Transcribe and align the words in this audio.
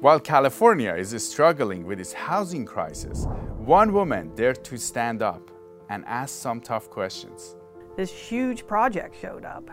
While 0.00 0.18
California 0.18 0.94
is 0.94 1.14
struggling 1.28 1.84
with 1.84 2.00
its 2.00 2.14
housing 2.14 2.64
crisis, 2.64 3.26
one 3.58 3.92
woman 3.92 4.34
dared 4.34 4.64
to 4.64 4.78
stand 4.78 5.20
up 5.20 5.50
and 5.90 6.06
ask 6.06 6.34
some 6.34 6.62
tough 6.62 6.88
questions. 6.88 7.54
This 7.96 8.10
huge 8.10 8.66
project 8.66 9.14
showed 9.20 9.44
up 9.44 9.70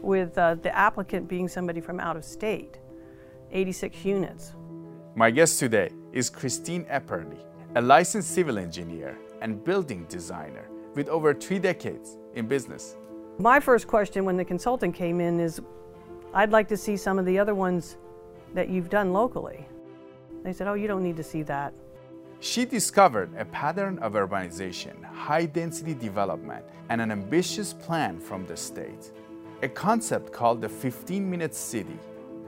with 0.00 0.38
uh, 0.38 0.54
the 0.54 0.72
applicant 0.76 1.26
being 1.26 1.48
somebody 1.48 1.80
from 1.80 1.98
out 1.98 2.16
of 2.16 2.24
state, 2.24 2.78
86 3.50 4.04
units. 4.04 4.52
My 5.16 5.32
guest 5.32 5.58
today 5.58 5.90
is 6.12 6.30
Christine 6.30 6.84
Epperly, 6.84 7.40
a 7.74 7.80
licensed 7.80 8.30
civil 8.30 8.58
engineer 8.58 9.18
and 9.42 9.64
building 9.64 10.06
designer 10.08 10.68
with 10.94 11.08
over 11.08 11.34
three 11.34 11.58
decades 11.58 12.16
in 12.36 12.46
business. 12.46 12.96
My 13.38 13.58
first 13.58 13.88
question 13.88 14.24
when 14.24 14.36
the 14.36 14.44
consultant 14.44 14.94
came 14.94 15.20
in 15.20 15.40
is 15.40 15.60
I'd 16.32 16.52
like 16.52 16.68
to 16.68 16.76
see 16.76 16.96
some 16.96 17.18
of 17.18 17.26
the 17.26 17.40
other 17.40 17.56
ones 17.56 17.96
that 18.54 18.68
you've 18.68 18.88
done 18.88 19.12
locally. 19.12 19.66
They 20.42 20.52
said, 20.52 20.68
Oh, 20.68 20.74
you 20.74 20.86
don't 20.86 21.02
need 21.02 21.16
to 21.16 21.22
see 21.22 21.42
that. 21.42 21.74
She 22.40 22.64
discovered 22.64 23.30
a 23.38 23.44
pattern 23.46 23.98
of 24.00 24.12
urbanization, 24.12 25.02
high 25.04 25.46
density 25.46 25.94
development, 25.94 26.64
and 26.88 27.00
an 27.00 27.10
ambitious 27.10 27.72
plan 27.72 28.20
from 28.20 28.46
the 28.46 28.56
state. 28.56 29.12
A 29.62 29.68
concept 29.68 30.32
called 30.32 30.60
the 30.60 30.68
15 30.68 31.28
minute 31.28 31.54
city 31.54 31.98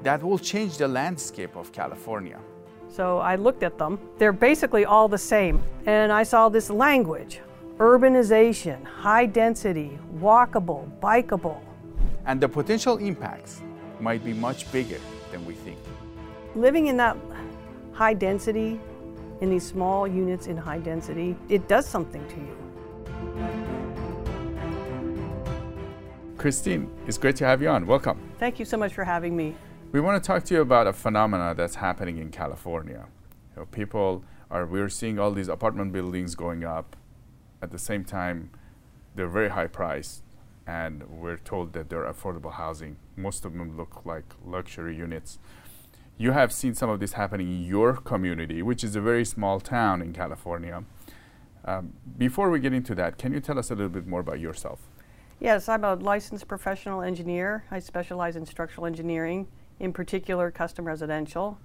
that 0.02 0.22
will 0.22 0.38
change 0.38 0.76
the 0.76 0.86
landscape 0.86 1.56
of 1.56 1.72
California. 1.72 2.38
So 2.88 3.18
I 3.18 3.36
looked 3.36 3.62
at 3.62 3.78
them. 3.78 3.98
They're 4.18 4.32
basically 4.32 4.84
all 4.84 5.08
the 5.08 5.18
same. 5.18 5.62
And 5.86 6.12
I 6.12 6.22
saw 6.22 6.48
this 6.48 6.70
language 6.70 7.40
urbanization, 7.78 8.82
high 8.84 9.26
density, 9.26 9.98
walkable, 10.18 10.88
bikeable. 11.00 11.60
And 12.24 12.40
the 12.40 12.48
potential 12.48 12.96
impacts 12.98 13.60
might 14.00 14.24
be 14.24 14.32
much 14.32 14.70
bigger 14.72 15.00
than 15.30 15.44
we 15.44 15.54
think. 15.54 15.65
Living 16.56 16.86
in 16.86 16.96
that 16.96 17.18
high 17.92 18.14
density, 18.14 18.80
in 19.42 19.50
these 19.50 19.66
small 19.66 20.08
units 20.08 20.46
in 20.46 20.56
high 20.56 20.78
density, 20.78 21.36
it 21.50 21.68
does 21.68 21.86
something 21.86 22.26
to 22.28 22.36
you. 22.36 22.56
Christine, 26.38 26.90
it's 27.06 27.18
great 27.18 27.36
to 27.36 27.44
have 27.44 27.60
you 27.60 27.68
on. 27.68 27.86
Welcome. 27.86 28.18
Thank 28.38 28.58
you 28.58 28.64
so 28.64 28.78
much 28.78 28.94
for 28.94 29.04
having 29.04 29.36
me. 29.36 29.54
We 29.92 30.00
want 30.00 30.22
to 30.22 30.26
talk 30.26 30.44
to 30.44 30.54
you 30.54 30.62
about 30.62 30.86
a 30.86 30.94
phenomena 30.94 31.54
that's 31.54 31.74
happening 31.74 32.16
in 32.16 32.30
California. 32.30 33.04
You 33.54 33.60
know, 33.60 33.66
people 33.66 34.24
are, 34.50 34.64
we're 34.64 34.88
seeing 34.88 35.18
all 35.18 35.32
these 35.32 35.48
apartment 35.48 35.92
buildings 35.92 36.34
going 36.34 36.64
up. 36.64 36.96
At 37.60 37.70
the 37.70 37.78
same 37.78 38.02
time, 38.02 38.48
they're 39.14 39.28
very 39.28 39.50
high 39.50 39.66
priced, 39.66 40.22
and 40.66 41.02
we're 41.06 41.36
told 41.36 41.74
that 41.74 41.90
they're 41.90 42.10
affordable 42.10 42.54
housing. 42.54 42.96
Most 43.14 43.44
of 43.44 43.52
them 43.52 43.76
look 43.76 44.06
like 44.06 44.24
luxury 44.42 44.96
units. 44.96 45.38
You 46.18 46.32
have 46.32 46.50
seen 46.50 46.74
some 46.74 46.88
of 46.88 46.98
this 46.98 47.12
happening 47.12 47.48
in 47.48 47.64
your 47.64 47.92
community, 47.92 48.62
which 48.62 48.82
is 48.82 48.96
a 48.96 49.02
very 49.02 49.24
small 49.24 49.60
town 49.60 50.00
in 50.00 50.14
California. 50.14 50.82
Um, 51.66 51.92
before 52.16 52.48
we 52.48 52.58
get 52.58 52.72
into 52.72 52.94
that, 52.94 53.18
can 53.18 53.34
you 53.34 53.40
tell 53.40 53.58
us 53.58 53.70
a 53.70 53.74
little 53.74 53.90
bit 53.90 54.06
more 54.06 54.20
about 54.20 54.40
yourself? 54.40 54.80
Yes, 55.40 55.68
I'm 55.68 55.84
a 55.84 55.94
licensed 55.94 56.48
professional 56.48 57.02
engineer. 57.02 57.64
I 57.70 57.80
specialize 57.80 58.34
in 58.34 58.46
structural 58.46 58.86
engineering, 58.86 59.46
in 59.78 59.92
particular 59.92 60.50
custom 60.50 60.86
residential. 60.86 61.58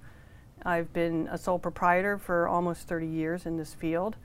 I've 0.64 0.92
been 0.92 1.28
a 1.32 1.38
sole 1.38 1.58
proprietor 1.58 2.18
for 2.18 2.46
almost 2.46 2.86
30 2.86 3.06
years 3.06 3.46
in 3.46 3.56
this 3.56 3.72
field. 3.72 4.16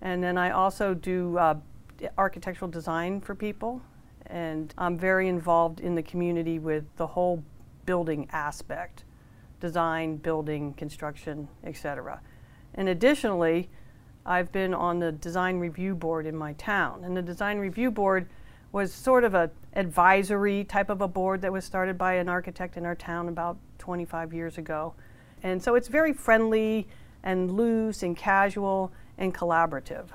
And 0.00 0.20
then 0.24 0.36
I 0.36 0.50
also 0.50 0.92
do 0.92 1.38
uh, 1.38 1.54
architectural 2.16 2.68
design 2.68 3.20
for 3.20 3.36
people. 3.36 3.80
And 4.26 4.74
I'm 4.76 4.98
very 4.98 5.28
involved 5.28 5.78
in 5.78 5.94
the 5.94 6.02
community 6.02 6.58
with 6.58 6.84
the 6.96 7.06
whole 7.06 7.44
building 7.86 8.28
aspect 8.32 9.04
design, 9.60 10.16
building, 10.16 10.74
construction, 10.74 11.48
etc. 11.64 12.20
And 12.74 12.88
additionally, 12.88 13.68
I've 14.24 14.52
been 14.52 14.74
on 14.74 14.98
the 14.98 15.12
design 15.12 15.58
review 15.58 15.94
board 15.94 16.26
in 16.26 16.36
my 16.36 16.52
town. 16.54 17.04
And 17.04 17.16
the 17.16 17.22
design 17.22 17.58
review 17.58 17.90
board 17.90 18.28
was 18.72 18.92
sort 18.92 19.24
of 19.24 19.34
a 19.34 19.50
advisory 19.74 20.64
type 20.64 20.90
of 20.90 21.00
a 21.00 21.08
board 21.08 21.40
that 21.42 21.52
was 21.52 21.64
started 21.64 21.96
by 21.96 22.14
an 22.14 22.28
architect 22.28 22.76
in 22.76 22.84
our 22.84 22.94
town 22.94 23.28
about 23.28 23.56
25 23.78 24.34
years 24.34 24.58
ago. 24.58 24.94
And 25.42 25.62
so 25.62 25.74
it's 25.74 25.88
very 25.88 26.12
friendly 26.12 26.88
and 27.22 27.50
loose 27.50 28.02
and 28.02 28.16
casual 28.16 28.92
and 29.16 29.34
collaborative. 29.34 30.06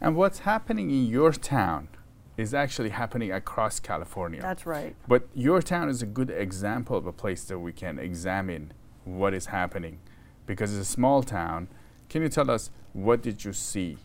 And 0.00 0.16
what's 0.16 0.40
happening 0.40 0.90
in 0.90 1.06
your 1.06 1.32
town 1.32 1.88
is 2.36 2.54
actually 2.54 2.88
happening 2.90 3.30
across 3.30 3.78
California. 3.78 4.40
That's 4.40 4.66
right. 4.66 4.96
But 5.06 5.28
your 5.34 5.60
town 5.60 5.88
is 5.88 6.02
a 6.02 6.06
good 6.06 6.30
example 6.30 6.96
of 6.96 7.06
a 7.06 7.12
place 7.12 7.44
that 7.44 7.58
we 7.58 7.72
can 7.72 7.98
examine 7.98 8.72
what 9.04 9.34
is 9.34 9.46
happening 9.46 9.98
because 10.46 10.76
it's 10.76 10.88
a 10.88 10.90
small 10.90 11.22
town. 11.22 11.68
Can 12.08 12.22
you 12.22 12.28
tell 12.28 12.50
us 12.50 12.70
what 12.92 13.22
did 13.22 13.44
you 13.44 13.52
see? 13.52 13.98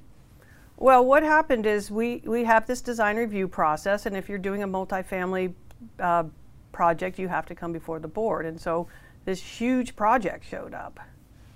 Well, 0.77 1.03
what 1.03 1.23
happened 1.23 1.65
is 1.65 1.89
we, 1.89 2.21
we 2.25 2.43
have 2.43 2.67
this 2.67 2.81
design 2.81 3.17
review 3.17 3.47
process, 3.47 4.05
and 4.05 4.15
if 4.15 4.29
you're 4.29 4.37
doing 4.37 4.61
a 4.61 4.67
multifamily 4.67 5.53
uh, 5.99 6.25
project, 6.71 7.17
you 7.17 7.27
have 7.27 7.45
to 7.47 7.55
come 7.55 7.73
before 7.73 7.99
the 7.99 8.07
board. 8.07 8.45
And 8.45 8.59
so 8.59 8.87
this 9.25 9.41
huge 9.41 9.95
project 9.95 10.45
showed 10.47 10.73
up 10.73 10.99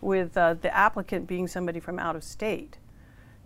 with 0.01 0.35
uh, 0.35 0.55
the 0.55 0.75
applicant 0.75 1.27
being 1.27 1.47
somebody 1.47 1.79
from 1.79 1.99
out 1.99 2.15
of 2.15 2.23
state, 2.23 2.77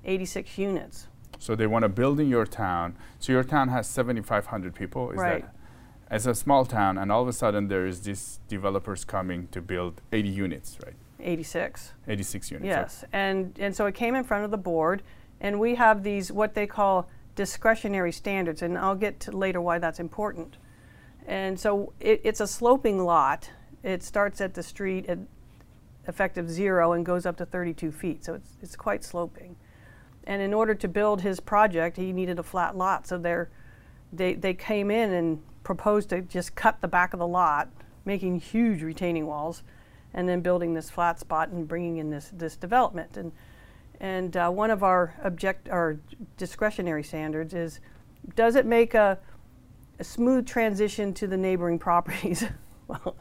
86 0.05 0.57
units. 0.57 1.07
So 1.39 1.55
they 1.55 1.67
want 1.67 1.83
to 1.83 1.89
build 1.89 2.19
in 2.19 2.29
your 2.29 2.45
town. 2.45 2.95
So 3.19 3.31
your 3.31 3.43
town 3.43 3.69
has 3.69 3.87
7,500 3.87 4.73
people. 4.73 5.11
Is 5.11 5.17
right. 5.17 5.41
that 5.41 5.55
as 6.09 6.27
a 6.27 6.35
small 6.35 6.65
town, 6.65 6.97
and 6.97 7.11
all 7.11 7.21
of 7.21 7.27
a 7.27 7.33
sudden 7.33 7.67
there 7.67 7.85
is 7.85 8.01
these 8.01 8.39
developers 8.47 9.03
coming 9.03 9.47
to 9.51 9.61
build 9.61 10.01
80 10.11 10.29
units, 10.29 10.77
right? 10.85 10.95
86. 11.19 11.93
86 12.07 12.51
units. 12.51 12.67
Yes, 12.67 13.03
and 13.11 13.57
and 13.59 13.75
so 13.75 13.85
it 13.87 13.95
came 13.95 14.15
in 14.15 14.23
front 14.23 14.45
of 14.45 14.51
the 14.51 14.57
board, 14.57 15.01
and 15.41 15.59
we 15.59 15.75
have 15.75 16.03
these 16.03 16.31
what 16.31 16.53
they 16.53 16.67
call 16.67 17.09
discretionary 17.35 18.11
standards, 18.11 18.61
and 18.61 18.77
I'll 18.77 18.95
get 18.95 19.19
to 19.21 19.31
later 19.31 19.59
why 19.59 19.79
that's 19.79 19.99
important. 19.99 20.57
And 21.27 21.59
so 21.59 21.93
it, 21.99 22.21
it's 22.23 22.39
a 22.39 22.47
sloping 22.47 23.03
lot. 23.03 23.49
It 23.81 24.03
starts 24.03 24.39
at 24.41 24.53
the 24.53 24.63
street 24.63 25.07
at 25.07 25.17
effective 26.07 26.49
zero 26.49 26.93
and 26.93 27.03
goes 27.03 27.25
up 27.25 27.37
to 27.37 27.45
32 27.45 27.91
feet, 27.91 28.23
so 28.23 28.35
it's 28.35 28.57
it's 28.61 28.75
quite 28.75 29.03
sloping. 29.03 29.55
And 30.27 30.41
in 30.41 30.53
order 30.53 30.73
to 30.73 30.87
build 30.87 31.21
his 31.21 31.39
project, 31.39 31.97
he 31.97 32.11
needed 32.11 32.39
a 32.39 32.43
flat 32.43 32.75
lot. 32.75 33.07
So 33.07 33.17
they 34.11 34.33
they 34.33 34.53
came 34.53 34.89
in 34.89 35.11
and 35.11 35.41
proposed 35.63 36.09
to 36.09 36.21
just 36.21 36.55
cut 36.55 36.81
the 36.81 36.87
back 36.87 37.13
of 37.13 37.19
the 37.19 37.27
lot, 37.27 37.69
making 38.05 38.39
huge 38.39 38.81
retaining 38.81 39.27
walls, 39.27 39.63
and 40.13 40.27
then 40.29 40.41
building 40.41 40.73
this 40.73 40.89
flat 40.89 41.19
spot 41.19 41.49
and 41.49 41.67
bringing 41.67 41.97
in 41.97 42.09
this 42.09 42.31
this 42.33 42.55
development. 42.55 43.17
And 43.17 43.31
and 43.99 44.35
uh, 44.35 44.49
one 44.49 44.71
of 44.71 44.83
our 44.83 45.15
object 45.23 45.69
our 45.69 45.97
discretionary 46.37 47.03
standards 47.03 47.53
is, 47.53 47.79
does 48.35 48.55
it 48.55 48.65
make 48.65 48.93
a, 48.93 49.17
a 49.99 50.03
smooth 50.03 50.45
transition 50.45 51.13
to 51.13 51.27
the 51.27 51.37
neighboring 51.37 51.79
properties? 51.87 52.45
well, 52.87 53.15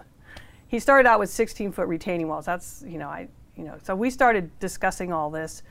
he 0.69 0.79
started 0.79 1.09
out 1.09 1.21
with 1.21 1.31
16 1.31 1.73
foot 1.73 1.89
retaining 1.89 2.29
walls. 2.29 2.47
That's 2.47 2.85
you 2.87 2.99
know 2.99 3.09
I 3.09 3.29
you 3.57 3.65
know 3.65 3.77
so 3.83 3.95
we 3.95 4.11
started 4.11 4.57
discussing 4.59 5.13
all 5.13 5.31
this 5.31 5.63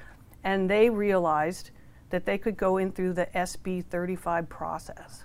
and 0.43 0.69
they 0.69 0.89
realized 0.89 1.71
that 2.09 2.25
they 2.25 2.37
could 2.37 2.57
go 2.57 2.77
in 2.77 2.91
through 2.91 3.13
the 3.13 3.27
SB 3.33 3.85
35 3.85 4.47
process. 4.49 5.23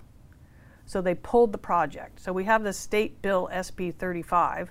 So 0.86 1.02
they 1.02 1.14
pulled 1.14 1.52
the 1.52 1.58
project. 1.58 2.20
So 2.20 2.32
we 2.32 2.44
have 2.44 2.64
the 2.64 2.72
state 2.72 3.20
bill 3.20 3.48
SB 3.52 3.94
35, 3.94 4.70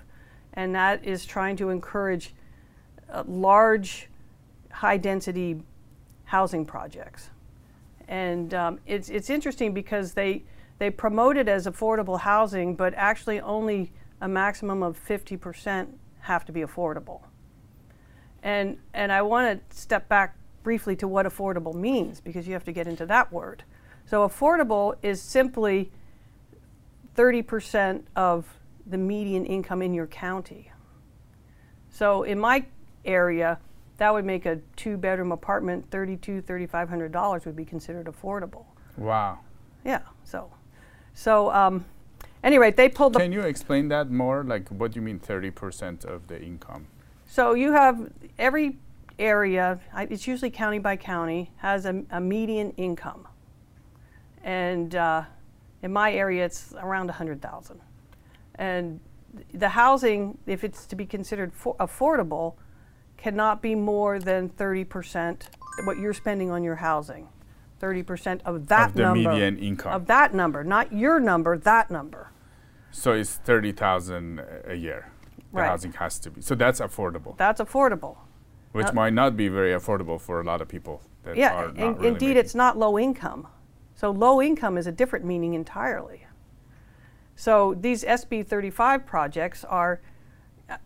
and 0.54 0.74
that 0.74 1.04
is 1.04 1.24
trying 1.24 1.56
to 1.58 1.70
encourage 1.70 2.34
uh, 3.08 3.22
large, 3.26 4.08
high 4.72 4.96
density 4.96 5.62
housing 6.24 6.64
projects. 6.66 7.30
And 8.08 8.52
um, 8.54 8.80
it's, 8.86 9.10
it's 9.10 9.30
interesting 9.30 9.72
because 9.72 10.14
they, 10.14 10.42
they 10.78 10.90
promote 10.90 11.36
it 11.36 11.46
as 11.46 11.66
affordable 11.66 12.18
housing, 12.18 12.74
but 12.74 12.94
actually 12.94 13.40
only 13.40 13.92
a 14.20 14.28
maximum 14.28 14.82
of 14.82 14.98
50% 15.06 15.88
have 16.20 16.44
to 16.46 16.52
be 16.52 16.62
affordable. 16.62 17.20
And, 18.42 18.78
and 18.94 19.12
I 19.12 19.22
want 19.22 19.70
to 19.70 19.76
step 19.76 20.08
back 20.08 20.37
briefly 20.68 20.94
to 20.94 21.08
what 21.08 21.24
affordable 21.24 21.72
means 21.72 22.20
because 22.20 22.46
you 22.46 22.52
have 22.52 22.62
to 22.62 22.72
get 22.72 22.86
into 22.86 23.06
that 23.06 23.32
word. 23.32 23.62
So, 24.04 24.28
affordable 24.28 24.96
is 25.00 25.18
simply 25.18 25.90
30% 27.16 28.02
of 28.14 28.44
the 28.86 28.98
median 28.98 29.46
income 29.46 29.80
in 29.80 29.94
your 29.94 30.06
county. 30.06 30.70
So, 31.88 32.22
in 32.22 32.38
my 32.38 32.66
area, 33.06 33.58
that 33.96 34.12
would 34.12 34.26
make 34.26 34.44
a 34.44 34.60
two 34.76 34.98
bedroom 34.98 35.32
apartment 35.32 35.88
$3,200, 35.88 36.42
$3,500 36.42 37.46
would 37.46 37.56
be 37.56 37.64
considered 37.64 38.04
affordable. 38.04 38.66
Wow. 38.98 39.38
Yeah, 39.86 40.02
so, 40.22 40.50
so 41.14 41.50
um, 41.50 41.86
anyway, 42.44 42.72
they 42.72 42.90
pulled 42.90 43.14
the. 43.14 43.20
Can 43.20 43.32
you 43.32 43.40
explain 43.40 43.88
that 43.88 44.10
more? 44.10 44.44
Like, 44.44 44.68
what 44.68 44.92
do 44.92 45.00
you 45.00 45.02
mean 45.02 45.18
30% 45.18 46.04
of 46.04 46.26
the 46.26 46.38
income? 46.38 46.88
So, 47.26 47.54
you 47.54 47.72
have 47.72 48.12
every 48.38 48.76
area, 49.18 49.80
it's 49.96 50.26
usually 50.26 50.50
county 50.50 50.78
by 50.78 50.96
county, 50.96 51.50
has 51.58 51.84
a, 51.86 52.02
a 52.10 52.20
median 52.20 52.72
income. 52.72 53.26
And 54.42 54.94
uh, 54.94 55.24
in 55.82 55.92
my 55.92 56.12
area, 56.12 56.44
it's 56.44 56.72
around 56.78 57.06
100,000. 57.06 57.80
And 58.56 59.00
the 59.52 59.68
housing, 59.70 60.38
if 60.46 60.64
it's 60.64 60.86
to 60.86 60.96
be 60.96 61.06
considered 61.06 61.52
for 61.52 61.76
affordable, 61.76 62.54
cannot 63.16 63.60
be 63.62 63.74
more 63.74 64.18
than 64.18 64.48
30% 64.50 65.42
what 65.84 65.98
you're 65.98 66.14
spending 66.14 66.50
on 66.50 66.62
your 66.62 66.76
housing. 66.76 67.28
30% 67.80 68.40
of 68.44 68.66
that 68.68 68.88
Of 68.90 68.94
the 68.94 69.02
number. 69.02 69.30
median 69.30 69.58
income. 69.58 69.92
Of 69.92 70.06
that 70.06 70.34
number, 70.34 70.64
not 70.64 70.92
your 70.92 71.20
number, 71.20 71.56
that 71.58 71.90
number. 71.90 72.30
So 72.90 73.12
it's 73.12 73.34
thirty 73.36 73.70
thousand 73.70 74.40
a 74.66 74.74
year. 74.74 75.10
The 75.36 75.42
Right. 75.60 75.68
housing 75.68 75.92
has 75.92 76.18
to 76.20 76.30
be. 76.30 76.40
So 76.40 76.54
that's 76.54 76.80
affordable, 76.80 77.36
That's 77.36 77.60
affordable. 77.60 78.16
Which 78.72 78.86
Uh, 78.86 78.92
might 78.92 79.12
not 79.12 79.36
be 79.36 79.48
very 79.48 79.72
affordable 79.72 80.20
for 80.20 80.40
a 80.40 80.44
lot 80.44 80.60
of 80.60 80.68
people 80.68 81.00
that 81.24 81.36
Yeah, 81.36 81.54
are 81.54 81.66
not 81.68 81.76
in, 81.76 81.94
really 81.94 82.08
indeed, 82.08 82.36
it's 82.36 82.54
not 82.54 82.76
low 82.78 82.98
income. 82.98 83.46
So 83.94 84.10
low 84.10 84.40
income 84.40 84.78
is 84.78 84.86
a 84.86 84.92
different 84.92 85.24
meaning 85.24 85.54
entirely. 85.54 86.26
So 87.34 87.74
these 87.74 88.04
SB 88.04 88.46
35 88.46 89.06
projects 89.06 89.64
are 89.64 90.00
uh, 90.68 90.76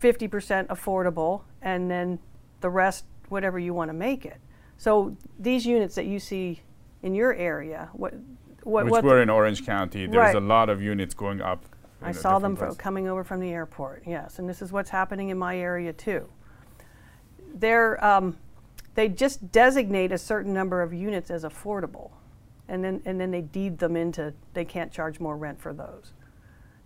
50% 0.00 0.66
affordable, 0.68 1.42
and 1.60 1.90
then 1.90 2.18
the 2.60 2.70
rest, 2.70 3.04
whatever 3.28 3.58
you 3.58 3.74
want 3.74 3.88
to 3.88 3.94
make 3.94 4.24
it. 4.24 4.38
So 4.78 5.16
these 5.38 5.64
units 5.66 5.94
that 5.94 6.06
you 6.06 6.18
see 6.18 6.60
in 7.02 7.14
your 7.14 7.34
area, 7.34 7.88
what, 7.92 8.14
what, 8.62 8.84
which 8.84 8.92
what 8.92 9.04
we're 9.04 9.22
in 9.22 9.30
Orange 9.30 9.64
County. 9.64 10.06
There's 10.06 10.16
Right. 10.16 10.34
a 10.34 10.40
lot 10.40 10.68
of 10.68 10.80
units 10.82 11.14
going 11.14 11.40
up. 11.40 11.64
I 12.00 12.12
saw 12.12 12.38
them 12.38 12.56
coming 12.78 13.06
over 13.08 13.22
from 13.22 13.40
the 13.40 13.50
airport, 13.52 14.02
yes, 14.06 14.38
and 14.38 14.48
this 14.48 14.60
is 14.60 14.72
what's 14.72 14.90
happening 14.90 15.28
in 15.28 15.38
my 15.38 15.56
area 15.56 15.92
too. 15.92 16.28
They're, 17.54 18.02
um, 18.04 18.36
they 18.94 19.08
just 19.08 19.50
designate 19.52 20.12
a 20.12 20.18
certain 20.18 20.52
number 20.52 20.82
of 20.82 20.92
units 20.92 21.30
as 21.30 21.44
affordable, 21.44 22.10
and 22.68 22.84
then, 22.84 23.02
and 23.04 23.20
then 23.20 23.30
they 23.30 23.40
deed 23.40 23.78
them 23.78 23.96
into, 23.96 24.32
they 24.54 24.64
can't 24.64 24.92
charge 24.92 25.20
more 25.20 25.36
rent 25.36 25.60
for 25.60 25.72
those. 25.72 26.12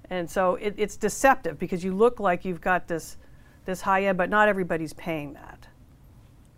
And 0.08 0.30
so 0.30 0.54
it, 0.56 0.74
it's 0.76 0.96
deceptive 0.96 1.58
because 1.58 1.82
you 1.82 1.92
look 1.92 2.20
like 2.20 2.44
you've 2.44 2.60
got 2.60 2.86
this, 2.86 3.16
this 3.64 3.80
high 3.80 4.04
end, 4.04 4.16
but 4.18 4.30
not 4.30 4.48
everybody's 4.48 4.92
paying 4.92 5.32
that. 5.34 5.66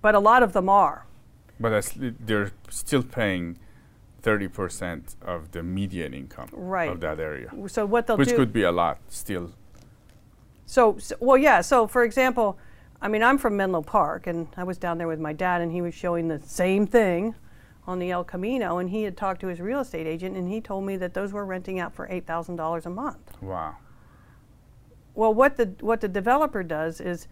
But 0.03 0.15
a 0.15 0.19
lot 0.19 0.43
of 0.43 0.53
them 0.53 0.69
are. 0.69 1.07
But 1.59 1.71
that's, 1.71 1.93
they're 1.97 2.53
still 2.69 3.03
paying 3.03 3.59
thirty 4.21 4.49
percent 4.49 5.17
of 5.23 5.53
the 5.53 5.63
median 5.63 6.13
income 6.13 6.49
Right. 6.53 6.91
of 6.91 7.01
that 7.01 7.19
area, 7.21 7.51
So 7.69 7.87
what 7.87 8.07
they'll 8.07 8.17
which 8.17 8.29
do. 8.29 8.37
could 8.37 8.53
be 8.53 8.63
a 8.63 8.73
lot 8.73 8.99
still. 9.09 9.53
So, 10.67 10.99
so, 10.99 11.17
well, 11.21 11.39
yeah. 11.39 11.63
So, 11.63 11.87
for 11.87 12.05
example, 12.05 12.59
I 13.01 13.09
mean, 13.09 13.23
I'm 13.23 13.39
from 13.39 13.57
Menlo 13.57 13.83
Park, 13.83 14.27
and 14.27 14.49
I 14.57 14.65
was 14.65 14.77
down 14.77 14.99
there 14.99 15.07
with 15.07 15.21
my 15.21 15.33
dad, 15.33 15.61
and 15.61 15.71
he 15.71 15.81
was 15.81 15.95
showing 15.95 16.29
the 16.29 16.41
same 16.41 16.87
thing 16.87 17.35
on 17.87 17.99
the 17.99 18.11
El 18.11 18.25
Camino, 18.25 18.79
and 18.79 18.91
he 18.91 19.05
had 19.05 19.17
talked 19.17 19.41
to 19.41 19.47
his 19.47 19.61
real 19.61 19.81
estate 19.81 20.07
agent, 20.07 20.37
and 20.37 20.49
he 20.49 20.61
told 20.61 20.85
me 20.85 20.97
that 20.97 21.15
those 21.15 21.33
were 21.33 21.47
renting 21.47 21.79
out 21.79 21.95
for 21.95 22.07
eight 22.11 22.27
thousand 22.27 22.57
dollars 22.57 22.87
a 22.87 22.91
month. 22.91 23.41
Wow. 23.41 23.77
Well, 25.15 25.33
what 25.33 25.57
the 25.57 25.75
what 25.81 26.01
the 26.01 26.09
developer 26.09 26.63
does 26.63 27.01
is 27.01 27.29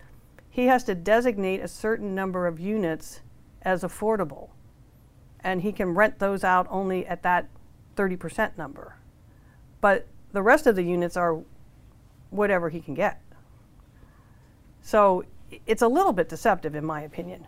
he 0.48 0.66
has 0.66 0.84
to 0.84 0.94
designate 0.94 1.60
a 1.60 1.68
certain 1.68 2.14
number 2.14 2.46
of 2.46 2.58
units 2.58 3.20
as 3.62 3.82
affordable, 3.82 4.50
and 5.40 5.62
he 5.62 5.72
can 5.72 5.94
rent 5.94 6.20
those 6.20 6.42
out 6.42 6.66
only 6.70 7.06
at 7.06 7.22
that 7.22 7.48
thirty 7.96 8.16
percent 8.16 8.56
number. 8.56 8.96
But 9.80 10.06
the 10.32 10.42
rest 10.42 10.66
of 10.66 10.76
the 10.76 10.82
units 10.84 11.16
are 11.16 11.42
whatever 12.30 12.70
he 12.70 12.80
can 12.80 12.94
get. 12.94 13.20
So 14.80 15.24
it's 15.66 15.82
a 15.82 15.88
little 15.88 16.12
bit 16.12 16.28
deceptive, 16.28 16.74
in 16.74 16.84
my 16.84 17.02
opinion. 17.02 17.46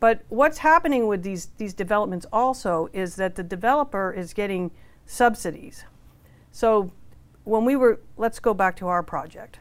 But 0.00 0.22
what's 0.28 0.58
happening 0.58 1.06
with 1.06 1.22
these, 1.22 1.46
these 1.56 1.74
developments 1.74 2.26
also 2.32 2.88
is 2.92 3.16
that 3.16 3.34
the 3.34 3.42
developer 3.42 4.12
is 4.12 4.32
getting 4.32 4.70
subsidies. 5.06 5.84
So 6.52 6.92
when 7.44 7.64
we 7.64 7.76
were, 7.76 8.00
let's 8.16 8.38
go 8.38 8.54
back 8.54 8.76
to 8.76 8.88
our 8.88 9.02
project. 9.02 9.58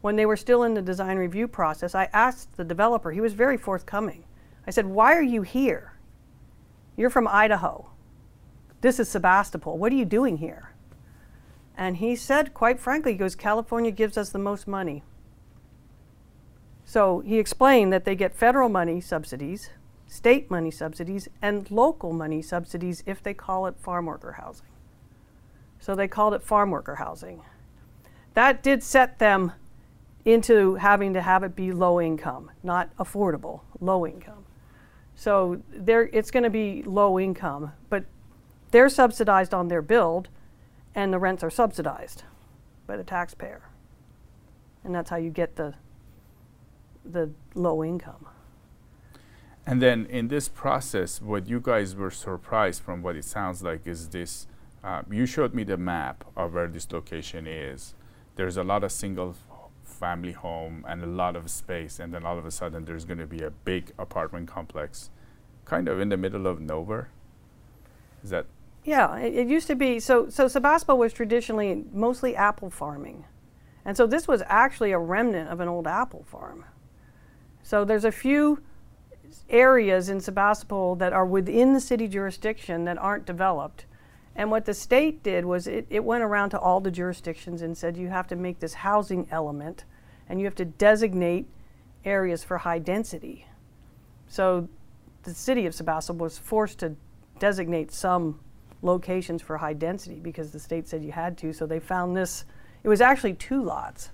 When 0.00 0.16
they 0.16 0.26
were 0.26 0.36
still 0.36 0.62
in 0.62 0.74
the 0.74 0.82
design 0.82 1.16
review 1.16 1.48
process, 1.48 1.94
I 1.94 2.08
asked 2.12 2.56
the 2.56 2.64
developer, 2.64 3.10
he 3.10 3.20
was 3.20 3.32
very 3.32 3.56
forthcoming. 3.56 4.24
I 4.66 4.70
said, 4.70 4.86
Why 4.86 5.14
are 5.14 5.22
you 5.22 5.42
here? 5.42 5.94
You're 6.96 7.10
from 7.10 7.26
Idaho. 7.28 7.90
This 8.80 9.00
is 9.00 9.08
Sebastopol. 9.08 9.78
What 9.78 9.92
are 9.92 9.96
you 9.96 10.04
doing 10.04 10.38
here? 10.38 10.72
And 11.76 11.98
he 11.98 12.16
said, 12.16 12.54
quite 12.54 12.80
frankly, 12.80 13.12
he 13.12 13.18
goes, 13.18 13.34
California 13.34 13.90
gives 13.90 14.16
us 14.16 14.30
the 14.30 14.38
most 14.38 14.66
money. 14.66 15.02
So 16.88 17.18
he 17.18 17.38
explained 17.38 17.92
that 17.92 18.04
they 18.04 18.14
get 18.14 18.32
federal 18.32 18.68
money 18.68 19.00
subsidies, 19.00 19.70
state 20.06 20.50
money 20.50 20.70
subsidies, 20.70 21.28
and 21.42 21.68
local 21.68 22.12
money 22.12 22.40
subsidies 22.40 23.02
if 23.06 23.20
they 23.20 23.34
call 23.34 23.66
it 23.66 23.74
farm 23.76 24.06
worker 24.06 24.32
housing. 24.32 24.68
So 25.80 25.96
they 25.96 26.06
called 26.06 26.32
it 26.32 26.44
farm 26.44 26.70
worker 26.70 26.94
housing. 26.94 27.42
That 28.34 28.62
did 28.62 28.84
set 28.84 29.18
them 29.18 29.52
into 30.24 30.76
having 30.76 31.12
to 31.14 31.22
have 31.22 31.42
it 31.42 31.56
be 31.56 31.72
low 31.72 32.00
income, 32.00 32.52
not 32.62 32.96
affordable, 32.98 33.62
low 33.80 34.06
income. 34.06 34.44
So 35.16 35.60
it's 35.72 36.30
going 36.30 36.44
to 36.44 36.50
be 36.50 36.84
low 36.84 37.18
income, 37.18 37.72
but 37.90 38.04
they're 38.70 38.88
subsidized 38.88 39.52
on 39.52 39.68
their 39.68 39.82
build, 39.82 40.28
and 40.94 41.12
the 41.12 41.18
rents 41.18 41.42
are 41.42 41.50
subsidized 41.50 42.22
by 42.86 42.96
the 42.96 43.04
taxpayer. 43.04 43.62
And 44.84 44.94
that's 44.94 45.10
how 45.10 45.16
you 45.16 45.30
get 45.30 45.56
the 45.56 45.74
the 47.12 47.30
low 47.54 47.84
income. 47.84 48.26
And 49.66 49.82
then 49.82 50.06
in 50.06 50.28
this 50.28 50.48
process, 50.48 51.20
what 51.20 51.48
you 51.48 51.60
guys 51.60 51.96
were 51.96 52.10
surprised 52.10 52.82
from 52.82 53.02
what 53.02 53.16
it 53.16 53.24
sounds 53.24 53.62
like 53.62 53.86
is 53.86 54.08
this. 54.08 54.46
Uh, 54.84 55.02
you 55.10 55.26
showed 55.26 55.52
me 55.52 55.64
the 55.64 55.76
map 55.76 56.24
of 56.36 56.54
where 56.54 56.68
this 56.68 56.90
location 56.92 57.48
is. 57.48 57.94
There's 58.36 58.56
a 58.56 58.62
lot 58.62 58.84
of 58.84 58.92
single 58.92 59.34
family 59.82 60.32
home 60.32 60.84
and 60.86 61.02
a 61.02 61.06
lot 61.06 61.34
of 61.34 61.50
space, 61.50 61.98
and 61.98 62.14
then 62.14 62.24
all 62.24 62.38
of 62.38 62.46
a 62.46 62.50
sudden 62.50 62.84
there's 62.84 63.04
going 63.04 63.18
to 63.18 63.26
be 63.26 63.42
a 63.42 63.50
big 63.50 63.92
apartment 63.98 64.46
complex, 64.46 65.10
kind 65.64 65.88
of 65.88 65.98
in 66.00 66.10
the 66.10 66.16
middle 66.16 66.46
of 66.46 66.60
nowhere. 66.60 67.10
Is 68.22 68.30
that 68.30 68.46
Yeah, 68.84 69.16
it, 69.18 69.34
it 69.34 69.48
used 69.48 69.66
to 69.66 69.74
be 69.74 69.98
so. 69.98 70.28
So 70.28 70.46
Sebastopol 70.46 70.98
was 70.98 71.12
traditionally 71.12 71.84
mostly 71.92 72.36
apple 72.36 72.70
farming, 72.70 73.24
and 73.84 73.96
so 73.96 74.06
this 74.06 74.28
was 74.28 74.42
actually 74.46 74.92
a 74.92 74.98
remnant 74.98 75.48
of 75.48 75.58
an 75.60 75.68
old 75.68 75.88
apple 75.88 76.24
farm. 76.24 76.66
So 77.66 77.84
there's 77.84 78.04
a 78.04 78.12
few 78.12 78.62
areas 79.50 80.08
in 80.08 80.20
Sebastopol 80.20 80.94
that 80.94 81.12
are 81.12 81.26
within 81.26 81.72
the 81.72 81.80
city 81.80 82.06
jurisdiction 82.06 82.84
that 82.84 82.96
aren't 82.96 83.26
developed. 83.26 83.86
And 84.36 84.52
what 84.52 84.66
the 84.66 84.72
state 84.72 85.24
did 85.24 85.44
was 85.44 85.66
it, 85.66 85.84
it 85.90 86.04
went 86.04 86.22
around 86.22 86.50
to 86.50 86.60
all 86.60 86.80
the 86.80 86.92
jurisdictions 86.92 87.62
and 87.62 87.76
said 87.76 87.96
you 87.96 88.06
have 88.06 88.28
to 88.28 88.36
make 88.36 88.60
this 88.60 88.74
housing 88.74 89.26
element 89.32 89.82
and 90.28 90.38
you 90.38 90.46
have 90.46 90.54
to 90.54 90.64
designate 90.64 91.48
areas 92.04 92.44
for 92.44 92.58
high 92.58 92.78
density. 92.78 93.48
So 94.28 94.68
the 95.24 95.34
city 95.34 95.66
of 95.66 95.74
Sebastopol 95.74 96.22
was 96.22 96.38
forced 96.38 96.78
to 96.78 96.94
designate 97.40 97.90
some 97.90 98.38
locations 98.80 99.42
for 99.42 99.56
high 99.56 99.74
density 99.74 100.20
because 100.20 100.52
the 100.52 100.60
state 100.60 100.86
said 100.86 101.04
you 101.04 101.10
had 101.10 101.36
to. 101.38 101.52
So 101.52 101.66
they 101.66 101.80
found 101.80 102.16
this, 102.16 102.44
it 102.84 102.88
was 102.88 103.00
actually 103.00 103.34
two 103.34 103.60
lots. 103.60 104.10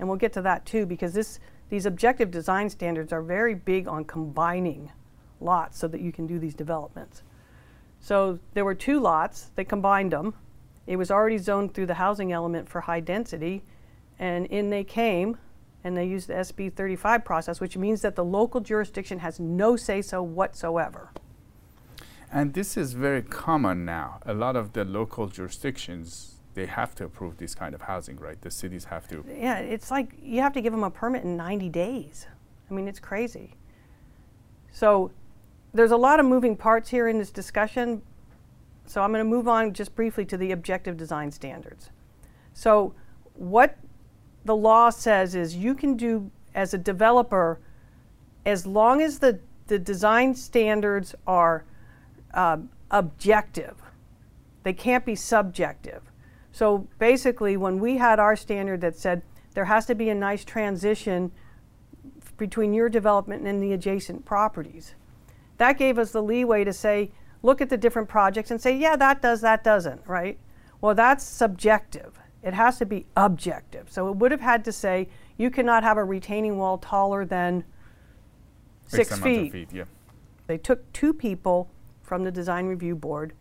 And 0.00 0.08
we'll 0.08 0.18
get 0.18 0.32
to 0.32 0.42
that 0.42 0.66
too 0.66 0.84
because 0.84 1.14
this, 1.14 1.38
these 1.68 1.86
objective 1.86 2.30
design 2.30 2.70
standards 2.70 3.12
are 3.12 3.22
very 3.22 3.54
big 3.54 3.88
on 3.88 4.04
combining 4.04 4.92
lots 5.40 5.78
so 5.78 5.88
that 5.88 6.00
you 6.00 6.12
can 6.12 6.26
do 6.26 6.38
these 6.38 6.54
developments. 6.54 7.22
So 8.00 8.38
there 8.54 8.64
were 8.64 8.74
two 8.74 9.00
lots, 9.00 9.50
they 9.56 9.64
combined 9.64 10.12
them. 10.12 10.34
It 10.86 10.96
was 10.96 11.10
already 11.10 11.38
zoned 11.38 11.74
through 11.74 11.86
the 11.86 11.94
housing 11.94 12.30
element 12.32 12.68
for 12.68 12.82
high 12.82 13.00
density, 13.00 13.64
and 14.18 14.46
in 14.46 14.70
they 14.70 14.84
came, 14.84 15.38
and 15.82 15.96
they 15.96 16.06
used 16.06 16.28
the 16.28 16.34
SB 16.34 16.72
35 16.72 17.24
process, 17.24 17.60
which 17.60 17.76
means 17.76 18.02
that 18.02 18.14
the 18.14 18.24
local 18.24 18.60
jurisdiction 18.60 19.18
has 19.18 19.40
no 19.40 19.76
say 19.76 20.00
so 20.02 20.22
whatsoever. 20.22 21.10
And 22.32 22.54
this 22.54 22.76
is 22.76 22.92
very 22.92 23.22
common 23.22 23.84
now. 23.84 24.20
A 24.24 24.34
lot 24.34 24.56
of 24.56 24.72
the 24.72 24.84
local 24.84 25.28
jurisdictions 25.28 26.35
they 26.56 26.66
have 26.66 26.94
to 26.94 27.04
approve 27.04 27.36
this 27.36 27.54
kind 27.54 27.74
of 27.74 27.82
housing, 27.82 28.16
right? 28.16 28.40
The 28.40 28.50
cities 28.50 28.86
have 28.86 29.06
to. 29.08 29.22
Yeah, 29.28 29.58
it's 29.58 29.90
like 29.90 30.14
you 30.20 30.40
have 30.40 30.54
to 30.54 30.62
give 30.62 30.72
them 30.72 30.84
a 30.84 30.90
permit 30.90 31.22
in 31.22 31.36
90 31.36 31.68
days. 31.68 32.26
I 32.68 32.74
mean, 32.74 32.88
it's 32.88 32.98
crazy. 32.98 33.52
So 34.72 35.12
there's 35.74 35.90
a 35.90 35.98
lot 35.98 36.18
of 36.18 36.24
moving 36.24 36.56
parts 36.56 36.88
here 36.88 37.08
in 37.08 37.18
this 37.18 37.30
discussion. 37.30 38.00
So 38.86 39.02
I'm 39.02 39.12
going 39.12 39.22
to 39.22 39.28
move 39.28 39.46
on 39.46 39.74
just 39.74 39.94
briefly 39.94 40.24
to 40.24 40.38
the 40.38 40.50
objective 40.50 40.96
design 40.96 41.30
standards. 41.30 41.90
So 42.54 42.94
what 43.34 43.76
the 44.46 44.56
law 44.56 44.88
says 44.88 45.34
is 45.34 45.56
you 45.56 45.74
can 45.74 45.94
do 45.94 46.30
as 46.54 46.72
a 46.72 46.78
developer 46.78 47.60
as 48.46 48.66
long 48.66 49.02
as 49.02 49.18
the, 49.18 49.40
the 49.66 49.78
design 49.78 50.34
standards 50.34 51.14
are 51.26 51.66
uh, 52.32 52.56
objective. 52.90 53.76
They 54.62 54.72
can't 54.72 55.04
be 55.04 55.16
subjective. 55.16 56.00
So 56.56 56.88
basically, 56.98 57.58
when 57.58 57.80
we 57.80 57.98
had 57.98 58.18
our 58.18 58.34
standard 58.34 58.80
that 58.80 58.96
said 58.96 59.20
there 59.52 59.66
has 59.66 59.84
to 59.84 59.94
be 59.94 60.08
a 60.08 60.14
nice 60.14 60.42
transition 60.42 61.30
f- 62.18 62.34
between 62.38 62.72
your 62.72 62.88
development 62.88 63.46
and 63.46 63.62
the 63.62 63.74
adjacent 63.74 64.24
properties, 64.24 64.94
that 65.58 65.76
gave 65.76 65.98
us 65.98 66.12
the 66.12 66.22
leeway 66.22 66.64
to 66.64 66.72
say, 66.72 67.10
look 67.42 67.60
at 67.60 67.68
the 67.68 67.76
different 67.76 68.08
projects 68.08 68.50
and 68.50 68.58
say, 68.58 68.74
yeah, 68.74 68.96
that 68.96 69.20
does, 69.20 69.42
that 69.42 69.64
doesn't, 69.64 70.00
right? 70.06 70.38
Well, 70.80 70.94
that's 70.94 71.24
subjective. 71.24 72.18
It 72.42 72.54
has 72.54 72.78
to 72.78 72.86
be 72.86 73.04
objective. 73.18 73.92
So 73.92 74.08
it 74.08 74.16
would 74.16 74.30
have 74.30 74.40
had 74.40 74.64
to 74.64 74.72
say 74.72 75.10
you 75.36 75.50
cannot 75.50 75.82
have 75.82 75.98
a 75.98 76.04
retaining 76.04 76.56
wall 76.56 76.78
taller 76.78 77.26
than 77.26 77.64
Fixed 78.88 79.10
six 79.10 79.22
feet. 79.22 79.52
Feet. 79.52 79.68
Yeah. 79.74 79.84
They 80.46 80.56
took 80.56 80.90
two 80.94 81.12
people 81.12 81.68
from 82.00 82.24
the 82.24 82.30
design 82.30 82.64
review 82.64 82.96
board, 82.96 83.34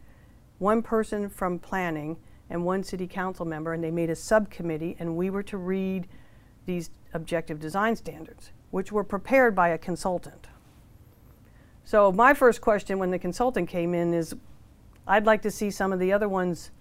one 0.57 0.81
person 0.81 1.29
from 1.29 1.59
planning, 1.59 2.17
and 2.49 2.63
one 2.63 2.83
city 2.83 3.07
council 3.07 3.45
member, 3.45 3.73
and 3.73 3.83
they 3.83 3.91
made 3.91 4.09
a 4.09 4.15
subcommittee, 4.15 4.95
and 4.99 5.15
we 5.15 5.29
were 5.29 5.43
to 5.43 5.57
read 5.57 6.07
these 6.65 6.89
objective 7.13 7.59
design 7.59 7.95
standards, 7.95 8.51
which 8.71 8.91
were 8.91 9.03
prepared 9.03 9.55
by 9.55 9.69
a 9.69 9.77
consultant. 9.77 10.47
So 11.83 12.11
my 12.11 12.33
first 12.33 12.61
question 12.61 12.99
when 12.99 13.11
the 13.11 13.19
consultant 13.19 13.69
came 13.69 13.93
in 13.93 14.13
is, 14.13 14.35
I'd 15.07 15.25
like 15.25 15.41
to 15.43 15.51
see 15.51 15.69
some 15.69 15.93
of 15.93 15.99
the 15.99 16.11
other 16.11 16.27
ones 16.27 16.71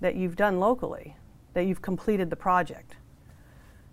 that 0.00 0.16
you've 0.16 0.36
done 0.36 0.58
locally, 0.58 1.16
that 1.54 1.66
you've 1.66 1.82
completed 1.82 2.30
the 2.30 2.36
project. 2.36 2.96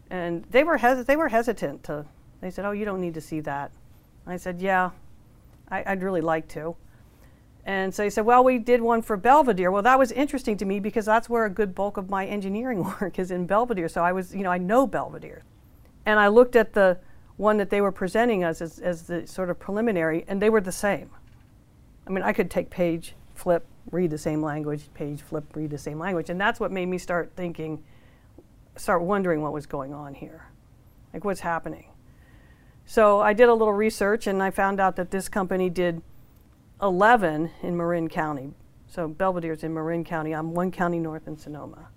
And 0.10 0.44
they 0.52 0.64
were 0.64 0.78
hes- 0.78 1.06
they 1.06 1.16
were 1.16 1.30
hesitant 1.30 1.84
to. 1.84 2.06
They 2.42 2.52
said, 2.52 2.66
"Oh, 2.66 2.72
you 2.72 2.86
don't 2.86 3.02
need 3.02 3.14
to 3.16 3.22
see 3.22 3.40
that." 3.42 3.72
I 4.28 4.38
said, 4.38 4.62
"Yeah, 4.62 4.92
I, 5.70 5.84
I'd 5.86 6.04
really 6.04 6.22
like 6.22 6.48
to." 6.50 6.76
And 7.66 7.94
so 7.94 8.04
he 8.04 8.10
said, 8.10 8.26
Well, 8.26 8.44
we 8.44 8.60
did 8.60 8.82
one 8.82 9.02
for 9.02 9.18
Belvedere. 9.18 9.72
Well, 9.72 9.82
that 9.82 9.98
was 9.98 10.12
interesting 10.12 10.56
to 10.58 10.66
me 10.66 10.80
because 10.80 11.06
that's 11.06 11.28
where 11.28 11.46
a 11.46 11.50
good 11.50 11.74
bulk 11.74 11.98
of 11.98 12.10
my 12.10 12.26
engineering 12.26 12.84
work 13.02 13.18
is 13.18 13.32
in 13.32 13.48
Belvedere. 13.48 13.90
So 13.90 14.04
I 14.04 14.12
was, 14.12 14.36
you 14.36 14.44
know, 14.44 14.52
I 14.52 14.60
know 14.60 14.86
Belvedere. 14.86 15.44
And 16.06 16.20
I 16.20 16.28
looked 16.28 16.56
at 16.56 16.74
the 16.74 17.00
one 17.38 17.58
that 17.58 17.70
they 17.70 17.82
were 17.82 17.92
presenting 17.92 18.44
us 18.44 18.62
as, 18.62 18.80
as 18.80 19.04
the 19.04 19.26
sort 19.28 19.50
of 19.50 19.60
preliminary, 19.60 20.24
and 20.28 20.42
they 20.42 20.50
were 20.50 20.62
the 20.62 20.72
same. 20.72 21.10
I 22.08 22.12
mean, 22.12 22.24
I 22.24 22.32
could 22.32 22.52
take 22.52 22.70
page, 22.70 23.16
flip, 23.34 23.66
read 23.92 24.12
the 24.12 24.18
same 24.18 24.42
language, 24.42 24.84
page, 24.94 25.22
flip, 25.22 25.44
read 25.56 25.72
the 25.72 25.78
same 25.78 26.00
language. 26.00 26.30
And 26.30 26.40
that's 26.40 26.60
what 26.60 26.72
made 26.72 26.86
me 26.86 26.98
start 26.98 27.32
thinking, 27.36 27.84
start 28.76 29.02
wondering 29.02 29.42
what 29.42 29.52
was 29.52 29.66
going 29.66 29.94
on 29.94 30.14
here. 30.14 30.46
Like, 31.14 31.26
what's 31.26 31.42
happening? 31.42 31.86
So 32.86 33.20
I 33.20 33.34
did 33.34 33.50
a 33.50 33.54
little 33.54 33.74
research 33.74 34.28
and 34.28 34.42
I 34.44 34.52
found 34.52 34.80
out 34.80 34.96
that 34.98 35.10
this 35.10 35.28
company 35.28 35.70
did 35.70 36.04
11 36.82 37.52
in 37.62 37.78
Marin 37.78 38.10
County. 38.10 38.54
So 38.88 39.08
Belvedere's 39.10 39.64
in 39.64 39.74
Marin 39.74 40.04
County. 40.04 40.34
I'm 40.34 40.54
one 40.54 40.72
county 40.72 41.00
north 41.00 41.28
in 41.28 41.38
Sonoma. 41.38 41.90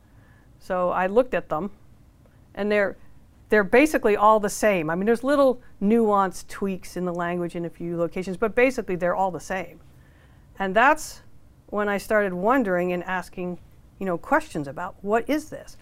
So 0.59 0.91
I 0.91 1.07
looked 1.07 1.35
at 1.35 1.49
them, 1.49 1.71
and 2.55 2.71
they're 2.71 2.97
they're 3.49 3.65
basically 3.65 4.17
all 4.17 4.41
the 4.41 4.51
same. 4.51 4.91
I 4.91 4.95
mean, 4.95 5.07
there's 5.07 5.25
little 5.25 5.63
nuanced 5.81 6.49
tweaks 6.49 6.97
in 6.97 7.05
the 7.05 7.15
language 7.15 7.57
in 7.57 7.65
a 7.65 7.71
few 7.71 7.97
locations, 7.97 8.37
but 8.37 8.55
basically 8.55 8.97
they're 8.97 9.15
all 9.15 9.31
the 9.31 9.41
same. 9.41 9.81
And 10.59 10.75
that's 10.75 11.23
when 11.69 11.89
I 11.89 11.99
started 11.99 12.35
wondering 12.35 12.93
and 12.93 13.03
asking, 13.05 13.59
you 13.99 14.07
know, 14.07 14.19
questions 14.19 14.69
about 14.69 14.97
what 15.03 15.29
is 15.29 15.49
this? 15.49 15.77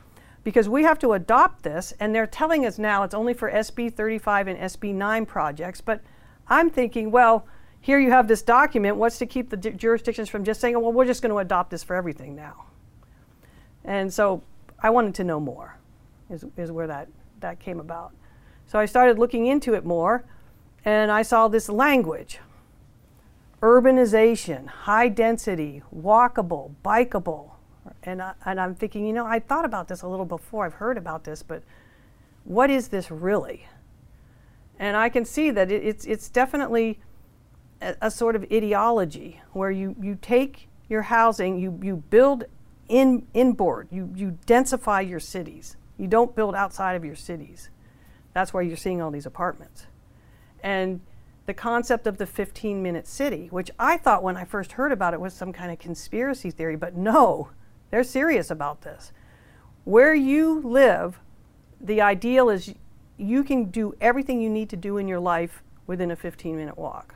Because 0.44 0.68
we 0.68 0.84
have 0.84 0.98
to 1.00 1.14
adopt 1.14 1.64
this, 1.64 1.92
and 1.98 2.14
they're 2.14 2.26
telling 2.26 2.64
us 2.64 2.78
now 2.78 3.02
it's 3.02 3.14
only 3.14 3.34
for 3.34 3.50
SB 3.50 3.92
35 3.92 4.46
and 4.46 4.58
SB 4.60 4.94
9 4.94 5.26
projects. 5.26 5.80
But 5.80 6.02
I'm 6.46 6.70
thinking, 6.70 7.10
well, 7.10 7.46
here 7.87 8.00
you 8.00 8.11
have 8.11 8.26
this 8.26 8.43
document. 8.43 8.97
What's 8.97 9.16
to 9.19 9.26
keep 9.26 9.49
the 9.49 9.57
jurisdictions 9.57 10.28
from 10.28 10.43
just 10.43 10.61
saying, 10.61 10.75
well, 10.75 10.93
we're 10.93 11.05
just 11.05 11.23
going 11.23 11.31
to 11.31 11.38
adopt 11.38 11.71
this 11.71 11.85
for 11.85 11.95
everything 11.95 12.35
now? 12.35 12.64
And 13.85 14.12
so 14.12 14.43
I 14.81 14.90
wanted 14.90 15.14
to 15.14 15.25
know 15.25 15.38
more, 15.38 15.78
is, 16.28 16.45
is 16.57 16.73
where 16.73 16.88
that, 16.88 17.07
that 17.38 17.61
came 17.61 17.78
about. 17.78 18.12
So 18.66 18.81
I 18.81 18.87
started 18.87 19.21
looking 19.21 19.47
into 19.47 19.75
it 19.75 19.85
more, 19.85 20.25
and 20.85 21.12
I 21.12 21.23
saw 21.23 21.47
this 21.47 21.69
language 21.69 22.40
urbanization, 23.62 24.66
high 24.66 25.09
density, 25.09 25.81
walkable, 25.95 26.75
bikeable. 26.85 27.52
And, 28.02 28.21
I, 28.21 28.33
and 28.45 28.61
I'm 28.61 28.75
thinking, 28.75 29.07
you 29.07 29.12
know, 29.12 29.26
I 29.26 29.38
thought 29.38 29.64
about 29.64 29.87
this 29.87 30.02
a 30.02 30.09
little 30.09 30.26
before, 30.26 30.66
I've 30.66 30.75
heard 30.75 30.99
about 30.99 31.23
this, 31.23 31.40
but 31.40 31.62
what 32.43 32.69
is 32.69 32.88
this 32.88 33.12
really? 33.12 33.69
And 34.76 34.97
I 34.97 35.09
can 35.09 35.25
see 35.25 35.52
that 35.52 35.71
it, 35.71 35.85
it's, 35.85 36.05
it's 36.05 36.28
definitely 36.28 36.99
a, 37.80 37.95
a 38.02 38.11
sort 38.11 38.37
of 38.37 38.45
ideology 38.52 39.40
where 39.52 39.71
you, 39.71 39.97
you 40.00 40.18
take 40.21 40.68
your 40.88 41.02
housing, 41.02 41.59
you, 41.59 41.78
you 41.83 41.97
build 41.97 42.45
in, 42.88 43.26
inboard, 43.35 43.88
you, 43.90 44.11
you 44.14 44.38
densify 44.47 45.06
your 45.09 45.21
cities. 45.21 45.76
You 45.99 46.06
don't 46.06 46.35
build 46.35 46.54
outside 46.54 46.95
of 46.95 47.04
your 47.04 47.16
cities. 47.16 47.71
That's 48.33 48.52
why 48.52 48.62
you're 48.62 48.76
seeing 48.76 49.00
all 49.00 49.11
these 49.11 49.26
apartments. 49.26 49.87
And 50.62 51.00
the 51.47 51.54
concept 51.54 52.06
of 52.06 52.18
the 52.18 52.26
15 52.26 52.83
minute 52.83 53.06
city, 53.06 53.49
which 53.50 53.71
I 53.78 53.97
thought 53.97 54.23
when 54.23 54.37
I 54.37 54.45
first 54.45 54.73
heard 54.73 54.92
about 54.92 55.14
it 55.14 55.21
was 55.21 55.33
some 55.33 55.52
kind 55.52 55.73
of 55.73 55.78
conspiracy 55.78 56.50
theory, 56.50 56.76
but 56.76 56.97
no, 56.97 57.50
they're 57.90 58.04
serious 58.04 58.50
about 58.50 58.83
this. 58.83 59.12
Where 59.85 60.14
you 60.14 60.61
live, 60.61 61.21
the 61.80 62.00
ideal 62.00 62.50
is 62.50 62.75
you 63.16 63.45
can 63.45 63.66
do 63.66 63.95
everything 64.00 64.40
you 64.40 64.50
need 64.50 64.68
to 64.71 64.76
do 64.76 64.99
in 64.99 65.09
your 65.09 65.21
life 65.21 65.62
within 65.87 66.11
a 66.11 66.16
15 66.16 66.56
minute 66.56 66.76
walk. 66.76 67.15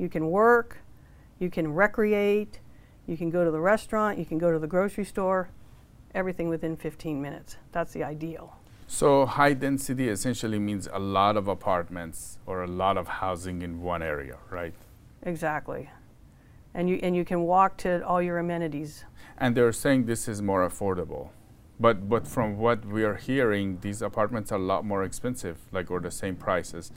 You 0.00 0.08
can 0.08 0.30
work, 0.30 0.78
you 1.38 1.50
can 1.50 1.74
recreate, 1.74 2.58
you 3.06 3.18
can 3.18 3.28
go 3.28 3.44
to 3.44 3.50
the 3.50 3.60
restaurant, 3.60 4.18
you 4.18 4.24
can 4.24 4.38
go 4.38 4.50
to 4.50 4.58
the 4.58 4.66
grocery 4.66 5.04
store, 5.04 5.50
everything 6.14 6.48
within 6.48 6.74
15 6.74 7.20
minutes. 7.20 7.58
That's 7.70 7.92
the 7.92 8.02
ideal. 8.02 8.56
So 8.86 9.26
high 9.26 9.52
density 9.52 10.08
essentially 10.08 10.58
means 10.58 10.88
a 10.90 10.98
lot 10.98 11.36
of 11.36 11.48
apartments 11.48 12.38
or 12.46 12.62
a 12.62 12.66
lot 12.66 12.96
of 12.96 13.08
housing 13.08 13.60
in 13.60 13.82
one 13.82 14.02
area, 14.02 14.38
right? 14.48 14.72
Exactly. 15.22 15.90
And 16.72 16.88
you, 16.88 16.98
and 17.02 17.14
you 17.14 17.26
can 17.26 17.42
walk 17.42 17.76
to 17.78 18.02
all 18.06 18.22
your 18.22 18.38
amenities. 18.38 19.04
And 19.36 19.54
they're 19.54 19.70
saying 19.70 20.06
this 20.06 20.28
is 20.28 20.40
more 20.40 20.66
affordable. 20.66 21.28
But, 21.78 22.08
but 22.08 22.26
from 22.26 22.56
what 22.56 22.86
we 22.86 23.04
are 23.04 23.16
hearing, 23.16 23.80
these 23.82 24.00
apartments 24.00 24.50
are 24.50 24.58
a 24.58 24.62
lot 24.62 24.82
more 24.82 25.04
expensive, 25.04 25.58
like, 25.72 25.90
or 25.90 26.00
the 26.00 26.10
same 26.10 26.36
prices. 26.36 26.90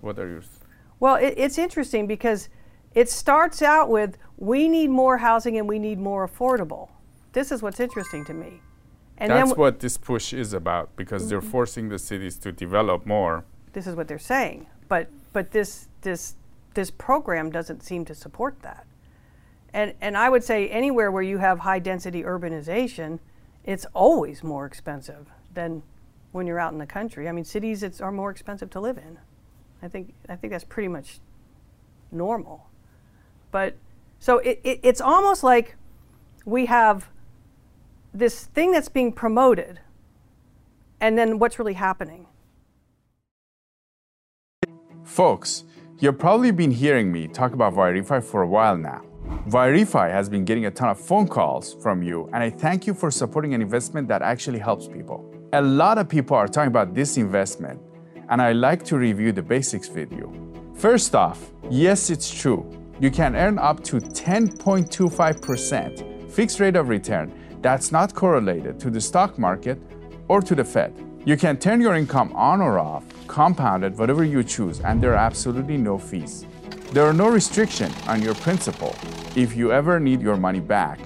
What 0.00 0.18
are 0.18 0.28
your 0.28 0.42
Well, 1.04 1.16
it, 1.16 1.34
it's 1.36 1.58
interesting 1.58 2.06
because 2.06 2.48
it 2.94 3.10
starts 3.10 3.60
out 3.60 3.90
with 3.90 4.16
we 4.38 4.68
need 4.68 4.88
more 4.88 5.18
housing 5.18 5.58
and 5.58 5.68
we 5.68 5.78
need 5.78 5.98
more 5.98 6.26
affordable. 6.26 6.88
This 7.34 7.52
is 7.52 7.60
what's 7.60 7.78
interesting 7.78 8.24
to 8.24 8.32
me. 8.32 8.62
And 9.18 9.30
That's 9.30 9.54
what 9.54 9.80
this 9.80 9.98
push 9.98 10.32
is 10.32 10.54
about 10.54 10.96
because 10.96 11.28
they're 11.28 11.42
mm-hmm. 11.42 11.50
forcing 11.50 11.90
the 11.90 11.98
cities 11.98 12.38
to 12.38 12.52
develop 12.52 13.04
more. 13.04 13.44
this 13.74 13.86
is 13.86 13.94
what 13.94 14.08
they're 14.08 14.18
saying. 14.18 14.66
But 14.88 15.10
but 15.34 15.50
this 15.50 15.88
this 16.00 16.36
this 16.72 16.90
program 16.90 17.50
doesn't 17.50 17.82
seem 17.82 18.06
to 18.06 18.14
support 18.14 18.62
that. 18.62 18.86
And 19.74 19.92
and 20.00 20.16
I 20.16 20.30
would 20.30 20.42
say 20.42 20.70
anywhere 20.70 21.10
where 21.12 21.22
you 21.22 21.36
have 21.36 21.58
high 21.58 21.80
density 21.80 22.22
urbanization, 22.22 23.18
it's 23.62 23.84
always 23.92 24.42
more 24.42 24.64
expensive 24.64 25.26
than 25.52 25.82
when 26.32 26.46
you're 26.46 26.58
out 26.58 26.72
in 26.72 26.78
the 26.78 26.86
country. 26.86 27.28
I 27.28 27.32
mean, 27.32 27.44
cities 27.44 27.82
it's, 27.82 28.00
are 28.00 28.10
more 28.10 28.30
expensive 28.30 28.70
to 28.70 28.80
live 28.80 28.96
in. 28.96 29.18
I 29.84 29.88
think 29.88 30.14
I 30.28 30.36
think 30.36 30.50
that's 30.52 30.64
pretty 30.64 30.88
much 30.88 31.20
normal. 32.10 32.66
But 33.50 33.76
so 34.18 34.38
it, 34.38 34.60
it, 34.64 34.80
it's 34.82 35.00
almost 35.00 35.44
like 35.44 35.76
we 36.46 36.66
have 36.66 37.08
this 38.14 38.46
thing 38.46 38.72
that's 38.72 38.88
being 38.88 39.12
promoted, 39.12 39.80
and 41.00 41.18
then 41.18 41.38
what's 41.38 41.58
really 41.58 41.74
happening. 41.74 42.26
Folks, 45.02 45.64
you've 45.98 46.18
probably 46.18 46.50
been 46.50 46.70
hearing 46.70 47.12
me 47.12 47.28
talk 47.28 47.52
about 47.52 47.74
Yrefy 47.74 48.24
for 48.24 48.42
a 48.42 48.48
while 48.48 48.78
now. 48.78 49.02
Yrefy 49.48 50.10
has 50.10 50.28
been 50.30 50.44
getting 50.44 50.64
a 50.64 50.70
ton 50.70 50.88
of 50.88 50.98
phone 50.98 51.28
calls 51.28 51.74
from 51.82 52.02
you, 52.02 52.30
and 52.32 52.42
I 52.42 52.48
thank 52.48 52.86
you 52.86 52.94
for 52.94 53.10
supporting 53.10 53.52
an 53.52 53.60
investment 53.60 54.08
that 54.08 54.22
actually 54.22 54.60
helps 54.60 54.88
people. 54.88 55.30
A 55.52 55.60
lot 55.60 55.98
of 55.98 56.08
people 56.08 56.36
are 56.36 56.48
talking 56.48 56.68
about 56.68 56.94
this 56.94 57.16
investment, 57.18 57.80
and 58.28 58.42
I 58.42 58.52
like 58.52 58.84
to 58.84 58.96
review 58.96 59.32
the 59.32 59.42
basics 59.42 59.88
video. 59.88 60.32
First 60.74 61.14
off, 61.14 61.52
yes, 61.70 62.10
it's 62.10 62.32
true. 62.32 62.70
You 63.00 63.10
can 63.10 63.34
earn 63.36 63.58
up 63.58 63.82
to 63.84 63.96
10.25% 63.96 66.30
fixed 66.30 66.60
rate 66.60 66.76
of 66.76 66.88
return 66.88 67.32
that's 67.62 67.92
not 67.92 68.14
correlated 68.14 68.78
to 68.80 68.90
the 68.90 69.00
stock 69.00 69.38
market 69.38 69.80
or 70.28 70.42
to 70.42 70.54
the 70.54 70.64
Fed. 70.64 70.92
You 71.24 71.36
can 71.36 71.56
turn 71.56 71.80
your 71.80 71.94
income 71.94 72.32
on 72.34 72.60
or 72.60 72.78
off, 72.78 73.04
compounded 73.26 73.96
whatever 73.96 74.24
you 74.24 74.44
choose, 74.44 74.80
and 74.80 75.02
there 75.02 75.12
are 75.12 75.26
absolutely 75.26 75.78
no 75.78 75.96
fees. 75.96 76.44
There 76.92 77.06
are 77.06 77.14
no 77.14 77.28
restrictions 77.28 77.94
on 78.06 78.20
your 78.20 78.34
principal 78.34 78.94
if 79.34 79.56
you 79.56 79.72
ever 79.72 79.98
need 79.98 80.20
your 80.20 80.36
money 80.36 80.60
back, 80.60 81.00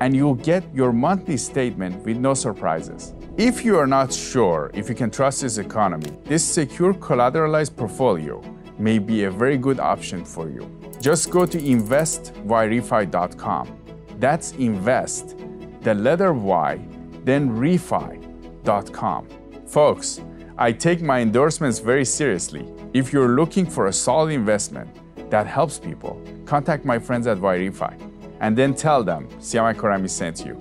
and 0.00 0.14
you'll 0.14 0.34
get 0.34 0.62
your 0.74 0.92
monthly 0.92 1.38
statement 1.38 2.04
with 2.04 2.18
no 2.18 2.34
surprises. 2.34 3.14
If 3.38 3.66
you 3.66 3.76
are 3.76 3.86
not 3.86 4.14
sure 4.14 4.70
if 4.72 4.88
you 4.88 4.94
can 4.94 5.10
trust 5.10 5.42
this 5.42 5.58
economy, 5.58 6.10
this 6.24 6.42
secure 6.42 6.94
collateralized 6.94 7.76
portfolio 7.76 8.42
may 8.78 8.98
be 8.98 9.24
a 9.24 9.30
very 9.30 9.58
good 9.58 9.78
option 9.78 10.24
for 10.24 10.48
you. 10.48 10.66
Just 11.02 11.30
go 11.30 11.44
to 11.44 11.58
investyrefy.com. 11.58 13.78
That's 14.18 14.52
invest, 14.52 15.36
the 15.82 15.92
letter 15.92 16.32
Y, 16.32 16.80
then 17.24 17.50
refi.com. 17.50 19.28
Folks, 19.66 20.22
I 20.56 20.72
take 20.72 21.02
my 21.02 21.20
endorsements 21.20 21.78
very 21.78 22.06
seriously. 22.06 22.66
If 22.94 23.12
you're 23.12 23.36
looking 23.36 23.66
for 23.66 23.88
a 23.88 23.92
solid 23.92 24.32
investment 24.32 24.88
that 25.30 25.46
helps 25.46 25.78
people, 25.78 26.18
contact 26.46 26.86
my 26.86 26.98
friends 26.98 27.26
at 27.26 27.36
Yrefy 27.36 28.00
and 28.40 28.56
then 28.56 28.74
tell 28.74 29.04
them 29.04 29.28
Siyamak 29.40 29.76
Khorrami 29.76 30.08
sent 30.08 30.46
you. 30.46 30.58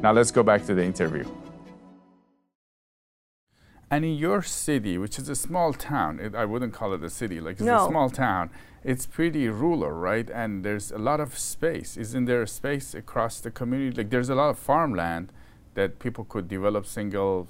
Now 0.00 0.12
let's 0.12 0.30
go 0.30 0.42
back 0.42 0.64
to 0.64 0.74
the 0.74 0.82
interview. 0.82 1.26
And 3.94 4.04
in 4.04 4.14
your 4.16 4.42
city, 4.42 4.98
which 4.98 5.20
is 5.20 5.28
a 5.28 5.36
small 5.36 5.72
town, 5.72 6.18
it, 6.18 6.34
I 6.34 6.44
wouldn't 6.46 6.72
call 6.72 6.94
it 6.94 7.04
a 7.04 7.08
city, 7.10 7.40
like 7.40 7.52
it's 7.52 7.62
No. 7.62 7.86
a 7.86 7.88
small 7.88 8.10
town, 8.10 8.50
it's 8.82 9.06
pretty 9.06 9.48
rural, 9.48 9.92
right? 9.92 10.28
And 10.30 10.64
there's 10.64 10.90
a 10.90 10.98
lot 10.98 11.20
of 11.20 11.38
space. 11.38 11.96
Isn't 11.96 12.24
there 12.24 12.44
space 12.46 12.92
across 12.92 13.38
the 13.38 13.52
community? 13.52 13.96
Like 13.98 14.10
there's 14.10 14.30
a 14.30 14.34
lot 14.34 14.50
of 14.50 14.58
farmland 14.58 15.32
that 15.74 16.00
people 16.00 16.24
could 16.24 16.48
develop 16.48 16.86
single, 16.86 17.46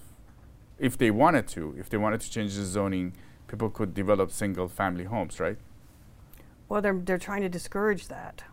if 0.79 0.99
they 0.99 1.11
wanted 1.11 1.49
to, 1.49 1.75
if 1.79 1.89
they 1.89 1.97
wanted 1.97 2.21
to 2.21 2.31
change 2.31 2.55
the 2.57 2.65
zoning, 2.65 3.15
people 3.49 3.71
could 3.71 3.95
develop 3.95 4.31
single 4.31 4.69
family 4.69 5.05
homes, 5.05 5.41
right? 5.41 5.57
Well, 6.69 6.83
they're, 6.83 7.01
they're 7.07 7.25
trying 7.29 7.41
to 7.41 7.49
discourage 7.49 8.09
that. 8.09 8.45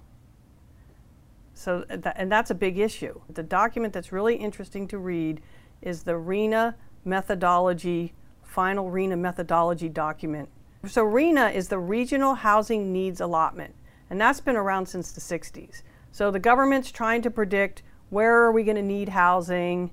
So, 1.54 1.84
uh, 1.90 1.98
tha- 1.98 2.18
and 2.18 2.32
that's 2.32 2.52
a 2.52 2.56
big 2.56 2.80
issue. 2.80 3.20
The 3.30 3.44
document 3.44 3.94
that's 3.94 4.14
really 4.14 4.36
interesting 4.36 4.88
to 4.88 4.98
read 4.98 5.42
is 5.82 6.04
the 6.04 6.14
RHNA 6.14 6.76
methodology, 7.06 8.14
final 8.44 8.90
RHNA 8.90 9.20
methodology 9.20 9.90
document. 9.90 10.50
So, 10.88 11.06
RHNA 11.06 11.54
is 11.54 11.68
the 11.68 11.80
Regional 11.80 12.36
Housing 12.36 12.92
Needs 12.92 13.22
Allotment, 13.22 13.76
and 14.10 14.20
that's 14.20 14.42
been 14.42 14.56
around 14.56 14.88
since 14.88 15.12
the 15.12 15.22
60s. 15.22 15.84
So, 16.12 16.32
the 16.32 16.40
government's 16.40 16.92
trying 16.92 17.22
to 17.22 17.32
predict 17.32 17.84
where 18.10 18.42
are 18.44 18.52
we 18.52 18.64
going 18.64 18.76
to 18.76 18.82
need 18.82 19.10
housing, 19.10 19.92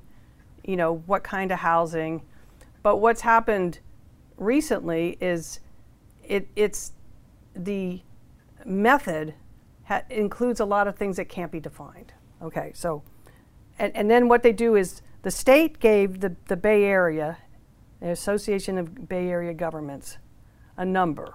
you 0.64 0.76
know, 0.76 0.96
what 1.06 1.22
kind 1.22 1.52
of 1.52 1.60
housing. 1.60 2.22
But 2.82 2.96
what's 2.96 3.20
happened 3.20 3.78
recently 4.36 5.16
is 5.20 5.60
it, 6.24 6.48
it's 6.56 6.92
the 7.54 8.02
method 8.64 9.34
includes 10.10 10.60
a 10.60 10.64
lot 10.64 10.86
of 10.86 10.96
things 10.96 11.16
that 11.16 11.28
can't 11.28 11.50
be 11.50 11.60
defined. 11.60 12.12
Okay, 12.42 12.72
so, 12.74 13.02
and, 13.78 13.94
and 13.96 14.10
then 14.10 14.28
what 14.28 14.42
they 14.42 14.52
do 14.52 14.76
is 14.76 15.00
the 15.22 15.30
state 15.30 15.80
gave 15.80 16.20
the, 16.20 16.36
the 16.46 16.56
Bay 16.56 16.84
Area, 16.84 17.38
the 18.00 18.10
Association 18.10 18.78
of 18.78 19.08
Bay 19.08 19.28
Area 19.28 19.54
Governments, 19.54 20.18
a 20.76 20.84
number. 20.84 21.34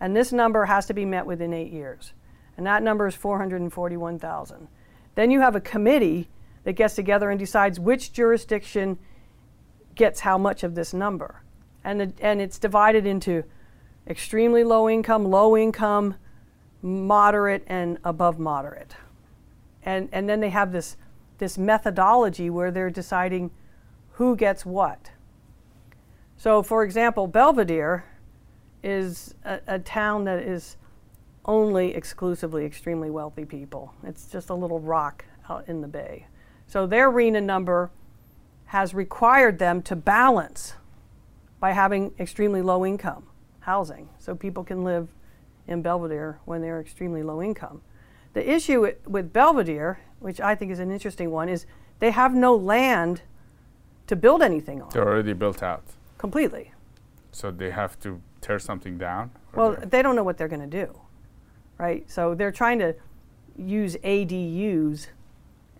And 0.00 0.16
this 0.16 0.32
number 0.32 0.66
has 0.66 0.86
to 0.86 0.94
be 0.94 1.04
met 1.04 1.26
within 1.26 1.52
eight 1.52 1.72
years. 1.72 2.12
And 2.56 2.66
that 2.66 2.82
number 2.82 3.06
is 3.06 3.14
441,000. 3.14 4.68
Then 5.14 5.30
you 5.30 5.40
have 5.40 5.56
a 5.56 5.60
committee 5.60 6.28
that 6.64 6.74
gets 6.74 6.94
together 6.94 7.30
and 7.30 7.38
decides 7.38 7.80
which 7.80 8.12
jurisdiction 8.12 8.98
gets 9.94 10.20
how 10.20 10.38
much 10.38 10.62
of 10.62 10.74
this 10.74 10.92
number. 10.92 11.42
And, 11.84 12.00
the, 12.00 12.12
and 12.20 12.40
it's 12.40 12.58
divided 12.58 13.06
into 13.06 13.44
extremely 14.06 14.64
low 14.64 14.88
income, 14.88 15.24
low 15.24 15.56
income, 15.56 16.16
moderate, 16.82 17.64
and 17.66 17.98
above 18.04 18.38
moderate. 18.38 18.94
And, 19.82 20.08
and 20.12 20.28
then 20.28 20.40
they 20.40 20.50
have 20.50 20.72
this, 20.72 20.96
this 21.40 21.58
methodology 21.58 22.48
where 22.48 22.70
they're 22.70 22.90
deciding 22.90 23.50
who 24.12 24.36
gets 24.36 24.64
what. 24.64 25.10
So, 26.36 26.62
for 26.62 26.84
example, 26.84 27.26
Belvedere 27.26 28.04
is 28.82 29.34
a, 29.44 29.60
a 29.66 29.78
town 29.78 30.24
that 30.24 30.42
is 30.42 30.76
only 31.44 31.94
exclusively 31.94 32.64
extremely 32.64 33.10
wealthy 33.10 33.44
people. 33.44 33.94
It's 34.04 34.26
just 34.26 34.50
a 34.50 34.54
little 34.54 34.78
rock 34.80 35.24
out 35.48 35.64
in 35.66 35.80
the 35.80 35.88
bay. 35.88 36.26
So 36.66 36.86
their 36.86 37.10
RHNA 37.10 37.42
number 37.42 37.90
has 38.66 38.94
required 38.94 39.58
them 39.58 39.82
to 39.82 39.96
balance 39.96 40.74
by 41.58 41.72
having 41.72 42.12
extremely 42.18 42.62
low 42.62 42.86
income 42.86 43.26
housing 43.60 44.08
so 44.18 44.34
people 44.34 44.64
can 44.64 44.84
live 44.84 45.08
in 45.66 45.82
Belvedere 45.82 46.38
when 46.44 46.62
they're 46.62 46.80
extremely 46.80 47.22
low 47.22 47.42
income. 47.42 47.82
The 48.32 48.48
issue 48.48 48.92
with 49.06 49.32
Belvedere, 49.32 50.00
which 50.20 50.40
I 50.40 50.54
think 50.54 50.70
is 50.70 50.78
an 50.78 50.90
interesting 50.90 51.30
one, 51.30 51.48
is 51.48 51.66
they 51.98 52.10
have 52.10 52.34
no 52.34 52.54
land 52.54 53.22
to 54.06 54.16
build 54.16 54.42
anything 54.42 54.80
on 54.82 54.90
They're 54.92 55.08
already 55.08 55.32
built 55.32 55.62
out. 55.62 55.82
completely. 56.18 56.72
So 57.32 57.50
they 57.50 57.70
have 57.70 57.98
to 58.00 58.20
tear 58.40 58.58
something 58.58 58.98
down? 58.98 59.30
Well, 59.54 59.76
they're- 59.76 60.02
don't 60.02 60.16
know 60.16 60.22
what 60.24 60.36
they're 60.38 60.48
going 60.48 60.68
to 60.70 60.84
do, 60.86 60.98
right? 61.78 62.08
So 62.10 62.34
they're 62.34 62.52
trying 62.52 62.78
to 62.80 62.94
use 63.56 63.96
ADUs 64.02 65.08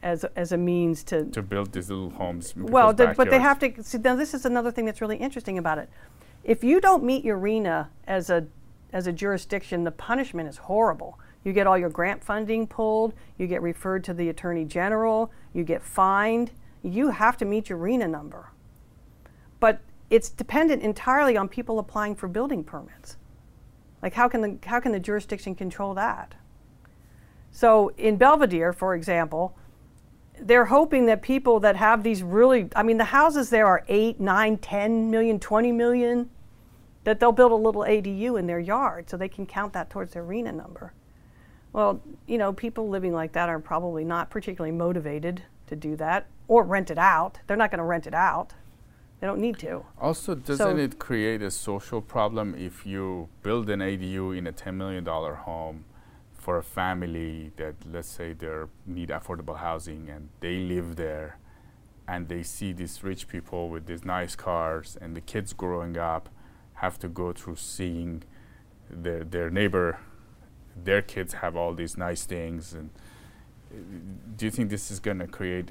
as 0.03 0.25
a, 0.25 0.31
as 0.39 0.53
a 0.53 0.57
means 0.57 1.05
to. 1.05 1.25
to 1.27 1.43
build 1.43 1.73
these 1.73 1.91
little 1.91 2.11
homes. 2.11 2.55
well, 2.57 2.93
but 2.93 3.31
they 3.31 3.39
have 3.39 3.59
to. 3.61 3.83
See, 3.83 3.99
now 3.99 4.17
this 4.17 4.33
is 4.35 4.45
another 4.47 4.71
thing 4.71 4.85
that's 4.87 5.01
really 5.01 5.17
interesting 5.17 5.59
about 5.59 5.79
it. 5.79 5.89
If 6.43 6.65
you 6.65 6.81
don't 6.81 7.05
meet 7.05 7.25
your 7.25 7.39
RHNA 7.39 7.89
as 8.07 8.31
a 8.31 8.47
as 8.93 9.07
a 9.07 9.13
jurisdiction, 9.13 9.85
the 9.85 9.91
punishment 9.91 10.49
is 10.49 10.57
horrible. 10.57 11.19
You 11.45 11.53
get 11.53 11.67
all 11.67 11.79
your 11.79 11.91
grant 11.91 12.23
funding 12.23 12.67
pulled. 12.67 13.15
You 13.39 13.47
get 13.47 13.63
referred 13.63 14.05
to 14.05 14.15
the 14.15 14.29
attorney 14.29 14.65
general. 14.65 15.33
You 15.53 15.65
get 15.65 15.83
fined. 15.83 16.51
You 16.83 17.11
have 17.11 17.37
to 17.39 17.45
meet 17.45 17.69
your 17.69 17.79
RHNA 17.79 18.11
number. 18.11 18.51
But 19.59 19.81
it's 20.11 20.29
dependent 20.29 20.83
entirely 20.83 21.37
on 21.37 21.49
people 21.49 21.79
applying 21.79 22.15
for 22.15 22.29
building 22.29 22.65
permits. 22.65 23.17
Like 24.03 24.15
how 24.15 24.29
can 24.29 24.41
the 24.41 24.59
how 24.67 24.81
can 24.81 24.93
the 24.93 25.01
jurisdiction 25.01 25.55
control 25.55 25.95
that? 25.95 26.35
So 27.53 27.93
in 27.97 28.17
Belvedere, 28.17 28.73
for 28.73 28.95
example, 28.95 29.57
they're 30.41 30.67
hoping 30.67 31.07
that 31.07 31.21
people 31.21 31.61
that 31.61 31.77
have 31.77 32.03
these 32.03 32.23
really 32.23 32.69
I 32.75 32.83
mean 32.83 32.99
the 32.99 33.05
houses 33.05 33.51
there 33.51 33.67
are 33.67 33.85
8, 33.89 34.21
9, 34.21 34.59
10 34.59 35.11
million, 35.11 35.39
20 35.39 35.73
million 35.73 36.31
that 37.05 37.19
they'll 37.21 37.33
build 37.33 37.53
a 37.53 37.57
little 37.57 37.83
ADU 37.83 38.39
in 38.39 38.47
their 38.47 38.61
yard 38.61 39.09
so 39.09 39.17
they 39.17 39.29
can 39.29 39.47
count 39.47 39.73
that 39.73 39.91
towards 39.91 40.13
their 40.13 40.25
RHNA 40.25 40.55
number. 40.55 40.93
Well, 41.73 42.01
you 42.27 42.39
know, 42.39 42.53
people 42.53 42.89
living 42.89 43.13
like 43.13 43.33
that 43.33 43.49
are 43.49 43.61
probably 43.61 44.05
not 44.05 44.31
particularly 44.31 44.77
motivated 44.77 45.43
to 45.69 45.77
do 45.77 45.97
that 45.97 46.27
or 46.49 46.65
rent 46.65 46.91
it 46.91 46.99
out. 46.99 47.39
They're 47.47 47.57
not 47.57 47.71
going 47.71 47.79
to 47.79 47.85
rent 47.85 48.07
it 48.07 48.15
out. 48.15 48.55
They 49.21 49.27
don't 49.27 49.41
need 49.41 49.59
to. 49.59 49.85
Also, 50.01 50.35
doesn't 50.35 50.77
So- 50.77 50.77
it 50.77 50.99
create 50.99 51.43
a 51.43 51.51
social 51.51 52.01
problem 52.01 52.55
if 52.57 52.87
you 52.87 53.29
build 53.43 53.69
an 53.71 53.81
ADU 53.81 54.33
in 54.37 54.47
a 54.47 54.53
$10 54.53 54.75
million 54.77 55.05
home 55.05 55.85
for 56.33 56.57
a 56.57 56.63
family 56.63 57.53
that, 57.57 57.75
let's 57.93 58.09
say, 58.09 58.33
they 58.33 58.49
need 58.87 59.11
affordable 59.11 59.59
housing 59.59 60.09
and 60.09 60.31
they 60.41 60.57
live 60.57 60.97
there 60.97 61.37
and 62.09 62.29
they 62.29 62.43
see 62.43 62.73
these 62.73 63.05
rich 63.05 63.29
people 63.29 63.69
with 63.69 63.87
these 63.87 64.05
nice 64.05 64.35
cars 64.35 64.97
and 65.01 65.15
the 65.15 65.21
kids 65.21 65.53
growing 65.53 65.97
up 65.99 66.29
have 66.75 66.99
to 66.99 67.09
go 67.09 67.33
through 67.33 67.57
seeing 67.57 68.23
their, 68.89 69.23
their 69.23 69.51
neighbor, 69.51 69.99
their 70.85 71.03
kids 71.03 71.35
have 71.35 71.57
all 71.57 71.75
these 71.75 71.97
nice 71.97 72.25
things. 72.25 72.73
And 72.73 72.91
do 74.37 74.45
you 74.45 74.51
think 74.51 74.71
this 74.71 74.91
is 74.91 75.01
going 75.01 75.19
to 75.19 75.27
create 75.27 75.71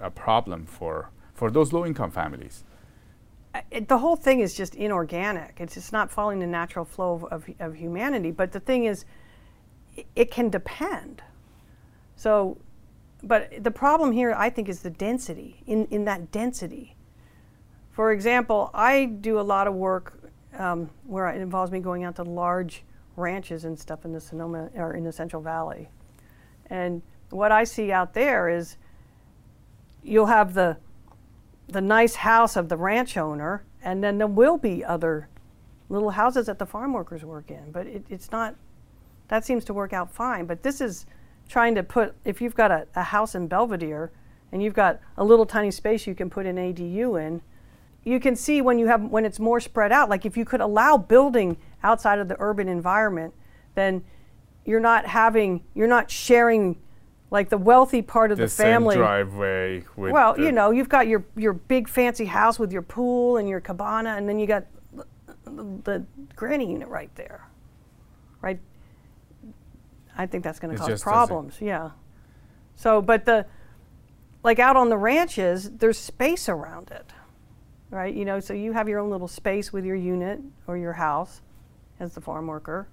a, 0.00 0.10
problem 0.10 0.66
for, 0.66 1.10
for 1.34 1.50
those 1.50 1.72
low 1.72 1.84
income 1.84 2.10
families? 2.10 2.64
It, 3.70 3.88
the 3.88 3.98
whole 3.98 4.16
thing 4.16 4.40
is 4.40 4.54
just 4.54 4.74
inorganic. 4.74 5.56
It's 5.58 5.74
just 5.74 5.92
not 5.92 6.10
following 6.10 6.40
the 6.40 6.46
natural 6.46 6.84
flow 6.84 7.14
of, 7.14 7.24
of, 7.24 7.50
of 7.60 7.76
humanity. 7.76 8.30
But 8.30 8.52
the 8.52 8.60
thing 8.60 8.84
is, 8.84 9.04
it 10.16 10.30
can 10.30 10.50
depend. 10.50 11.22
So, 12.16 12.58
but 13.22 13.62
the 13.62 13.70
problem 13.70 14.12
here, 14.12 14.34
I 14.36 14.50
think, 14.50 14.68
is 14.68 14.82
the 14.82 14.90
density, 14.90 15.62
in, 15.66 15.86
in 15.86 16.04
that 16.04 16.32
density. 16.32 16.96
For 17.90 18.10
example, 18.12 18.70
I 18.74 19.04
do 19.04 19.38
a 19.38 19.42
lot 19.42 19.68
of 19.68 19.74
work 19.74 20.18
um, 20.58 20.90
where 21.06 21.28
it 21.28 21.40
involves 21.40 21.70
me 21.70 21.80
going 21.80 22.04
out 22.04 22.16
to 22.16 22.24
large 22.24 22.82
ranches 23.16 23.64
and 23.64 23.78
stuff 23.78 24.04
in 24.04 24.12
the 24.12 24.20
Sonoma 24.20 24.70
or 24.74 24.94
in 24.94 25.04
the 25.04 25.12
Central 25.12 25.42
Valley. 25.42 25.88
And 26.70 27.02
what 27.30 27.52
I 27.52 27.64
see 27.64 27.92
out 27.92 28.14
there 28.14 28.48
is 28.48 28.76
you'll 30.02 30.26
have 30.26 30.54
the 30.54 30.76
the 31.68 31.80
nice 31.80 32.16
house 32.16 32.56
of 32.56 32.68
the 32.68 32.76
ranch 32.76 33.16
owner, 33.16 33.64
and 33.82 34.04
then 34.04 34.18
there 34.18 34.26
will 34.26 34.58
be 34.58 34.84
other 34.84 35.28
little 35.88 36.10
houses 36.10 36.46
that 36.46 36.58
the 36.58 36.66
farm 36.66 36.92
workers 36.92 37.24
work 37.24 37.50
in. 37.50 37.70
But 37.70 37.86
it, 37.86 38.04
it's 38.08 38.30
not, 38.30 38.54
that 39.28 39.44
seems 39.44 39.64
to 39.66 39.74
work 39.74 39.92
out 39.92 40.12
fine. 40.12 40.46
But 40.46 40.62
this 40.62 40.80
is 40.80 41.06
trying 41.48 41.74
to 41.74 41.82
put, 41.82 42.14
if 42.24 42.40
you've 42.40 42.54
got 42.54 42.70
a, 42.70 42.86
a 42.94 43.02
house 43.02 43.34
in 43.34 43.48
Belvedere 43.48 44.10
and 44.52 44.62
you've 44.62 44.74
got 44.74 45.00
a 45.16 45.24
little 45.24 45.46
tiny 45.46 45.70
space 45.70 46.06
you 46.06 46.14
can 46.14 46.30
put 46.30 46.46
an 46.46 46.56
ADU 46.56 47.20
in, 47.20 47.42
you 48.04 48.20
can 48.20 48.36
see 48.36 48.60
when 48.60 48.78
you 48.78 48.86
have 48.86 49.02
when 49.02 49.24
it's 49.24 49.40
more 49.40 49.60
spread 49.60 49.92
out 49.92 50.08
like 50.08 50.26
if 50.26 50.36
you 50.36 50.44
could 50.44 50.60
allow 50.60 50.96
building 50.96 51.56
outside 51.82 52.18
of 52.18 52.28
the 52.28 52.36
urban 52.38 52.68
environment 52.68 53.32
then 53.74 54.04
you're 54.64 54.80
not 54.80 55.06
having 55.06 55.62
you're 55.74 55.88
not 55.88 56.10
sharing 56.10 56.76
like 57.34 57.48
the 57.48 57.58
wealthy 57.58 58.00
part 58.00 58.30
of 58.30 58.38
the, 58.38 58.44
the 58.44 58.48
family 58.48 58.94
same 58.94 59.02
driveway 59.02 59.82
with 59.96 60.12
well, 60.12 60.38
you 60.38 60.52
know, 60.52 60.70
you've 60.70 60.88
got 60.88 61.08
your 61.08 61.24
your 61.34 61.52
big 61.52 61.88
fancy 61.88 62.26
house 62.26 62.60
with 62.60 62.72
your 62.72 62.80
pool 62.80 63.38
and 63.38 63.48
your 63.48 63.60
cabana, 63.60 64.10
and 64.10 64.28
then 64.28 64.38
you 64.38 64.46
got 64.46 64.66
the, 65.44 65.80
the 65.82 66.04
granny 66.36 66.70
unit 66.70 66.86
right 66.86 67.12
there, 67.16 67.48
right? 68.40 68.60
I 70.16 70.26
think 70.26 70.44
that's 70.44 70.60
going 70.60 70.74
to 70.74 70.78
cause 70.78 70.88
doesn't- 70.88 71.02
problems. 71.02 71.56
Yeah. 71.60 71.90
So, 72.76 73.02
but 73.02 73.24
the 73.24 73.46
like 74.44 74.60
out 74.60 74.76
on 74.76 74.88
the 74.88 74.98
ranches, 74.98 75.72
there's 75.72 75.98
space 75.98 76.48
around 76.48 76.92
it, 76.92 77.12
right? 77.94 78.12
You 78.12 78.24
know, 78.24 78.40
so 78.40 78.52
you 78.52 78.72
have 78.72 78.88
your 78.88 78.98
own 78.98 79.08
little 79.08 79.28
space 79.28 79.72
with 79.72 79.84
your 79.84 79.96
unit 79.96 80.40
or 80.66 80.76
your 80.76 80.94
house 80.94 81.40
as 82.00 82.12
the 82.14 82.20
farm 82.20 82.48
worker. 82.48 82.88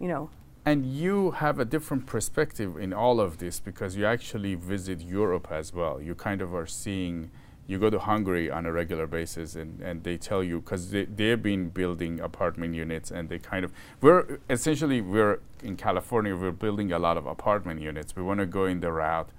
You 0.00 0.08
know, 0.08 0.30
And 0.64 0.86
you 0.86 1.32
have 1.32 1.60
a 1.60 1.64
different 1.64 2.06
perspective 2.06 2.76
in 2.78 2.92
all 2.92 3.20
of 3.20 3.38
this 3.38 3.60
because 3.60 3.96
you 3.96 4.06
actually 4.06 4.54
visit 4.54 5.00
Europe 5.02 5.48
as 5.50 5.72
well. 5.72 6.00
You 6.00 6.14
kind 6.14 6.40
of 6.40 6.54
are 6.54 6.66
seeing 6.66 7.30
you 7.66 7.78
go 7.78 7.88
to 7.88 7.98
Hungary 7.98 8.50
on 8.50 8.66
a 8.66 8.72
regular 8.72 9.06
basis 9.06 9.54
and, 9.54 9.80
and 9.80 10.04
they 10.04 10.18
tell 10.18 10.42
you 10.42 10.60
because 10.60 10.90
they, 10.90 11.04
they've 11.04 11.42
been 11.42 11.70
building 11.70 12.20
apartment 12.20 12.74
units 12.74 13.10
and 13.10 13.28
they 13.30 13.38
kind 13.38 13.64
of 13.64 13.72
we're 14.02 14.38
essentially 14.50 15.00
we're 15.00 15.40
in 15.62 15.74
California 15.74 16.36
we're 16.36 16.50
building 16.50 16.92
a 16.92 16.98
lot 16.98 17.16
of 17.16 17.24
apartment 17.24 17.80
units 17.80 18.14
we 18.14 18.22
want 18.22 18.38
to 18.38 18.44
go 18.44 18.66
in 18.66 18.80
the 18.80 18.92
route 18.92 19.30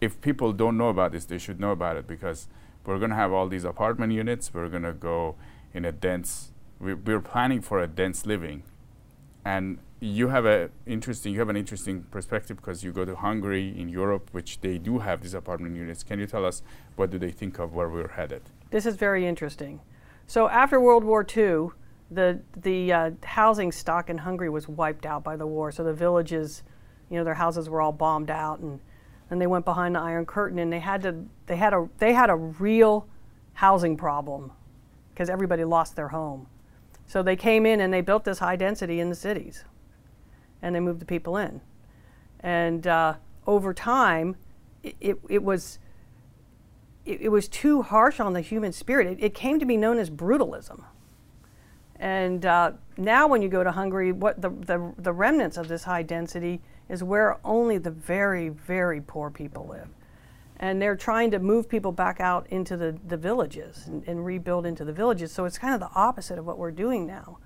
if 0.00 0.18
people 0.22 0.50
don't 0.54 0.78
know 0.78 0.88
about 0.88 1.12
this 1.12 1.26
they 1.26 1.36
should 1.36 1.60
know 1.60 1.72
about 1.72 1.94
it 1.98 2.06
because 2.06 2.48
we're 2.84 2.98
going 2.98 3.10
to 3.10 3.16
have 3.16 3.32
all 3.32 3.48
these 3.48 3.64
apartment 3.64 4.12
units 4.12 4.52
we're 4.52 4.68
going 4.68 4.82
to 4.82 4.92
go 4.92 5.34
in 5.72 5.84
a 5.84 5.92
dense 5.92 6.52
we, 6.78 6.94
we're 6.94 7.20
planning 7.20 7.60
for 7.60 7.78
a 7.80 7.86
dense 7.86 8.26
living 8.26 8.62
and 9.44 9.78
you 10.02 10.28
have 10.28 10.44
a 10.44 10.68
interesting 10.84 11.32
you 11.32 11.38
have 11.38 11.48
an 11.48 11.56
interesting 11.56 12.02
perspective 12.10 12.56
because 12.56 12.82
you 12.82 12.92
go 12.92 13.04
to 13.04 13.14
Hungary 13.14 13.72
in 13.78 13.88
Europe, 13.88 14.28
which 14.32 14.60
they 14.60 14.76
do 14.76 14.98
have 14.98 15.22
these 15.22 15.32
apartment 15.32 15.76
units. 15.76 16.02
Can 16.02 16.18
you 16.18 16.26
tell 16.26 16.44
us 16.44 16.62
what 16.96 17.10
do 17.10 17.18
they 17.18 17.30
think 17.30 17.60
of 17.60 17.72
where 17.72 17.88
we're 17.88 18.08
headed? 18.08 18.42
This 18.70 18.84
is 18.84 18.96
very 18.96 19.26
interesting. 19.26 19.80
So 20.26 20.48
after 20.48 20.80
World 20.80 21.04
War 21.04 21.24
II, 21.24 21.68
the 22.10 22.40
the 22.56 22.92
uh, 22.92 23.10
housing 23.22 23.70
stock 23.70 24.10
in 24.10 24.18
Hungary 24.18 24.50
was 24.50 24.66
wiped 24.66 25.06
out 25.06 25.22
by 25.22 25.36
the 25.36 25.46
war. 25.46 25.70
So 25.70 25.84
the 25.84 25.94
villages, 25.94 26.64
you 27.08 27.16
know, 27.16 27.24
their 27.24 27.34
houses 27.34 27.68
were 27.68 27.80
all 27.80 27.92
bombed 27.92 28.30
out, 28.30 28.58
and 28.58 28.80
and 29.32 29.40
they 29.40 29.46
went 29.46 29.64
behind 29.64 29.94
the 29.94 29.98
Iron 29.98 30.26
Curtain, 30.26 30.58
and 30.58 30.70
they 30.70 30.78
had 30.78 31.02
to 31.02 31.24
they 31.46 31.56
had 31.56 31.72
a 31.72 31.88
they 31.98 32.12
had 32.12 32.28
a 32.28 32.36
real 32.36 33.08
housing 33.54 33.96
problem 33.96 34.52
because 35.08 35.30
everybody 35.30 35.64
lost 35.64 35.96
their 35.96 36.08
home. 36.08 36.46
So 37.06 37.22
they 37.22 37.34
came 37.34 37.64
in 37.64 37.80
and 37.80 37.92
they 37.92 38.02
built 38.02 38.24
this 38.24 38.40
high 38.40 38.56
density 38.56 39.00
in 39.00 39.08
the 39.08 39.14
cities 39.14 39.64
and 40.60 40.74
they 40.74 40.80
moved 40.80 41.00
the 41.00 41.06
people 41.06 41.38
in. 41.38 41.62
And 42.40 42.86
uh, 42.86 43.14
over 43.46 43.72
time, 43.72 44.36
it, 44.82 44.96
it, 45.00 45.18
it 45.28 45.42
was 45.42 45.78
it, 47.06 47.22
it, 47.22 47.28
was 47.30 47.48
too 47.48 47.80
harsh 47.82 48.20
on 48.20 48.34
the 48.34 48.42
human 48.42 48.72
spirit. 48.72 49.16
It, 49.18 49.34
came 49.34 49.58
to 49.58 49.66
be 49.66 49.78
known 49.78 49.98
as 49.98 50.10
brutalism. 50.10 50.84
And 51.96 52.44
uh, 52.44 52.72
now, 52.98 53.28
when 53.28 53.40
you 53.40 53.48
go 53.48 53.64
to 53.64 53.72
Hungary, 53.72 54.12
what 54.12 54.40
the, 54.42 54.50
the, 54.50 54.92
the 54.98 55.12
remnants 55.12 55.56
of 55.56 55.68
this 55.68 55.84
high 55.84 56.02
density 56.02 56.60
is 56.88 57.02
where 57.02 57.38
only 57.44 57.78
the 57.78 57.90
very, 57.90 58.48
very 58.48 59.00
poor 59.00 59.30
people 59.30 59.66
live. 59.66 59.88
And 60.56 60.80
they're 60.80 60.96
trying 60.96 61.30
to 61.32 61.38
move 61.38 61.68
people 61.68 61.92
back 61.92 62.20
out 62.20 62.46
into 62.48 62.76
the, 62.76 62.96
the 63.08 63.16
villages 63.16 63.84
and, 63.86 64.06
and 64.06 64.24
rebuild 64.24 64.66
into 64.66 64.84
the 64.84 64.92
villages. 64.92 65.32
So 65.32 65.44
it's 65.44 65.58
kind 65.58 65.74
of 65.74 65.80
the 65.80 65.90
opposite 65.94 66.38
of 66.38 66.46
what 66.46 66.58
we're 66.58 66.70
doing 66.70 67.06
now. 67.06 67.38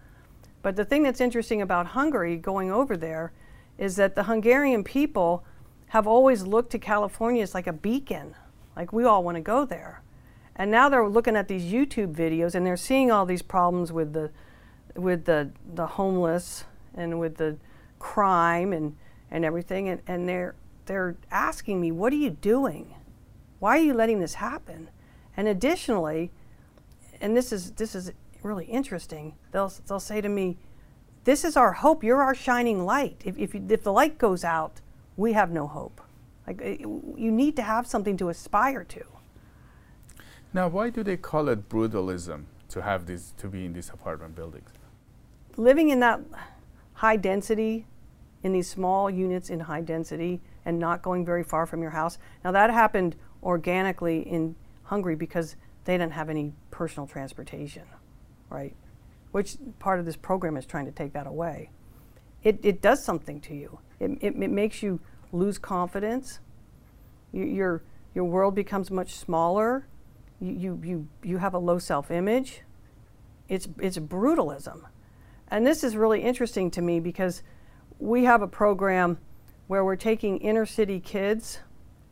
But 0.62 0.76
the 0.76 0.84
thing 0.84 1.02
that's 1.02 1.20
interesting 1.20 1.62
about 1.62 1.86
Hungary 1.86 2.36
going 2.36 2.70
over 2.70 2.96
there 2.96 3.32
is 3.78 3.96
that 3.96 4.14
the 4.14 4.24
Hungarian 4.24 4.84
people 4.84 5.44
have 5.88 6.06
always 6.06 6.42
looked 6.42 6.72
to 6.72 6.78
California 6.78 7.42
as 7.42 7.54
like 7.54 7.66
a 7.66 7.72
beacon, 7.72 8.34
like 8.74 8.92
we 8.92 9.04
all 9.04 9.22
want 9.22 9.36
to 9.36 9.40
go 9.40 9.64
there. 9.64 10.02
And 10.56 10.70
now 10.70 10.88
they're 10.88 11.08
looking 11.08 11.36
at 11.36 11.48
these 11.48 11.72
YouTube 11.72 12.14
videos 12.14 12.54
and 12.54 12.66
they're 12.66 12.76
seeing 12.76 13.10
all 13.10 13.26
these 13.26 13.42
problems 13.42 13.92
with 13.92 14.12
the 14.12 14.30
with 14.94 15.26
the 15.26 15.50
the 15.74 15.86
homeless 15.86 16.64
and 16.94 17.20
with 17.20 17.36
the 17.36 17.58
crime 17.98 18.72
and 18.72 18.96
and 19.30 19.44
everything 19.44 19.88
and, 19.88 20.00
and 20.06 20.28
they're 20.28 20.54
they're 20.86 21.16
asking 21.30 21.80
me, 21.80 21.92
What 21.92 22.12
are 22.12 22.16
you 22.16 22.30
doing? 22.30 22.94
Why 23.58 23.78
are 23.78 23.82
you 23.82 23.94
letting 23.94 24.20
this 24.20 24.34
happen? 24.34 24.88
And 25.36 25.46
additionally, 25.46 26.30
and 27.20 27.36
this 27.36 27.52
is 27.52 27.72
this 27.72 27.94
is 27.94 28.12
really 28.42 28.64
interesting. 28.66 29.34
They'll, 29.50 29.72
they'll 29.86 30.00
say 30.00 30.20
to 30.20 30.28
me, 30.28 30.56
This 31.24 31.44
is 31.44 31.56
our 31.56 31.72
hope. 31.72 32.02
You're 32.02 32.22
our 32.22 32.34
shining 32.34 32.84
light. 32.86 33.20
If, 33.24 33.36
if, 33.38 33.54
you, 33.54 33.66
if 33.68 33.82
the 33.82 33.92
light 33.92 34.18
goes 34.18 34.44
out, 34.44 34.80
we 35.16 35.34
have 35.34 35.50
no 35.50 35.66
hope. 35.66 36.00
Like, 36.46 36.60
eh, 36.62 36.76
you 36.80 37.30
need 37.30 37.56
to 37.56 37.62
have 37.62 37.86
something 37.86 38.16
to 38.18 38.28
aspire 38.28 38.84
to. 38.84 39.04
Now, 40.54 40.68
why 40.68 40.90
do 40.90 41.02
they 41.02 41.16
call 41.16 41.48
it 41.48 41.68
brutalism 41.68 42.44
to 42.70 42.82
have 42.82 43.06
these 43.06 43.34
to 43.38 43.48
be 43.48 43.66
in 43.66 43.72
these 43.72 43.90
apartment 43.90 44.34
buildings? 44.36 44.70
Living 45.56 45.88
in 45.88 46.00
that 46.00 46.20
high 46.94 47.16
density, 47.16 47.86
in 48.46 48.52
these 48.52 48.68
small 48.68 49.10
units 49.10 49.50
in 49.50 49.60
high 49.60 49.82
density, 49.82 50.40
and 50.64 50.78
not 50.78 51.02
going 51.02 51.24
very 51.24 51.44
far 51.44 51.66
from 51.66 51.82
your 51.82 51.90
house. 51.90 52.18
Now 52.44 52.52
that 52.52 52.70
happened 52.70 53.16
organically 53.42 54.20
in 54.20 54.56
Hungary 54.84 55.16
because 55.16 55.56
they 55.84 55.98
didn't 55.98 56.12
have 56.12 56.30
any 56.30 56.52
personal 56.70 57.06
transportation 57.06 57.82
right? 58.50 58.74
Which 59.32 59.56
part 59.78 60.00
of 60.00 60.06
this 60.06 60.16
program 60.16 60.56
is 60.56 60.66
trying 60.66 60.86
to 60.86 60.92
take 60.92 61.12
that 61.12 61.26
away? 61.26 61.70
It, 62.42 62.60
it 62.62 62.80
does 62.80 63.02
something 63.02 63.40
to 63.42 63.54
you. 63.54 63.78
It, 64.00 64.12
it, 64.20 64.34
it 64.36 64.50
makes 64.50 64.82
you 64.82 65.00
lose 65.32 65.58
confidence. 65.58 66.40
You, 67.32 67.44
your, 67.44 67.82
your 68.14 68.24
world 68.24 68.54
becomes 68.54 68.90
much 68.90 69.14
smaller. 69.14 69.86
You, 70.40 70.52
you, 70.52 70.80
you, 70.84 71.08
you 71.22 71.38
have 71.38 71.54
a 71.54 71.58
low 71.58 71.78
self 71.78 72.10
image. 72.10 72.62
It's, 73.48 73.68
it's 73.80 73.98
brutalism. 73.98 74.84
And 75.48 75.66
this 75.66 75.84
is 75.84 75.96
really 75.96 76.22
interesting 76.22 76.70
to 76.72 76.82
me 76.82 76.98
because 77.00 77.42
we 77.98 78.24
have 78.24 78.42
a 78.42 78.48
program 78.48 79.18
where 79.66 79.84
we're 79.84 79.96
taking 79.96 80.38
inner 80.38 80.66
city 80.66 81.00
kids 81.00 81.60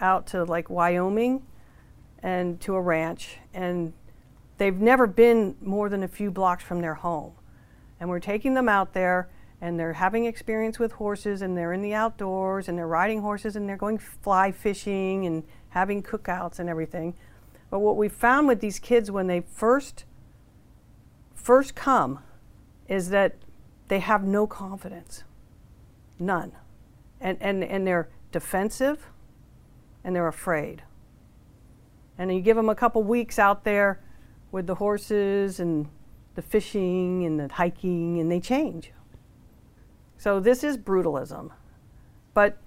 out 0.00 0.26
to 0.26 0.44
like 0.44 0.68
Wyoming 0.70 1.42
and 2.22 2.60
to 2.62 2.74
a 2.74 2.80
ranch 2.80 3.38
and 3.52 3.92
they've 4.58 4.78
never 4.78 5.06
been 5.06 5.56
more 5.60 5.88
than 5.88 6.02
a 6.02 6.08
few 6.08 6.30
blocks 6.30 6.64
from 6.64 6.80
their 6.80 6.94
home. 6.94 7.32
And 8.00 8.08
we're 8.08 8.20
taking 8.20 8.54
them 8.54 8.68
out 8.68 8.92
there 8.92 9.28
and 9.60 9.78
they're 9.78 9.94
having 9.94 10.24
experience 10.24 10.78
with 10.78 10.92
horses 10.92 11.42
and 11.42 11.56
they're 11.56 11.72
in 11.72 11.82
the 11.82 11.94
outdoors 11.94 12.68
and 12.68 12.76
they're 12.76 12.88
riding 12.88 13.20
horses 13.20 13.56
and 13.56 13.68
they're 13.68 13.76
going 13.76 13.98
fly 13.98 14.52
fishing 14.52 15.26
and 15.26 15.44
having 15.70 16.02
cookouts 16.02 16.58
and 16.58 16.68
everything. 16.68 17.14
But 17.70 17.80
what 17.80 17.96
we 17.96 18.08
found 18.08 18.46
with 18.46 18.60
these 18.60 18.78
kids 18.78 19.10
when 19.10 19.26
they 19.26 19.40
first 19.40 20.04
first 21.34 21.74
come 21.74 22.20
is 22.88 23.10
that 23.10 23.36
they 23.88 24.00
have 24.00 24.24
no 24.24 24.46
confidence. 24.46 25.24
None. 26.18 26.52
And 27.20 27.38
and, 27.40 27.64
and 27.64 27.86
they're 27.86 28.08
defensive 28.32 29.06
and 30.02 30.14
they're 30.14 30.28
afraid. 30.28 30.82
And 32.18 32.32
you 32.32 32.40
give 32.40 32.56
them 32.56 32.68
a 32.68 32.74
couple 32.74 33.02
weeks 33.02 33.38
out 33.38 33.64
there 33.64 34.00
with 34.52 34.66
the 34.66 34.76
horses 34.76 35.58
and 35.58 35.88
the 36.34 36.42
fishing 36.42 37.24
and 37.24 37.40
the 37.40 37.52
hiking, 37.52 38.20
and 38.20 38.30
they 38.30 38.40
change. 38.40 38.92
So 40.16 40.40
this 40.40 40.62
is 40.62 40.76
brutalism. 40.76 41.50
But 42.34 42.58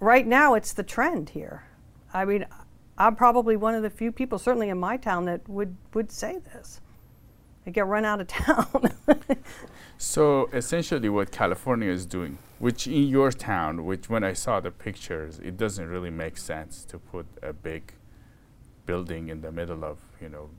right 0.00 0.26
now, 0.26 0.54
it's 0.54 0.72
the 0.72 0.82
trend 0.82 1.30
here. 1.30 1.64
I 2.14 2.24
mean, 2.24 2.46
I'm 2.96 3.16
probably 3.16 3.56
one 3.56 3.74
of 3.74 3.82
the 3.82 3.90
few 3.90 4.12
people, 4.12 4.38
certainly 4.38 4.68
in 4.68 4.78
my 4.78 4.96
town, 4.96 5.24
that 5.26 5.48
would, 5.48 5.76
would 5.94 6.10
say 6.10 6.38
this. 6.52 6.80
They 7.64 7.70
get 7.70 7.86
run 7.86 8.04
out 8.04 8.20
of 8.20 8.26
town. 8.28 8.92
So 10.02 10.50
essentially, 10.52 11.08
what 11.08 11.30
California 11.30 11.88
is 11.88 12.06
doing, 12.06 12.36
which 12.58 12.88
in 12.88 13.06
your 13.06 13.30
town, 13.30 13.84
which 13.84 14.10
when 14.10 14.24
I 14.24 14.32
saw 14.32 14.58
the 14.58 14.72
pictures, 14.72 15.38
it 15.38 15.56
doesn't 15.56 15.86
really 15.86 16.10
make 16.10 16.36
sense 16.38 16.84
to 16.86 16.98
put 16.98 17.24
a 17.40 17.52
big 17.52 17.92
building 18.84 19.28
in 19.28 19.42
the 19.42 19.52
middle 19.52 19.84
of, 19.84 19.98
you 20.20 20.28
know, 20.28 20.50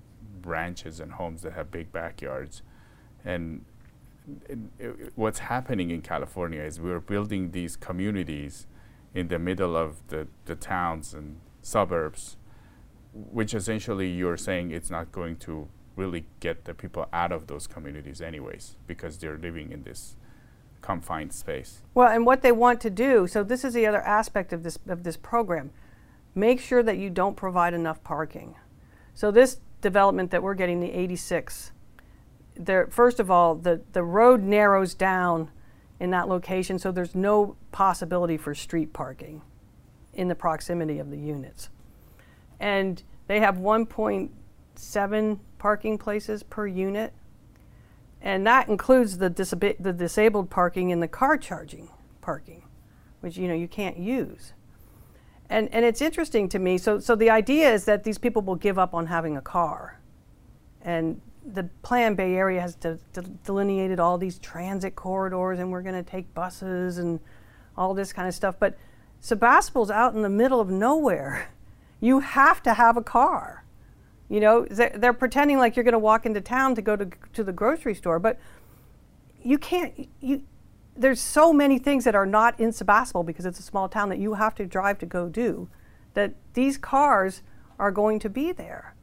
ranches 0.45 1.01
and 1.01 1.11
homes 1.11 1.41
that 1.41 1.51
have 1.51 1.71
big 1.71 1.91
backyards. 1.91 2.61
And 3.25 3.65
it, 4.47 4.59
it, 4.79 4.87
uh, 4.87 5.09
what's 5.15 5.39
happening 5.39 5.91
in 5.91 6.01
California 6.01 6.61
is 6.61 6.79
we're 6.79 7.01
building 7.01 7.51
these 7.51 7.75
communities 7.75 8.65
in 9.13 9.27
the 9.27 9.39
middle 9.39 9.75
of 9.75 10.07
the, 10.07 10.25
the 10.45 10.55
towns 10.55 11.13
and 11.13 11.41
suburbs, 11.61 12.37
which 13.13 13.53
essentially 13.53 14.09
you're 14.09 14.37
saying 14.37 14.71
it's 14.71 14.89
not 14.89 15.11
going 15.11 15.35
to 15.35 15.67
really 15.95 16.25
get 16.39 16.65
the 16.65 16.73
people 16.73 17.07
out 17.13 17.31
of 17.31 17.47
those 17.47 17.67
communities 17.67 18.21
anyways 18.21 18.75
because 18.87 19.17
they're 19.17 19.37
living 19.37 19.71
in 19.71 19.83
this 19.83 20.15
confined 20.81 21.33
space. 21.33 21.81
Well, 21.93 22.09
and 22.09 22.25
what 22.25 22.41
they 22.41 22.51
want 22.51 22.81
to 22.81 22.89
do, 22.89 23.27
so 23.27 23.43
this 23.43 23.63
is 23.63 23.73
the 23.73 23.85
other 23.85 24.01
aspect 24.01 24.53
of 24.53 24.63
this 24.63 24.77
of 24.87 25.03
this 25.03 25.17
program. 25.17 25.71
Make 26.35 26.59
sure 26.59 26.83
that 26.83 26.97
you 26.97 27.09
don't 27.09 27.35
provide 27.35 27.73
enough 27.73 28.03
parking. 28.03 28.55
So 29.13 29.29
this 29.29 29.57
development 29.81 30.31
that 30.31 30.41
we're 30.41 30.55
getting, 30.55 30.79
the 30.79 30.91
86, 30.91 31.71
there, 32.55 32.87
first 32.87 33.19
of 33.19 33.29
all, 33.29 33.53
the, 33.55 33.81
the 33.91 34.03
road 34.03 34.41
narrows 34.41 34.95
down 34.95 35.51
in 35.99 36.09
that 36.09 36.27
location, 36.27 36.79
so 36.79 36.91
there's 36.91 37.13
no 37.13 37.55
possibility 37.71 38.37
for 38.37 38.55
street 38.55 38.93
parking 38.93 39.41
in 40.13 40.27
the 40.27 40.35
proximity 40.35 40.97
of 40.99 41.11
the 41.11 41.17
units. 41.17 41.69
And 42.59 43.03
they 43.27 43.39
have 43.39 43.57
1.7 43.57 45.39
parking 45.63 45.97
places 45.97 46.43
per 46.43 46.67
unit, 46.67 47.13
and 48.21 48.45
that 48.45 48.67
includes 48.67 49.19
the, 49.19 49.29
disab- 49.29 49.81
the 49.81 49.93
disabled 49.93 50.49
parking 50.49 50.91
and 50.91 51.01
the 51.01 51.07
car 51.07 51.37
charging 51.37 51.87
parking, 52.19 52.63
which 53.21 53.37
you 53.37 53.47
know 53.47 53.53
you 53.53 53.69
can't 53.69 53.97
use. 53.97 54.51
And, 55.49 55.73
and 55.73 55.85
it's 55.85 56.01
interesting 56.01 56.49
to 56.49 56.59
me. 56.59 56.77
So, 56.77 56.99
so 56.99 57.15
the 57.15 57.29
idea 57.29 57.73
is 57.73 57.85
that 57.85 58.03
these 58.03 58.17
people 58.17 58.41
will 58.41 58.57
give 58.57 58.77
up 58.77 58.93
on 58.93 59.05
having 59.05 59.37
a 59.37 59.41
car. 59.41 60.01
And 60.81 61.21
the 61.45 61.63
Plan 61.81 62.15
Bay 62.15 62.33
Area 62.33 62.59
has 62.59 62.75
de- 62.75 62.99
de- 63.13 63.21
delineated 63.21 64.01
all 64.01 64.17
these 64.17 64.39
transit 64.39 64.97
corridors, 64.97 65.59
and 65.59 65.71
we're 65.71 65.81
going 65.81 65.95
to 65.95 66.03
take 66.03 66.33
buses 66.33 66.97
and 66.97 67.21
all 67.77 67.93
this 67.93 68.11
kind 68.11 68.27
of 68.27 68.35
stuff. 68.35 68.55
But 68.59 68.77
Sebastopol's 69.21 69.89
out 69.89 70.13
in 70.13 70.23
the 70.23 70.29
middle 70.29 70.59
of 70.59 70.69
nowhere. 70.69 71.51
You 72.01 72.19
have 72.19 72.61
to 72.63 72.73
have 72.73 72.97
a 72.97 73.01
car. 73.01 73.62
You 74.33 74.39
know, 74.39 74.65
they're, 74.65 74.89
they're 74.95 75.13
pretending 75.13 75.59
like 75.59 75.75
you're 75.75 75.83
going 75.83 75.91
to 75.91 75.99
walk 75.99 76.25
into 76.25 76.41
town 76.41 76.73
to 76.73 76.81
go 76.81 76.95
to, 76.95 77.07
to 77.33 77.43
the 77.43 77.51
grocery 77.51 77.93
store, 77.93 78.17
but 78.17 78.39
you 79.43 79.59
can't. 79.59 80.09
You 80.21 80.41
there's 80.95 81.19
so 81.19 81.53
many 81.53 81.77
things 81.77 82.03
that 82.05 82.15
are 82.15 82.25
not 82.25 82.59
in 82.59 82.71
Sebastopol 82.71 83.21
because 83.21 83.45
it's 83.45 83.59
a 83.59 83.63
small 83.63 83.87
town 83.87 84.09
that 84.09 84.17
you 84.17 84.33
have 84.33 84.55
to 84.55 84.65
drive 84.65 84.97
to 84.99 85.05
go 85.05 85.29
do. 85.29 85.69
That 86.15 86.33
these 86.55 86.79
cars 86.79 87.43
are 87.77 87.91
going 87.91 88.17
to 88.21 88.29
be 88.29 88.51
there, 88.51 88.95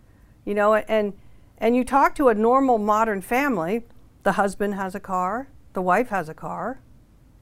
you 0.45 0.53
know, 0.53 0.75
and 0.75 1.13
and 1.59 1.77
you 1.77 1.85
talk 1.85 2.17
to 2.17 2.27
a 2.27 2.35
normal 2.35 2.79
modern 2.79 3.23
family, 3.23 3.85
the 4.25 4.33
husband 4.33 4.75
has 4.75 4.97
a 4.97 5.01
car, 5.01 5.47
the 5.75 5.83
wife 5.83 6.09
has 6.09 6.29
a 6.29 6.35
car. 6.35 6.81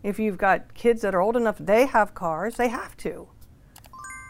If 0.02 0.18
you've 0.18 0.36
got 0.36 0.74
kids 0.74 1.00
that 1.00 1.14
are 1.14 1.22
old 1.22 1.38
enough, 1.38 1.56
they 1.58 1.86
have 1.86 2.14
cars, 2.14 2.56
they 2.56 2.68
have 2.68 2.98
to. 2.98 3.28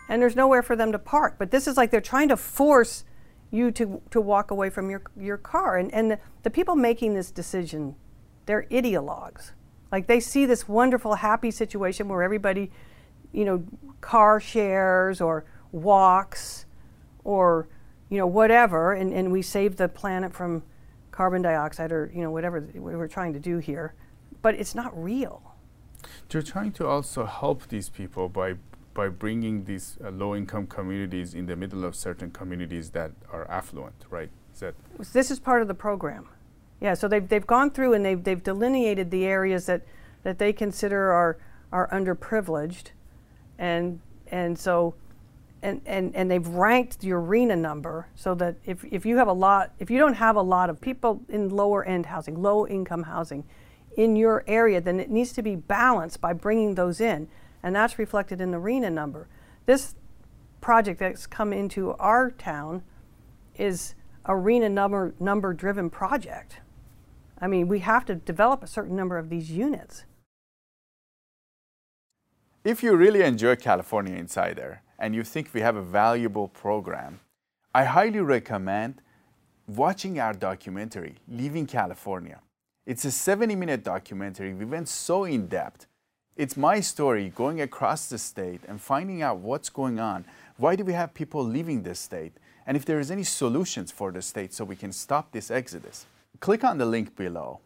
And 0.09 0.23
there's 0.23 0.37
nowhere 0.37 0.63
for 0.63 0.77
them 0.77 0.93
to 0.93 0.99
park. 1.01 1.35
But 1.39 1.51
this 1.51 1.67
is 1.67 1.77
like 1.77 1.91
they're 1.91 2.01
trying 2.01 2.29
to 2.29 2.37
force 2.37 3.03
you 3.51 3.71
to, 3.73 4.01
to 4.11 4.21
walk 4.21 4.51
away 4.51 4.71
from 4.71 4.91
your, 4.91 5.03
your 5.19 5.37
car. 5.37 5.79
And, 5.79 5.93
and 5.95 6.11
the, 6.11 6.19
the 6.43 6.51
people 6.51 6.77
making 6.77 7.15
this 7.15 7.31
decision, 7.31 7.95
they're 8.47 8.67
ideologues. 8.71 9.53
Like 9.91 10.07
they 10.07 10.21
see 10.21 10.45
this 10.47 10.69
wonderful, 10.69 11.15
happy 11.15 11.51
situation 11.51 12.09
where 12.09 12.23
everybody, 12.23 12.71
you 13.33 13.45
know, 13.45 13.65
car 14.01 14.39
shares 14.41 15.21
or 15.21 15.45
walks 15.73 16.67
or, 17.25 17.69
you 18.11 18.19
know, 18.19 18.27
whatever, 18.27 18.93
and, 18.93 19.13
and 19.13 19.33
we 19.33 19.43
save 19.43 19.77
the 19.77 19.89
planet 19.89 20.35
from 20.35 20.63
carbon 21.11 21.43
dioxide 21.43 21.91
or, 21.91 22.11
you 22.15 22.23
know, 22.23 22.31
whatever 22.31 22.69
we're 22.75 23.09
trying 23.09 23.33
to 23.33 23.41
do 23.41 23.59
here. 23.59 23.95
But 24.43 24.55
it's 24.55 24.75
not 24.75 24.97
real. 25.03 25.43
You're 26.31 26.43
trying 26.43 26.73
to 26.73 26.87
also 26.87 27.25
help 27.25 27.69
these 27.69 27.89
people 27.89 28.29
by 28.29 28.55
by 28.99 29.09
bringing 29.09 29.63
these 29.63 29.97
uh, 30.05 30.11
low-income 30.11 30.67
communities 30.67 31.33
in 31.33 31.47
the 31.47 31.55
middle 31.55 31.85
of 31.85 31.95
certain 31.95 32.33
communities 32.33 32.91
that 32.91 33.13
are 33.33 33.49
affluent, 33.49 33.95
right? 34.11 34.29
Is 34.53 34.59
that 34.59 34.75
this 35.13 35.31
is 35.31 35.39
part 35.39 35.63
of 35.63 35.69
the 35.69 35.75
program. 35.75 36.27
Yeah, 36.81 36.95
so 36.95 37.07
they've, 37.07 37.29
they've 37.29 37.47
gone 37.47 37.71
through 37.71 37.93
and 37.95 38.05
they've, 38.05 38.21
they've 38.21 38.43
delineated 38.43 39.13
the 39.13 39.25
areas 39.25 39.67
that, 39.67 39.83
that 40.25 40.41
they 40.41 40.53
consider 40.53 41.13
are, 41.13 41.39
are 41.71 41.89
underprivileged. 41.91 42.87
And, 43.57 44.01
and 44.33 44.59
so, 44.59 44.97
and, 45.63 45.81
and, 45.87 46.17
and 46.17 46.29
they've 46.29 46.49
ranked 46.49 46.99
the 46.99 47.11
RHNA 47.11 47.57
number 47.57 48.09
so 48.17 48.35
that 48.35 48.57
if, 48.67 48.85
if 48.91 49.07
you 49.07 49.17
have 49.19 49.29
a 49.29 49.33
lot, 49.33 49.75
if 49.79 49.93
you 49.93 49.99
don't 49.99 50.15
have 50.15 50.35
a 50.35 50.43
lot 50.43 50.71
of 50.71 50.81
people 50.81 51.23
in 51.29 51.51
lower 51.51 51.85
end 51.85 52.07
housing, 52.07 52.43
low 52.43 52.67
income 52.67 53.05
housing 53.05 53.45
in 53.97 54.17
your 54.17 54.43
area, 54.49 54.81
then 54.81 54.99
it 54.99 55.09
needs 55.09 55.33
to 55.35 55.43
be 55.43 55.55
balanced 55.55 56.21
by 56.21 56.33
bringing 56.33 56.75
those 56.75 57.01
in 57.01 57.29
and 57.69 57.77
that's 57.77 57.99
reflected 57.99 58.41
in 58.41 58.51
the 58.51 58.57
RHNA 58.57 58.91
number. 58.95 59.29
This 59.67 59.95
project 60.63 61.01
that's 61.01 61.27
come 61.27 61.53
into 61.53 61.93
our 61.99 62.31
town 62.31 62.83
is 63.57 63.95
a 64.25 64.33
RHNA 64.33 64.71
number, 64.71 65.15
number 65.21 65.53
driven 65.53 65.91
project. 65.91 66.61
I 67.39 67.47
mean, 67.47 67.69
we 67.69 67.81
have 67.81 68.07
to 68.07 68.15
develop 68.15 68.63
a 68.63 68.67
certain 68.67 68.97
number 68.97 69.19
of 69.19 69.29
these 69.29 69.51
units. 69.51 70.07
If 72.65 72.83
you 72.83 72.97
really 72.97 73.21
enjoy 73.21 73.57
California 73.57 74.17
Insider 74.17 74.81
and 74.99 75.15
you 75.15 75.23
think 75.23 75.51
we 75.53 75.61
have 75.61 75.77
a 75.77 75.83
valuable 75.83 76.49
program, 76.49 77.21
I 77.75 77.85
highly 77.85 78.21
recommend 78.21 79.03
watching 79.67 80.19
our 80.19 80.33
documentary, 80.33 81.17
Leaving 81.29 81.67
California. 81.67 82.41
It's 82.87 83.05
a 83.05 83.11
70 83.11 83.55
minute 83.57 83.85
documentary. 83.85 84.55
We 84.55 84.65
went 84.65 84.89
so 84.89 85.25
in 85.25 85.49
depth 85.49 85.87
it's 86.39 86.57
my 86.57 86.79
story 86.79 87.33
going 87.35 87.61
across 87.61 88.09
the 88.09 88.17
state 88.17 88.61
and 88.69 88.81
finding 88.81 89.23
out 89.23 89.39
what's 89.39 89.69
going 89.69 89.99
on. 89.99 90.25
Why 90.57 90.77
do 90.77 90.85
we 90.85 90.93
have 90.93 91.13
people 91.13 91.45
leaving 91.45 91.83
this 91.83 91.99
state? 91.99 92.33
And 92.65 92.77
if 92.77 92.85
there 92.85 93.01
is 93.01 93.11
any 93.11 93.25
solutions 93.25 93.91
for 93.91 94.13
the 94.13 94.23
state 94.23 94.55
so 94.55 94.65
we 94.65 94.77
can 94.77 94.93
stop 94.93 95.33
this 95.33 95.51
exodus. 95.51 96.07
Click 96.39 96.63
on 96.63 96.79
the 96.79 96.87
link 96.87 97.17
below 97.17 97.59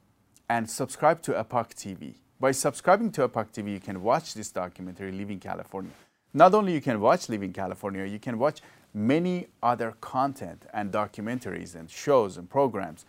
and 0.48 0.68
subscribe 0.70 1.20
to 1.22 1.38
Epoch 1.38 1.74
TV. 1.74 2.14
By 2.40 2.52
subscribing 2.52 3.12
to 3.12 3.24
Epoch 3.24 3.52
TV, 3.52 3.74
you 3.74 3.80
can 3.80 4.02
watch 4.02 4.32
this 4.32 4.50
documentary, 4.50 5.12
Leaving 5.12 5.38
California. 5.38 5.92
Not 6.32 6.54
only 6.54 6.72
you 6.72 6.80
can 6.80 6.98
watch 6.98 7.28
Leaving 7.28 7.52
California, 7.52 8.06
you 8.06 8.18
can 8.18 8.38
watch 8.38 8.62
many 8.94 9.48
other 9.62 9.92
content 10.00 10.64
and 10.72 10.90
documentaries 10.90 11.74
and 11.74 11.90
shows 11.90 12.38
and 12.38 12.48
programs. 12.48 13.04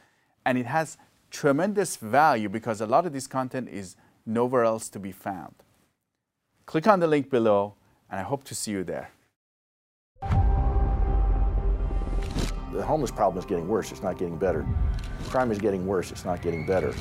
And 0.45 0.58
it 0.58 0.65
has 0.65 0.97
tremendous 1.32 1.95
value 1.95 2.49
because 2.49 2.82
a 2.82 2.86
lot 2.86 3.06
of 3.06 3.13
this 3.13 3.28
content 3.28 3.69
is 3.69 3.95
nowhere 4.25 4.63
else 4.63 4.89
to 4.89 4.99
be 4.99 5.12
found. 5.12 5.55
Click 6.65 6.88
on 6.88 6.99
the 6.99 7.07
link 7.07 7.29
below, 7.29 7.75
and 8.09 8.19
I 8.19 8.23
hope 8.23 8.43
to 8.45 8.55
see 8.55 8.71
you 8.71 8.83
there. 8.83 9.12
The 12.71 12.83
homeless 12.83 13.12
problem 13.12 13.38
is 13.38 13.45
getting 13.45 13.67
worse, 13.67 13.91
it's 13.91 14.01
not 14.01 14.17
getting 14.17 14.38
better. 14.38 14.65
Crime 15.25 15.51
is 15.51 15.59
getting 15.59 15.86
worse, 15.86 16.12
it's 16.12 16.25
not 16.25 16.41
getting 16.41 16.65
better. 16.65 16.93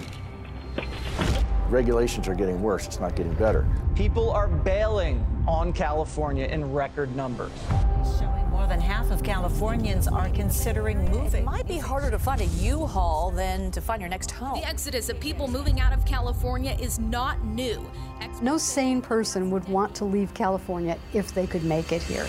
Regulations 1.68 2.28
are 2.28 2.34
getting 2.34 2.60
worse, 2.60 2.86
it's 2.86 3.00
not 3.00 3.16
getting 3.16 3.32
better. 3.34 3.66
People 3.94 4.30
are 4.30 4.48
bailing 4.48 5.24
on 5.48 5.72
California 5.72 6.46
in 6.46 6.72
record 6.72 7.14
numbers 7.16 7.52
more 8.52 8.66
than 8.66 8.80
half 8.80 9.10
of 9.10 9.22
Californians 9.22 10.06
are 10.06 10.28
considering 10.28 11.02
moving. 11.10 11.42
It 11.42 11.46
might 11.46 11.66
be 11.66 11.78
harder 11.78 12.10
to 12.10 12.18
find 12.18 12.42
a 12.42 12.44
U-Haul 12.44 13.30
than 13.30 13.70
to 13.70 13.80
find 13.80 14.00
your 14.00 14.10
next 14.10 14.30
home. 14.30 14.60
The 14.60 14.68
exodus 14.68 15.08
of 15.08 15.18
people 15.18 15.48
moving 15.48 15.80
out 15.80 15.94
of 15.94 16.04
California 16.04 16.76
is 16.78 16.98
not 16.98 17.42
new. 17.44 17.90
Ex 18.20 18.42
no 18.42 18.58
sane 18.58 19.00
person 19.00 19.50
would 19.50 19.66
want 19.68 19.94
to 19.96 20.04
leave 20.04 20.34
California 20.34 20.98
if 21.14 21.32
they 21.32 21.46
could 21.46 21.64
make 21.64 21.92
it 21.92 22.02
here. 22.02 22.24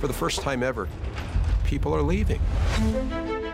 For 0.00 0.06
the 0.06 0.14
first 0.14 0.40
time 0.40 0.62
ever, 0.62 0.88
people 1.64 1.94
are 1.94 2.02
leaving. 2.02 2.40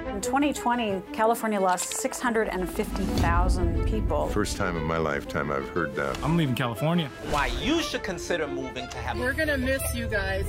In 0.09 0.21
2020, 0.23 1.03
California 1.13 1.61
lost 1.61 1.93
650,000 1.95 3.85
people. 3.85 4.29
First 4.29 4.57
time 4.57 4.77
in 4.77 4.83
my 4.83 4.97
lifetime 4.97 5.51
I've 5.51 5.69
heard 5.69 5.95
that. 5.97 6.19
I'm 6.25 6.37
leaving 6.37 6.55
California. 6.55 7.09
Why 7.31 7.47
you 7.63 7.83
should 7.83 8.03
consider 8.03 8.47
moving 8.47 8.89
to 8.89 8.97
have. 8.99 9.19
We're 9.19 9.33
gonna 9.33 9.59
miss 9.59 9.83
you 9.95 10.09
guys. 10.09 10.47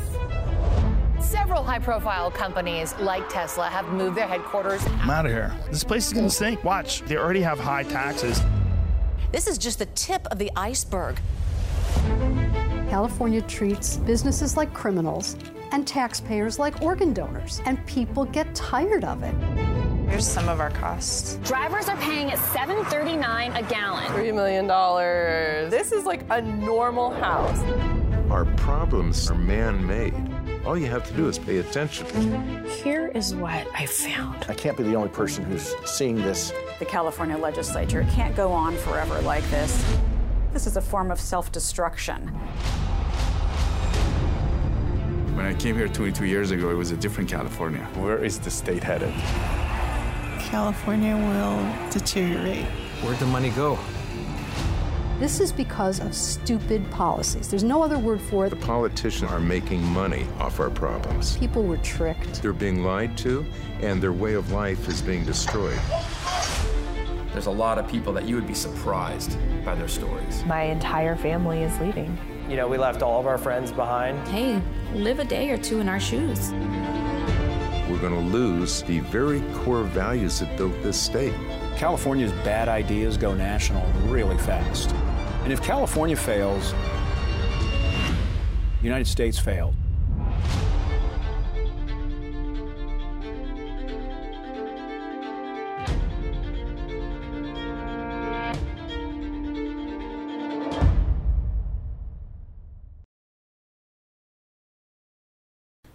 Several 1.29 1.63
high-profile 1.63 2.31
companies 2.31 2.95
like 2.97 3.29
Tesla 3.29 3.67
have 3.67 3.87
moved 3.89 4.17
their 4.17 4.25
headquarters. 4.25 4.83
I'm 5.01 5.11
out 5.11 5.27
of 5.27 5.31
here. 5.31 5.55
This 5.69 5.83
place 5.83 6.07
is 6.07 6.13
going 6.13 6.25
to 6.25 6.31
sink. 6.31 6.63
Watch, 6.63 7.01
they 7.01 7.17
already 7.17 7.43
have 7.43 7.59
high 7.59 7.83
taxes. 7.83 8.41
This 9.31 9.45
is 9.45 9.59
just 9.59 9.77
the 9.77 9.85
tip 9.93 10.25
of 10.31 10.39
the 10.39 10.51
iceberg. 10.55 11.19
California 12.89 13.43
treats 13.43 13.97
businesses 13.97 14.57
like 14.57 14.73
criminals 14.73 15.35
and 15.71 15.87
taxpayers 15.87 16.57
like 16.57 16.81
organ 16.81 17.13
donors, 17.13 17.61
and 17.67 17.85
people 17.85 18.25
get 18.25 18.55
tired 18.55 19.03
of 19.03 19.21
it. 19.21 19.35
Here's 20.09 20.27
some 20.27 20.49
of 20.49 20.59
our 20.59 20.71
costs. 20.71 21.35
Drivers 21.43 21.87
are 21.89 21.97
paying 21.97 22.31
at 22.31 22.39
$7.39 22.39 23.55
a 23.55 23.69
gallon. 23.69 24.05
$3 24.05 24.33
million. 24.33 25.69
This 25.69 25.91
is 25.91 26.05
like 26.05 26.23
a 26.31 26.41
normal 26.41 27.11
house. 27.11 27.61
Our 28.31 28.45
problems 28.55 29.29
are 29.29 29.35
man-made. 29.35 30.15
All 30.65 30.77
you 30.77 30.87
have 30.87 31.07
to 31.07 31.13
do 31.13 31.29
is 31.29 31.39
pay 31.39 31.57
attention. 31.57 32.65
Here 32.83 33.07
is 33.15 33.33
what 33.33 33.65
I 33.73 33.85
found. 33.85 34.45
I 34.49 34.53
can't 34.53 34.75
be 34.75 34.83
the 34.83 34.93
only 34.93 35.09
person 35.09 35.45
who's 35.45 35.73
seeing 35.85 36.17
this. 36.17 36.51
The 36.79 36.85
California 36.85 37.37
legislature 37.37 38.05
can't 38.11 38.35
go 38.35 38.51
on 38.51 38.75
forever 38.75 39.21
like 39.21 39.43
this. 39.49 39.83
This 40.51 40.67
is 40.67 40.75
a 40.75 40.81
form 40.81 41.11
of 41.11 41.19
self-destruction. 41.19 42.27
When 45.35 45.45
I 45.45 45.53
came 45.53 45.77
here 45.77 45.87
22 45.87 46.25
years 46.25 46.51
ago, 46.51 46.69
it 46.69 46.75
was 46.75 46.91
a 46.91 46.97
different 46.97 47.29
California. 47.29 47.83
Where 47.95 48.23
is 48.23 48.37
the 48.37 48.51
state 48.51 48.83
headed? 48.83 49.13
California 50.39 51.15
will 51.15 51.89
deteriorate. 51.89 52.65
Where'd 53.01 53.19
the 53.19 53.27
money 53.27 53.51
go? 53.51 53.79
This 55.19 55.41
is 55.41 55.51
because 55.51 55.99
of 55.99 56.15
stupid 56.15 56.89
policies. 56.91 57.49
There's 57.49 57.65
no 57.65 57.84
other 57.84 57.99
word 57.99 58.21
for 58.21 58.45
it. 58.45 58.51
The 58.51 58.55
politicians 58.55 59.29
are 59.29 59.39
making 59.41 59.84
money 59.84 60.25
off 60.39 60.62
our 60.62 60.69
problems. 60.69 61.36
People 61.36 61.63
were 61.63 61.75
tricked. 61.79 62.41
They're 62.41 62.53
being 62.53 62.86
lied 62.86 63.17
to, 63.17 63.45
and 63.82 64.01
their 64.01 64.13
way 64.13 64.36
of 64.36 64.53
life 64.53 64.88
is 64.88 65.01
being 65.01 65.25
destroyed. 65.25 65.77
There's 67.34 67.47
a 67.47 67.51
lot 67.51 67.77
of 67.77 67.86
people 67.86 68.13
that 68.13 68.29
you 68.29 68.36
would 68.36 68.47
be 68.47 68.53
surprised 68.53 69.38
by 69.65 69.75
their 69.75 69.89
stories. 69.89 70.45
My 70.45 70.62
entire 70.62 71.17
family 71.17 71.63
is 71.63 71.77
leaving. 71.82 72.17
You 72.47 72.55
know, 72.55 72.69
we 72.69 72.77
left 72.77 73.01
all 73.01 73.19
of 73.19 73.27
our 73.27 73.38
friends 73.38 73.73
behind. 73.73 74.25
Hey, 74.29 74.62
live 74.93 75.19
a 75.19 75.25
day 75.25 75.49
or 75.49 75.58
two 75.58 75.82
in 75.82 75.89
our 75.89 75.99
shoes. 75.99 76.53
We're 77.89 77.99
going 77.99 78.13
to 78.13 78.32
lose 78.32 78.84
the 78.84 79.01
very 79.01 79.41
core 79.53 79.84
values 79.84 80.39
that 80.39 80.55
built 80.55 80.82
this 80.82 80.97
state. 80.97 81.34
California's 81.75 82.32
bad 82.45 82.69
ideas 82.69 83.17
go 83.17 83.34
national 83.34 83.86
really 84.03 84.38
fast. 84.38 84.95
And 85.43 85.54
if 85.54 85.62
California 85.62 86.15
fails, 86.15 86.73
the 88.80 88.84
United 88.84 89.08
States 89.08 89.39
failed. 89.39 89.73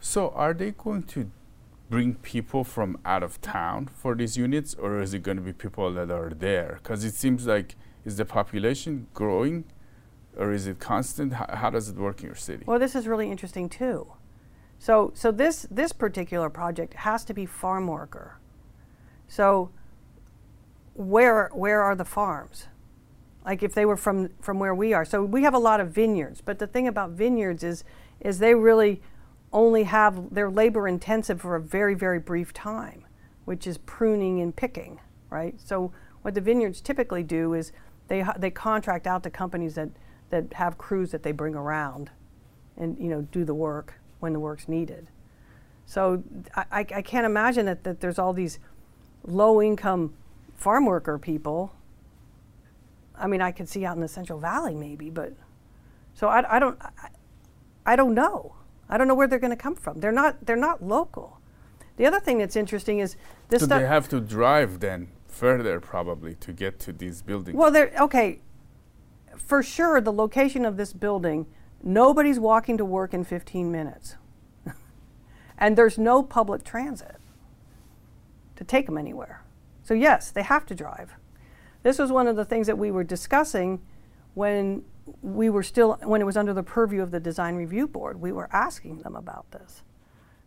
So 0.00 0.30
are 0.30 0.54
they 0.54 0.70
going 0.70 1.02
to 1.04 1.28
bring 1.90 2.14
people 2.14 2.62
from 2.62 2.98
out 3.04 3.24
of 3.24 3.40
town 3.40 3.88
for 3.92 4.14
these 4.14 4.36
units, 4.36 4.74
or 4.74 5.00
is 5.00 5.12
it 5.12 5.24
going 5.24 5.38
to 5.38 5.42
be 5.42 5.52
people 5.52 5.92
that 5.92 6.08
are 6.08 6.30
there? 6.30 6.78
Because 6.80 7.04
it 7.04 7.14
seems 7.14 7.48
like 7.48 7.74
is 8.04 8.16
the 8.16 8.24
population 8.24 9.06
growing, 9.14 9.64
or 10.36 10.52
is 10.52 10.66
it 10.66 10.78
constant? 10.78 11.34
How, 11.34 11.46
how 11.54 11.70
does 11.70 11.88
it 11.88 11.96
work 11.96 12.20
in 12.20 12.26
your 12.26 12.34
city? 12.34 12.64
Well, 12.66 12.78
this 12.78 12.94
is 12.94 13.06
really 13.06 13.30
interesting 13.30 13.68
too. 13.68 14.12
So, 14.78 15.12
so 15.14 15.30
this 15.30 15.66
this 15.70 15.92
particular 15.92 16.50
project 16.50 16.94
has 16.94 17.24
to 17.24 17.34
be 17.34 17.46
farm 17.46 17.86
worker. 17.86 18.38
So, 19.28 19.70
where 20.94 21.50
where 21.54 21.82
are 21.82 21.94
the 21.94 22.04
farms? 22.04 22.66
Like 23.44 23.62
if 23.62 23.74
they 23.74 23.84
were 23.84 23.96
from 23.96 24.30
from 24.40 24.58
where 24.58 24.74
we 24.74 24.92
are. 24.92 25.04
So 25.04 25.22
we 25.22 25.42
have 25.42 25.54
a 25.54 25.58
lot 25.58 25.80
of 25.80 25.90
vineyards, 25.90 26.40
but 26.40 26.58
the 26.58 26.66
thing 26.66 26.88
about 26.88 27.10
vineyards 27.10 27.62
is 27.62 27.84
is 28.20 28.38
they 28.38 28.54
really 28.54 29.02
only 29.52 29.84
have 29.84 30.34
they're 30.34 30.50
labor 30.50 30.88
intensive 30.88 31.40
for 31.40 31.56
a 31.56 31.60
very 31.60 31.94
very 31.94 32.18
brief 32.18 32.52
time, 32.52 33.04
which 33.44 33.66
is 33.66 33.78
pruning 33.78 34.40
and 34.40 34.54
picking, 34.54 35.00
right? 35.30 35.60
So 35.60 35.92
what 36.22 36.34
the 36.34 36.40
vineyards 36.40 36.80
typically 36.80 37.22
do 37.22 37.52
is 37.52 37.72
they 38.08 38.24
they 38.38 38.50
contract 38.50 39.06
out 39.06 39.22
to 39.22 39.30
companies 39.30 39.74
that 39.74 39.90
that 40.30 40.52
have 40.54 40.78
crews 40.78 41.10
that 41.12 41.22
they 41.22 41.32
bring 41.32 41.54
around, 41.54 42.10
and 42.76 42.98
you 42.98 43.08
know 43.08 43.22
do 43.22 43.44
the 43.44 43.54
work 43.54 43.94
when 44.20 44.32
the 44.32 44.40
work's 44.40 44.68
needed. 44.68 45.08
So 45.86 46.22
I, 46.56 46.86
I 46.94 47.02
can't 47.02 47.26
imagine 47.26 47.66
that, 47.66 47.84
that 47.84 48.00
there's 48.00 48.18
all 48.18 48.32
these 48.32 48.58
low 49.22 49.60
income 49.60 50.14
farm 50.56 50.86
worker 50.86 51.18
people. 51.18 51.74
I 53.16 53.26
mean, 53.26 53.42
I 53.42 53.52
could 53.52 53.68
see 53.68 53.84
out 53.84 53.94
in 53.94 54.00
the 54.00 54.08
Central 54.08 54.38
Valley 54.38 54.74
maybe, 54.74 55.10
but 55.10 55.34
so 56.14 56.28
I, 56.28 56.56
I 56.56 56.58
don't 56.58 56.80
I, 56.80 57.08
I 57.86 57.96
don't 57.96 58.14
know. 58.14 58.54
I 58.88 58.98
don't 58.98 59.08
know 59.08 59.14
where 59.14 59.26
they're 59.26 59.38
going 59.38 59.50
to 59.50 59.56
come 59.56 59.74
from. 59.74 60.00
They're 60.00 60.12
not. 60.12 60.44
They're 60.44 60.56
not 60.56 60.82
local. 60.82 61.38
The 61.96 62.06
other 62.06 62.20
thing 62.20 62.38
that's 62.38 62.56
interesting 62.56 62.98
is 62.98 63.16
this. 63.48 63.60
So 63.60 63.66
they 63.66 63.86
have 63.86 64.08
to 64.10 64.20
drive 64.20 64.80
then 64.80 65.08
further 65.34 65.80
probably 65.80 66.34
to 66.36 66.52
get 66.52 66.78
to 66.80 66.92
these 66.92 67.20
buildings. 67.22 67.56
Well, 67.56 67.70
they're 67.70 67.92
okay. 68.00 68.40
For 69.36 69.62
sure, 69.62 70.00
the 70.00 70.12
location 70.12 70.64
of 70.64 70.76
this 70.76 70.92
building, 70.92 71.46
nobody's 71.82 72.38
walking 72.38 72.78
to 72.78 72.84
work 72.84 73.12
in 73.12 73.24
15 73.24 73.70
minutes, 73.70 74.16
and 75.58 75.76
there's 75.76 75.98
no 75.98 76.22
public 76.22 76.64
transit 76.64 77.16
to 78.56 78.64
take 78.64 78.86
them 78.86 78.96
anywhere. 78.96 79.42
So 79.82 79.92
yes, 79.92 80.30
they 80.30 80.42
have 80.42 80.64
to 80.66 80.74
drive. 80.74 81.12
This 81.82 81.98
was 81.98 82.10
one 82.10 82.28
of 82.28 82.36
the 82.36 82.44
things 82.44 82.66
that 82.68 82.78
we 82.78 82.90
were 82.90 83.04
discussing 83.04 83.82
when 84.34 84.84
we 85.20 85.50
were 85.50 85.62
still, 85.62 85.98
when 86.02 86.20
it 86.20 86.24
was 86.24 86.36
under 86.36 86.54
the 86.54 86.62
purview 86.62 87.02
of 87.02 87.10
the 87.10 87.20
design 87.20 87.56
review 87.56 87.86
board, 87.86 88.20
we 88.20 88.32
were 88.32 88.48
asking 88.52 89.00
them 89.00 89.16
about 89.16 89.50
this. 89.50 89.82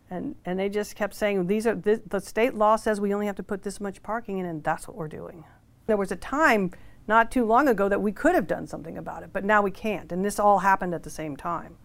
And, 0.10 0.36
and 0.46 0.58
they 0.58 0.70
just 0.70 0.96
kept 0.96 1.14
saying, 1.14 1.48
these 1.48 1.68
are, 1.68 1.76
th 1.76 2.02
the 2.08 2.22
state 2.22 2.54
law 2.54 2.78
says 2.78 3.02
we 3.02 3.14
only 3.14 3.26
have 3.26 3.36
to 3.36 3.44
put 3.44 3.64
this 3.64 3.82
much 3.82 4.02
parking 4.02 4.38
in, 4.38 4.46
and 4.46 4.64
that's 4.64 4.88
what 4.88 4.96
we're 4.96 5.10
doing. 5.10 5.44
There 5.86 5.98
was 5.98 6.12
a 6.12 6.16
time 6.16 6.72
not 7.08 7.32
too 7.32 7.46
long 7.46 7.68
ago 7.68 7.90
that 7.90 8.02
we 8.02 8.12
could 8.12 8.36
have 8.36 8.48
done 8.48 8.68
something 8.68 8.98
about 8.98 9.24
it, 9.24 9.30
but 9.34 9.44
now 9.44 9.62
we 9.62 9.72
can't. 9.72 10.12
And 10.12 10.24
this 10.24 10.40
all 10.40 10.60
happened 10.60 10.94
at 10.94 11.04
the 11.04 11.10
same 11.10 11.36
time. 11.36 11.78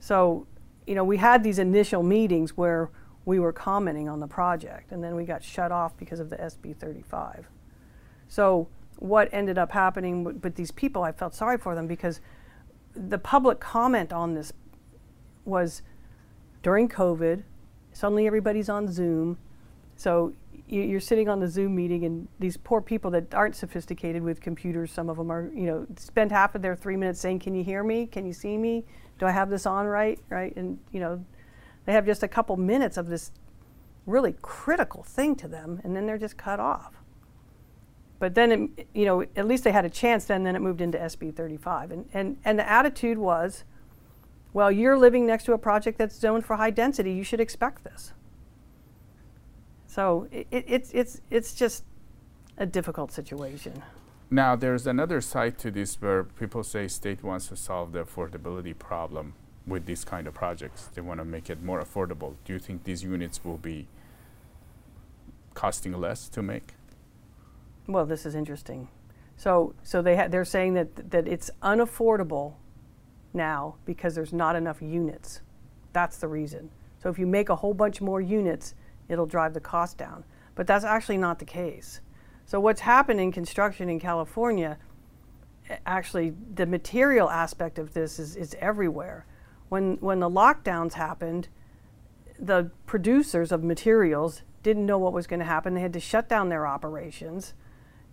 So, 0.00 0.46
you 0.86 0.94
know, 0.94 1.04
we 1.04 1.18
had 1.18 1.42
these 1.42 1.58
initial 1.58 2.02
meetings 2.02 2.56
where 2.56 2.90
we 3.24 3.38
were 3.38 3.52
commenting 3.52 4.08
on 4.08 4.20
the 4.20 4.26
project, 4.26 4.92
and 4.92 5.02
then 5.04 5.14
we 5.14 5.24
got 5.24 5.42
shut 5.42 5.70
off 5.70 5.96
because 5.96 6.20
of 6.20 6.30
the 6.30 6.36
SB 6.36 6.76
35. 6.76 7.48
So, 8.28 8.68
what 8.96 9.28
ended 9.32 9.56
up 9.56 9.72
happening 9.72 10.24
with, 10.24 10.42
with 10.42 10.54
these 10.56 10.70
people, 10.70 11.02
I 11.02 11.12
felt 11.12 11.34
sorry 11.34 11.58
for 11.58 11.74
them 11.74 11.86
because 11.86 12.20
the 12.94 13.18
public 13.18 13.60
comment 13.60 14.12
on 14.12 14.34
this 14.34 14.52
was 15.44 15.82
during 16.62 16.88
COVID, 16.88 17.42
suddenly 17.92 18.26
everybody's 18.26 18.68
on 18.68 18.90
Zoom. 18.90 19.38
So 19.96 20.32
you, 20.66 20.96
are 20.96 21.00
sitting 21.00 21.28
on 21.28 21.40
the 21.40 21.48
Zoom 21.48 21.74
meeting, 21.74 22.04
and 22.04 22.28
these 22.38 22.56
poor 22.56 22.80
people 22.80 23.10
that 23.12 23.34
aren't 23.34 23.56
sophisticated 23.56 24.22
with 24.22 24.40
computers, 24.40 24.92
some 24.92 25.08
of 25.08 25.16
them 25.16 25.30
are, 25.30 25.50
you 25.54 25.66
know, 25.66 25.86
spend 25.96 26.30
half 26.32 26.54
of 26.54 26.62
their 26.62 26.76
three 26.76 26.96
minutes 26.96 27.20
saying, 27.20 27.40
"Can 27.40 27.54
you 27.54 27.64
hear 27.64 27.82
me? 27.82 28.06
Can 28.06 28.26
you 28.26 28.32
see 28.32 28.56
me? 28.56 28.84
Do 29.18 29.26
I 29.26 29.30
have 29.30 29.50
this 29.50 29.66
on 29.66 29.86
right? 29.86 30.18
Right?" 30.28 30.54
And 30.56 30.78
you 30.92 31.00
know, 31.00 31.24
they 31.84 31.92
have 31.92 32.06
just 32.06 32.22
a 32.22 32.28
couple 32.28 32.56
minutes 32.56 32.96
of 32.96 33.08
this 33.08 33.32
really 34.06 34.34
critical 34.42 35.02
thing 35.02 35.34
to 35.36 35.48
them, 35.48 35.80
and 35.84 35.94
then 35.94 36.06
they're 36.06 36.18
just 36.18 36.36
cut 36.36 36.60
off. 36.60 37.00
But 38.20 38.34
then, 38.34 38.52
it, 38.76 38.86
you 38.94 39.06
know, 39.06 39.22
at 39.34 39.48
least 39.48 39.64
they 39.64 39.72
had 39.72 39.84
a 39.84 39.90
chance 39.90 40.26
then, 40.26 40.44
then 40.44 40.54
it 40.54 40.60
moved 40.60 40.80
into 40.82 40.98
SB 40.98 41.34
35. 41.34 41.90
And, 41.90 42.08
and, 42.12 42.36
and 42.44 42.58
the 42.58 42.70
attitude 42.70 43.18
was, 43.18 43.64
well, 44.52 44.70
you're 44.70 44.98
living 44.98 45.26
next 45.26 45.44
to 45.44 45.52
a 45.52 45.58
project 45.58 45.98
that's 45.98 46.18
zoned 46.18 46.44
for 46.44 46.56
high 46.56 46.70
density. 46.70 47.12
You 47.12 47.24
should 47.24 47.40
expect 47.40 47.84
this. 47.84 48.12
So 49.86 50.28
it, 50.30 50.46
it, 50.50 50.64
it's, 50.66 50.90
it's, 50.92 51.20
it's 51.30 51.54
just 51.54 51.84
a 52.56 52.66
difficult 52.66 53.12
situation. 53.12 53.82
Now, 54.30 54.54
there's 54.54 54.86
another 54.86 55.20
side 55.20 55.58
to 55.58 55.70
this 55.70 56.00
where 56.00 56.22
people 56.24 56.62
say 56.62 56.86
state 56.86 57.22
wants 57.24 57.48
to 57.48 57.56
solve 57.56 57.92
the 57.92 58.04
affordability 58.04 58.78
problem 58.78 59.34
with 59.66 59.86
these 59.86 60.04
kind 60.04 60.26
of 60.26 60.34
projects. 60.34 60.86
They 60.94 61.00
want 61.00 61.18
to 61.18 61.24
make 61.24 61.50
it 61.50 61.62
more 61.62 61.82
affordable. 61.82 62.34
Do 62.44 62.52
you 62.52 62.58
think 62.58 62.84
these 62.84 63.02
units 63.02 63.44
will 63.44 63.58
be 63.58 63.88
costing 65.54 65.92
less 65.92 66.28
to 66.28 66.42
make? 66.42 66.74
Well, 67.86 68.06
this 68.06 68.24
is 68.24 68.34
interesting. 68.34 68.88
So, 69.36 69.74
so 69.82 70.02
they 70.02 70.16
ha- 70.16 70.28
they're 70.28 70.44
saying 70.44 70.74
that 70.74 71.10
that 71.10 71.26
it's 71.26 71.50
unaffordable 71.62 72.54
now 73.32 73.76
because 73.84 74.14
there's 74.14 74.32
not 74.32 74.56
enough 74.56 74.82
units. 74.82 75.40
That's 75.92 76.18
the 76.18 76.28
reason. 76.28 76.70
So 77.02 77.08
if 77.08 77.18
you 77.18 77.26
make 77.26 77.48
a 77.48 77.56
whole 77.56 77.74
bunch 77.74 78.00
more 78.00 78.20
units, 78.20 78.74
it'll 79.08 79.26
drive 79.26 79.54
the 79.54 79.60
cost 79.60 79.96
down. 79.96 80.24
But 80.54 80.66
that's 80.66 80.84
actually 80.84 81.18
not 81.18 81.38
the 81.38 81.44
case. 81.44 82.00
So 82.44 82.60
what's 82.60 82.80
happened 82.80 83.20
in 83.20 83.32
construction 83.32 83.88
in 83.88 84.00
California, 84.00 84.78
actually 85.86 86.34
the 86.54 86.66
material 86.66 87.30
aspect 87.30 87.78
of 87.78 87.94
this 87.94 88.18
is, 88.18 88.36
is 88.36 88.56
everywhere. 88.58 89.26
When 89.68 89.98
when 90.00 90.18
the 90.18 90.28
lockdowns 90.28 90.94
happened, 90.94 91.48
the 92.38 92.70
producers 92.86 93.52
of 93.52 93.62
materials 93.62 94.42
didn't 94.62 94.84
know 94.84 94.98
what 94.98 95.12
was 95.12 95.26
going 95.26 95.40
to 95.40 95.46
happen. 95.46 95.74
They 95.74 95.80
had 95.80 95.92
to 95.92 96.00
shut 96.00 96.28
down 96.28 96.48
their 96.48 96.66
operations 96.66 97.54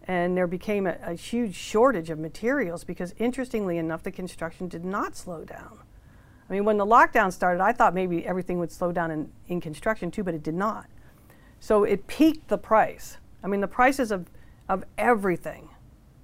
and 0.07 0.37
there 0.37 0.47
became 0.47 0.87
a, 0.87 0.97
a, 1.03 1.13
huge 1.13 1.53
shortage 1.53 2.09
of 2.09 2.17
materials 2.17 2.85
because 2.85 3.13
interestingly 3.17 3.77
enough 3.77 4.03
the 4.03 4.11
construction 4.11 4.69
did 4.69 4.85
not 4.85 5.15
slow 5.15 5.43
down. 5.43 5.79
I 6.49 6.53
mean 6.53 6.63
when 6.63 6.77
the 6.77 6.85
lockdown 6.85 7.31
started 7.33 7.61
i 7.61 7.73
thought 7.73 7.93
maybe 7.93 8.25
everything 8.25 8.57
would 8.59 8.71
slow 8.71 8.91
down 8.93 9.11
in, 9.11 9.31
in 9.47 9.59
construction 9.59 10.09
too 10.09 10.23
but 10.23 10.33
it 10.33 10.43
did 10.43 10.55
not. 10.55 10.87
So 11.59 11.83
it 11.83 12.07
peaked 12.07 12.47
the 12.47 12.57
price. 12.57 13.17
I 13.43 13.47
mean 13.47 13.61
the 13.61 13.67
prices 13.67 14.11
of, 14.11 14.29
of 14.69 14.85
everything 14.97 15.69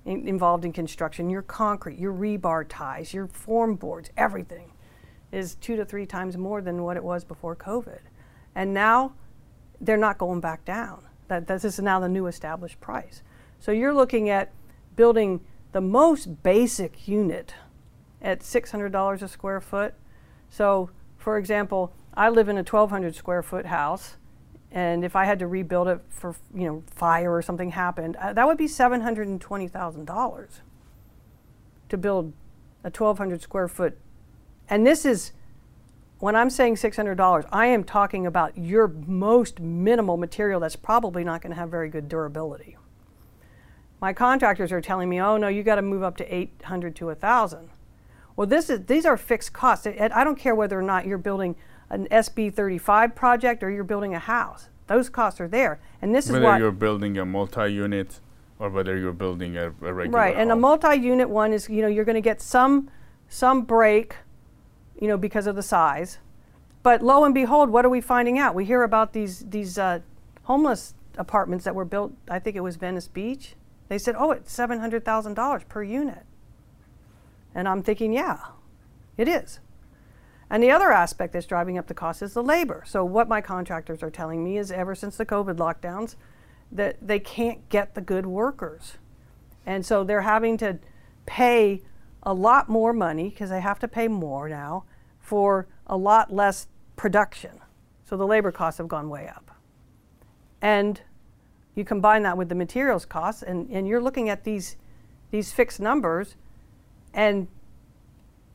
in, 0.05 0.27
involved 0.27 0.63
in 0.63 0.71
construction 0.71 1.29
your 1.29 1.41
concrete 1.41 1.99
your 1.99 2.13
rebar 2.13 2.65
ties 2.67 3.13
your 3.13 3.27
form 3.27 3.75
boards 3.75 4.09
everything 4.15 4.71
is 5.31 5.55
two 5.55 5.75
to 5.75 5.83
three 5.83 6.05
times 6.05 6.37
more 6.37 6.61
than 6.61 6.83
what 6.83 6.95
it 6.95 7.03
was 7.03 7.25
before 7.25 7.55
covid. 7.55 7.99
And 8.55 8.73
now 8.73 9.13
they're 9.81 9.97
not 9.97 10.17
going 10.17 10.39
back 10.39 10.63
down. 10.63 11.03
That 11.27 11.47
this 11.47 11.65
is 11.65 11.79
now 11.79 11.99
the 11.99 12.07
new 12.07 12.27
established 12.27 12.79
price 12.79 13.23
so 13.63 13.71
you're 13.71 13.93
looking 13.93 14.29
at 14.29 14.51
building 14.97 15.39
the 15.71 15.79
most 15.79 16.43
basic 16.43 17.07
unit 17.07 17.53
at 18.21 18.41
$600 18.41 19.21
a 19.21 19.27
square 19.29 19.61
foot. 19.61 19.93
So, 20.49 20.89
for 21.17 21.37
example, 21.37 21.93
I 22.13 22.27
live 22.27 22.49
in 22.49 22.57
a 22.57 22.67
1,200 22.67 23.15
square 23.15 23.41
foot 23.41 23.67
house, 23.67 24.17
and 24.69 25.05
if 25.05 25.15
I 25.15 25.23
had 25.23 25.39
to 25.39 25.47
rebuild 25.47 25.87
it 25.87 26.01
for 26.09 26.35
you 26.53 26.65
know 26.65 26.83
fire 26.87 27.33
or 27.33 27.41
something 27.41 27.69
happened, 27.69 28.17
uh, 28.17 28.33
that 28.33 28.45
would 28.45 28.57
be 28.57 28.67
$720,000 28.67 30.47
to 31.87 31.97
build 31.97 32.33
a 32.83 32.87
1,200 32.89 33.41
square 33.41 33.69
foot. 33.69 33.97
And 34.69 34.85
this 34.85 35.05
is 35.05 35.31
when 36.19 36.35
I'm 36.35 36.49
saying 36.49 36.75
$600, 36.75 37.47
I 37.49 37.67
am 37.67 37.85
talking 37.85 38.25
about 38.25 38.57
your 38.57 38.89
most 38.89 39.61
minimal 39.61 40.17
material 40.17 40.59
that's 40.59 40.75
probably 40.75 41.23
not 41.23 41.41
going 41.41 41.51
to 41.51 41.57
have 41.57 41.69
very 41.69 41.87
good 41.87 42.09
durability 42.09 42.75
my 44.03 44.11
contractors 44.11 44.73
are 44.73 44.81
telling 44.81 45.07
me, 45.07 45.21
oh 45.21 45.37
no, 45.37 45.47
you 45.47 45.63
got 45.63 45.75
to 45.75 45.81
move 45.81 46.03
up 46.03 46.17
to 46.17 46.25
800 46.35 46.93
to 46.97 47.05
1,000. 47.05 47.69
Well, 48.35 48.45
this 48.45 48.69
is, 48.69 48.85
these 48.85 49.05
are 49.05 49.15
fixed 49.15 49.53
costs. 49.53 49.87
I 49.87 50.25
don't 50.25 50.37
care 50.37 50.53
whether 50.53 50.77
or 50.77 50.81
not 50.81 51.07
you're 51.07 51.17
building 51.17 51.55
an 51.89 52.09
SB 52.11 52.53
35 52.53 53.15
project 53.15 53.63
or 53.63 53.71
you're 53.71 53.85
building 53.85 54.13
a 54.13 54.19
house. 54.19 54.67
Those 54.87 55.07
costs 55.07 55.39
are 55.39 55.47
there. 55.47 55.79
And 56.01 56.13
this 56.13 56.27
whether 56.27 56.39
is 56.39 56.43
whether 56.43 56.59
you're 56.59 56.71
building 56.73 57.17
a 57.17 57.25
multi 57.25 57.71
unit 57.71 58.19
or 58.59 58.69
whether 58.69 58.97
you're 58.97 59.13
building 59.13 59.55
a, 59.55 59.67
a 59.67 59.93
regular 59.93 60.19
Right. 60.19 60.35
And 60.35 60.49
home. 60.49 60.59
a 60.59 60.61
multi 60.61 60.95
unit 60.97 61.29
one 61.29 61.53
is, 61.53 61.69
you 61.69 61.81
know, 61.81 61.87
you're 61.87 62.03
going 62.03 62.15
to 62.15 62.21
get 62.21 62.41
some, 62.41 62.91
some 63.29 63.61
break, 63.61 64.17
you 64.99 65.07
know, 65.07 65.15
because 65.15 65.47
of 65.47 65.55
the 65.55 65.63
size. 65.63 66.17
But 66.81 67.01
lo 67.01 67.23
and 67.23 67.33
behold, 67.33 67.69
what 67.69 67.85
are 67.85 67.89
we 67.89 68.01
finding 68.01 68.37
out? 68.37 68.53
We 68.53 68.65
hear 68.65 68.83
about 68.83 69.13
these, 69.13 69.45
these 69.47 69.77
uh, 69.77 69.99
homeless 70.41 70.93
apartments 71.17 71.63
that 71.63 71.73
were 71.73 71.85
built, 71.85 72.11
I 72.29 72.39
think 72.39 72.57
it 72.57 72.63
was 72.63 72.75
Venice 72.75 73.07
Beach 73.07 73.55
they 73.89 73.97
said, 73.97 74.15
oh, 74.17 74.31
it's 74.31 74.55
$700,000 74.55 75.67
per 75.67 75.83
unit. 75.83 76.25
And 77.55 77.67
I'm 77.67 77.83
thinking, 77.83 78.13
yeah, 78.13 78.39
it 79.17 79.27
is. 79.27 79.59
And 80.49 80.61
the 80.61 80.71
other 80.71 80.91
aspect 80.91 81.33
that's 81.33 81.45
driving 81.45 81.77
up 81.77 81.87
the 81.87 81.93
cost 81.93 82.21
is 82.21 82.33
the 82.33 82.43
labor. 82.43 82.83
So 82.85 83.03
what 83.03 83.27
my 83.27 83.41
contractors 83.41 84.03
are 84.03 84.11
telling 84.11 84.43
me 84.43 84.57
is 84.57 84.71
ever 84.71 84.95
since 84.95 85.17
the 85.17 85.25
COVID 85.25 85.57
lockdowns, 85.57 86.15
that 86.71 86.97
they 87.01 87.19
can't 87.19 87.67
get 87.69 87.95
the 87.95 88.01
good 88.01 88.25
workers. 88.25 88.97
And 89.65 89.85
so 89.85 90.03
they're 90.03 90.21
having 90.21 90.57
to 90.57 90.79
pay 91.25 91.81
a 92.23 92.33
lot 92.33 92.69
more 92.69 92.93
money 92.93 93.29
because 93.29 93.49
they 93.49 93.61
have 93.61 93.79
to 93.79 93.87
pay 93.87 94.07
more 94.07 94.49
now 94.49 94.85
for 95.19 95.67
a 95.87 95.97
lot 95.97 96.33
less 96.33 96.67
production. 96.95 97.59
So 98.05 98.17
the 98.17 98.27
labor 98.27 98.51
costs 98.51 98.77
have 98.77 98.87
gone 98.87 99.09
way 99.09 99.27
up. 99.27 99.51
And 100.61 101.01
you 101.75 101.83
combine 101.83 102.23
that 102.23 102.37
with 102.37 102.49
the 102.49 102.55
materials 102.55 103.05
costs 103.05 103.43
and, 103.43 103.69
and 103.69 103.87
you're 103.87 104.01
looking 104.01 104.29
at 104.29 104.43
these 104.43 104.77
these 105.31 105.51
fixed 105.51 105.79
numbers 105.79 106.35
and 107.13 107.47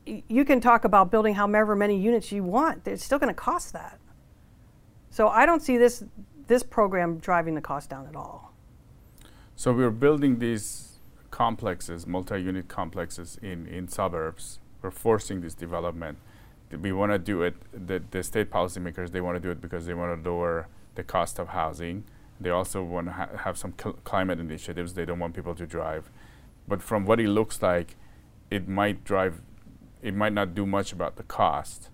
you 0.05 0.45
can 0.45 0.59
talk 0.59 0.85
about 0.85 1.11
building 1.11 1.35
however 1.35 1.75
many 1.75 1.99
units 1.99 2.31
you 2.31 2.43
want. 2.43 2.87
It's 2.87 3.03
still 3.03 3.19
going 3.19 3.33
to 3.33 3.39
cost 3.39 3.73
that. 3.73 3.99
So 5.09 5.27
I 5.27 5.45
don't 5.45 5.61
see 5.61 5.77
this 5.77 6.03
this 6.47 6.63
program 6.63 7.17
driving 7.19 7.55
the 7.55 7.61
cost 7.61 7.89
down 7.89 8.07
at 8.07 8.15
all. 8.15 8.53
So 9.55 9.73
we're 9.73 9.91
building 9.91 10.39
these 10.39 10.99
complexes, 11.31 12.07
multi-unit 12.07 12.67
complexes 12.67 13.37
in, 13.41 13.67
in 13.67 13.87
suburbs. 13.87 14.59
We're 14.81 14.91
forcing 14.91 15.41
this 15.41 15.53
development. 15.53 16.17
We 16.71 16.91
want 16.91 17.11
to 17.11 17.19
do 17.19 17.43
it. 17.43 17.55
The, 17.73 18.01
the 18.11 18.23
state 18.23 18.49
policymakers 18.49 19.11
they 19.11 19.21
want 19.21 19.35
to 19.35 19.39
do 19.39 19.51
it 19.51 19.61
because 19.61 19.85
they 19.85 19.93
want 19.93 20.23
to 20.23 20.29
lower 20.29 20.67
the 20.95 21.03
cost 21.03 21.39
of 21.39 21.49
housing. 21.49 22.03
They 22.39 22.49
also 22.49 22.83
want 22.83 23.07
to 23.07 23.13
ha 23.13 23.27
have 23.43 23.57
some 23.57 23.73
cl 23.81 23.93
climate 24.03 24.39
initiatives. 24.39 24.93
They 24.93 25.05
don't 25.05 25.19
want 25.19 25.33
people 25.35 25.55
to 25.55 25.65
drive. 25.65 26.09
But 26.67 26.81
from 26.81 27.05
what 27.05 27.19
it 27.19 27.29
looks 27.29 27.61
like, 27.61 27.95
it 28.49 28.67
might 28.67 29.03
drive 29.03 29.41
it 30.01 30.15
might 30.15 30.33
not 30.33 30.55
do 30.55 30.65
much 30.65 30.93
about 30.93 31.17
the 31.17 31.23
cost, 31.23 31.89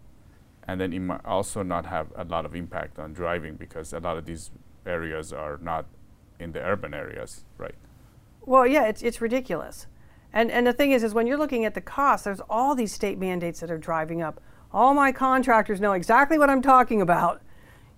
and 0.68 0.80
then 0.80 0.94
it 0.94 1.00
might 1.00 1.26
also 1.26 1.64
not 1.64 1.86
have 1.88 2.08
a 2.16 2.24
lot 2.24 2.46
of 2.46 2.56
impact 2.56 3.00
on 3.00 3.14
driving 3.14 3.56
because 3.56 3.94
a 3.94 4.00
lot 4.00 4.18
of 4.18 4.26
these 4.26 4.52
areas 4.86 5.34
are 5.34 5.58
not 5.62 5.86
in 6.40 6.52
the 6.52 6.60
urban 6.60 6.94
areas, 6.94 7.46
right? 7.58 7.76
Well, 8.42 8.68
yeah, 8.68 8.86
it's 8.86 9.02
it's 9.02 9.22
ridiculous, 9.22 9.88
and 10.32 10.52
and 10.52 10.68
the 10.68 10.74
thing 10.74 10.92
is, 10.92 11.04
is 11.04 11.14
when 11.14 11.26
you're 11.26 11.38
looking 11.38 11.66
at 11.66 11.74
the 11.74 11.82
cost, 11.82 12.26
there's 12.26 12.42
all 12.50 12.76
these 12.76 12.94
state 12.94 13.18
mandates 13.18 13.60
that 13.62 13.72
are 13.72 13.80
driving 13.80 14.22
up. 14.22 14.40
All 14.72 14.94
my 14.94 15.12
contractors 15.12 15.82
know 15.82 15.94
exactly 15.94 16.38
what 16.38 16.50
I'm 16.50 16.62
talking 16.62 17.02
about. 17.02 17.42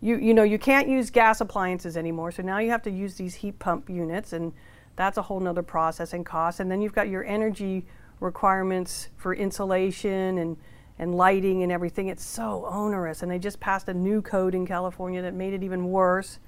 You 0.02 0.18
you 0.18 0.34
know 0.34 0.44
you 0.44 0.60
can't 0.60 0.88
use 0.88 1.10
gas 1.10 1.42
appliances 1.42 1.98
anymore, 1.98 2.32
so 2.32 2.44
now 2.44 2.60
you 2.60 2.70
have 2.70 2.84
to 2.84 2.92
use 2.92 3.16
these 3.16 3.36
heat 3.36 3.58
pump 3.60 3.90
units, 3.90 4.34
and 4.34 4.54
that's 4.98 5.18
a 5.18 5.22
whole 5.22 5.40
nother 5.40 5.64
process 5.64 6.12
and 6.12 6.26
cost. 6.26 6.60
And 6.60 6.70
then 6.70 6.82
you've 6.82 6.94
got 6.94 7.08
your 7.08 7.24
energy 7.24 7.86
requirements 8.20 9.10
for 9.16 9.34
insulation 9.34 10.38
and, 10.40 10.58
and 11.00 11.16
lighting 11.16 11.64
and 11.64 11.72
everything. 11.72 12.08
It's 12.08 12.26
so 12.26 12.66
onerous. 12.66 13.22
And 13.22 13.32
they 13.32 13.40
just 13.40 13.60
passed 13.60 13.88
a 13.88 13.94
new 13.94 14.22
code 14.22 14.56
in 14.56 14.66
California 14.66 15.22
that 15.22 15.34
made 15.34 15.54
it 15.54 15.64
even 15.64 15.86
worse. 15.90 16.40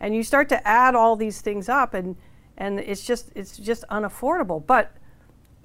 And 0.00 0.14
you 0.14 0.22
start 0.22 0.48
to 0.50 0.68
add 0.68 0.94
all 0.94 1.16
these 1.16 1.40
things 1.40 1.68
up 1.68 1.94
and, 1.94 2.16
and 2.56 2.78
it's 2.78 3.04
just 3.04 3.30
it's 3.34 3.56
just 3.56 3.84
unaffordable. 3.90 4.64
But 4.64 4.92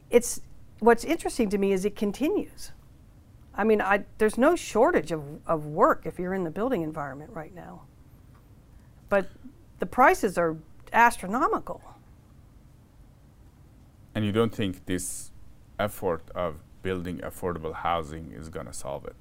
it's 0.09 0.41
what's 0.79 1.03
interesting 1.03 1.49
to 1.49 1.57
me 1.57 1.71
is 1.71 1.85
it 1.85 1.95
continues. 1.95 2.71
I 3.59 3.65
mean, 3.65 3.81
I, 3.81 4.05
there's 4.19 4.37
no 4.37 4.55
shortage 4.55 5.11
of, 5.11 5.21
of 5.45 5.65
work 5.65 6.03
if 6.05 6.17
you're 6.17 6.33
in 6.33 6.45
the 6.45 6.49
building 6.49 6.81
environment 6.81 7.31
right 7.33 7.53
now. 7.53 7.81
But 9.09 9.27
the 9.79 9.85
prices 9.85 10.37
are 10.37 10.55
astronomical. 10.93 11.81
And 14.15 14.23
you 14.23 14.31
don't 14.31 14.55
think 14.55 14.85
this 14.85 15.31
effort 15.77 16.23
of 16.33 16.55
building 16.83 17.17
affordable 17.17 17.73
housing 17.73 18.31
is 18.31 18.47
going 18.47 18.65
to 18.65 18.71
solve 18.71 19.03
it? 19.03 19.15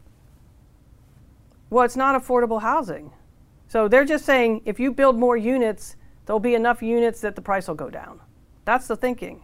Well, 1.68 1.84
it's 1.84 1.96
not 1.96 2.14
affordable 2.14 2.62
housing. 2.62 3.10
So 3.66 3.88
they're 3.88 4.04
just 4.04 4.24
saying 4.24 4.62
if 4.64 4.78
you 4.78 4.92
build 4.92 5.18
more 5.18 5.36
units, 5.36 5.96
there'll 6.26 6.38
be 6.38 6.54
enough 6.54 6.80
units 6.80 7.20
that 7.22 7.34
the 7.34 7.42
price 7.42 7.66
will 7.66 7.74
go 7.74 7.90
down. 7.90 8.20
That's 8.64 8.86
the 8.86 8.94
thinking. 8.94 9.42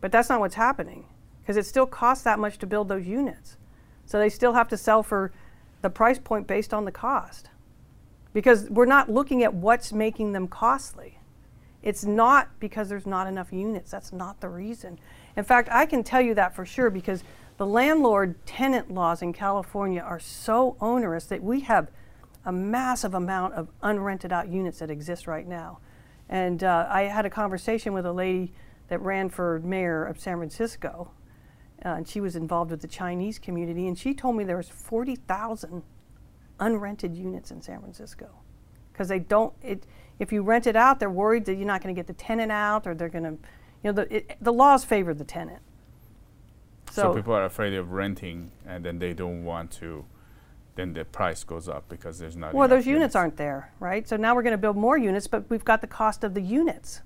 But 0.00 0.12
that's 0.12 0.28
not 0.28 0.38
what's 0.38 0.54
happening 0.54 1.06
because 1.40 1.56
it 1.56 1.66
still 1.66 1.86
costs 1.86 2.22
that 2.22 2.38
much 2.38 2.58
to 2.58 2.68
build 2.68 2.88
those 2.88 3.04
units. 3.04 3.56
So 4.12 4.18
they 4.18 4.28
still 4.28 4.52
have 4.52 4.68
to 4.68 4.76
sell 4.76 5.02
for 5.02 5.32
the 5.80 5.88
price 5.88 6.18
point 6.18 6.46
based 6.46 6.74
on 6.74 6.84
the 6.84 6.92
cost 6.92 7.48
because 8.34 8.68
we're 8.68 8.84
not 8.84 9.10
looking 9.10 9.42
at 9.42 9.54
what's 9.54 9.90
making 9.90 10.32
them 10.32 10.48
costly. 10.48 11.18
It's 11.82 12.04
not 12.04 12.50
because 12.60 12.90
there's 12.90 13.06
not 13.06 13.26
enough 13.26 13.54
units. 13.54 13.90
That's 13.90 14.12
not 14.12 14.42
the 14.42 14.50
reason. 14.50 14.98
In 15.34 15.44
fact, 15.44 15.70
I 15.72 15.86
can 15.86 16.04
tell 16.04 16.20
you 16.20 16.34
that 16.34 16.54
for 16.54 16.66
sure 16.66 16.90
because 16.90 17.24
the 17.56 17.64
landlord 17.64 18.34
tenant 18.44 18.92
laws 18.92 19.22
in 19.22 19.32
California 19.32 20.02
are 20.02 20.20
so 20.20 20.76
onerous 20.78 21.24
that 21.24 21.42
we 21.42 21.60
have 21.60 21.90
a 22.44 22.52
massive 22.52 23.14
amount 23.14 23.54
of 23.54 23.68
unrented 23.82 24.30
out 24.30 24.46
units 24.46 24.80
that 24.80 24.90
exist 24.90 25.26
right 25.26 25.48
now. 25.48 25.78
And 26.28 26.62
uh, 26.62 26.86
I 26.86 27.04
had 27.04 27.24
a 27.24 27.30
conversation 27.30 27.94
with 27.94 28.04
a 28.04 28.12
lady 28.12 28.52
that 28.88 29.00
ran 29.00 29.30
for 29.30 29.58
mayor 29.60 30.04
of 30.04 30.20
San 30.20 30.36
Francisco, 30.36 31.12
uh, 31.84 31.90
and 31.90 32.08
she 32.08 32.20
was 32.20 32.36
involved 32.36 32.70
with 32.70 32.80
the 32.80 32.88
Chinese 32.88 33.38
community, 33.38 33.88
and 33.88 33.98
she 33.98 34.14
told 34.14 34.36
me 34.36 34.44
there 34.44 34.56
was 34.56 34.68
40,000 34.68 35.82
unrented 36.60 37.16
units 37.16 37.50
in 37.50 37.60
San 37.60 37.80
Francisco 37.80 38.28
because 38.92 39.08
they 39.08 39.18
don't. 39.18 39.52
It, 39.62 39.86
if 40.18 40.32
you 40.32 40.42
rent 40.42 40.66
it 40.66 40.76
out, 40.76 41.00
they're 41.00 41.10
worried 41.10 41.44
that 41.46 41.54
you're 41.54 41.66
not 41.66 41.82
going 41.82 41.94
to 41.94 41.98
get 41.98 42.06
the 42.06 42.12
tenant 42.12 42.52
out, 42.52 42.86
or 42.86 42.94
they're 42.94 43.08
going 43.08 43.24
to 43.24 43.38
you 43.82 43.90
know, 43.90 43.92
the, 43.92 44.16
it, 44.16 44.36
the 44.40 44.52
laws 44.52 44.84
favor 44.84 45.12
the 45.12 45.24
tenant. 45.24 45.60
So, 46.90 47.02
so, 47.02 47.14
people 47.14 47.34
are 47.34 47.44
afraid 47.44 47.74
of 47.74 47.92
renting, 47.92 48.50
and 48.66 48.84
then 48.84 48.98
they 48.98 49.12
don't 49.12 49.44
want 49.44 49.70
to. 49.72 50.04
Then 50.74 50.94
the 50.94 51.04
price 51.04 51.44
goes 51.44 51.68
up 51.68 51.88
because 51.88 52.18
there's 52.18 52.36
not. 52.36 52.54
Well, 52.54 52.68
those 52.68 52.86
units. 52.86 53.00
units 53.00 53.16
aren't 53.16 53.36
there, 53.36 53.72
right? 53.80 54.06
So 54.08 54.16
now 54.16 54.34
we're 54.34 54.42
going 54.42 54.52
to 54.52 54.58
build 54.58 54.76
more 54.76 54.96
units, 54.96 55.26
but 55.26 55.48
we've 55.50 55.64
got 55.64 55.80
the 55.80 55.86
cost 55.86 56.24
of 56.24 56.34
the 56.34 56.40
units. 56.40 57.00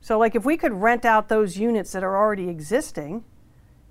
So, 0.00 0.18
like, 0.18 0.34
if 0.34 0.44
we 0.44 0.56
could 0.56 0.72
rent 0.72 1.04
out 1.04 1.28
those 1.28 1.56
units 1.56 1.92
that 1.92 2.02
are 2.02 2.16
already 2.16 2.48
existing, 2.48 3.24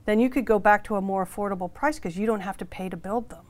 then 0.06 0.20
you 0.20 0.30
could 0.30 0.46
go 0.46 0.60
back 0.60 0.84
to 0.86 0.96
a 0.96 1.02
more 1.02 1.26
affordable 1.26 1.74
price 1.74 1.98
because 1.98 2.18
you 2.18 2.26
don't 2.26 2.42
have 2.42 2.58
to 2.58 2.66
pay 2.66 2.90
to 2.90 2.98
build 2.98 3.30
them. 3.30 3.46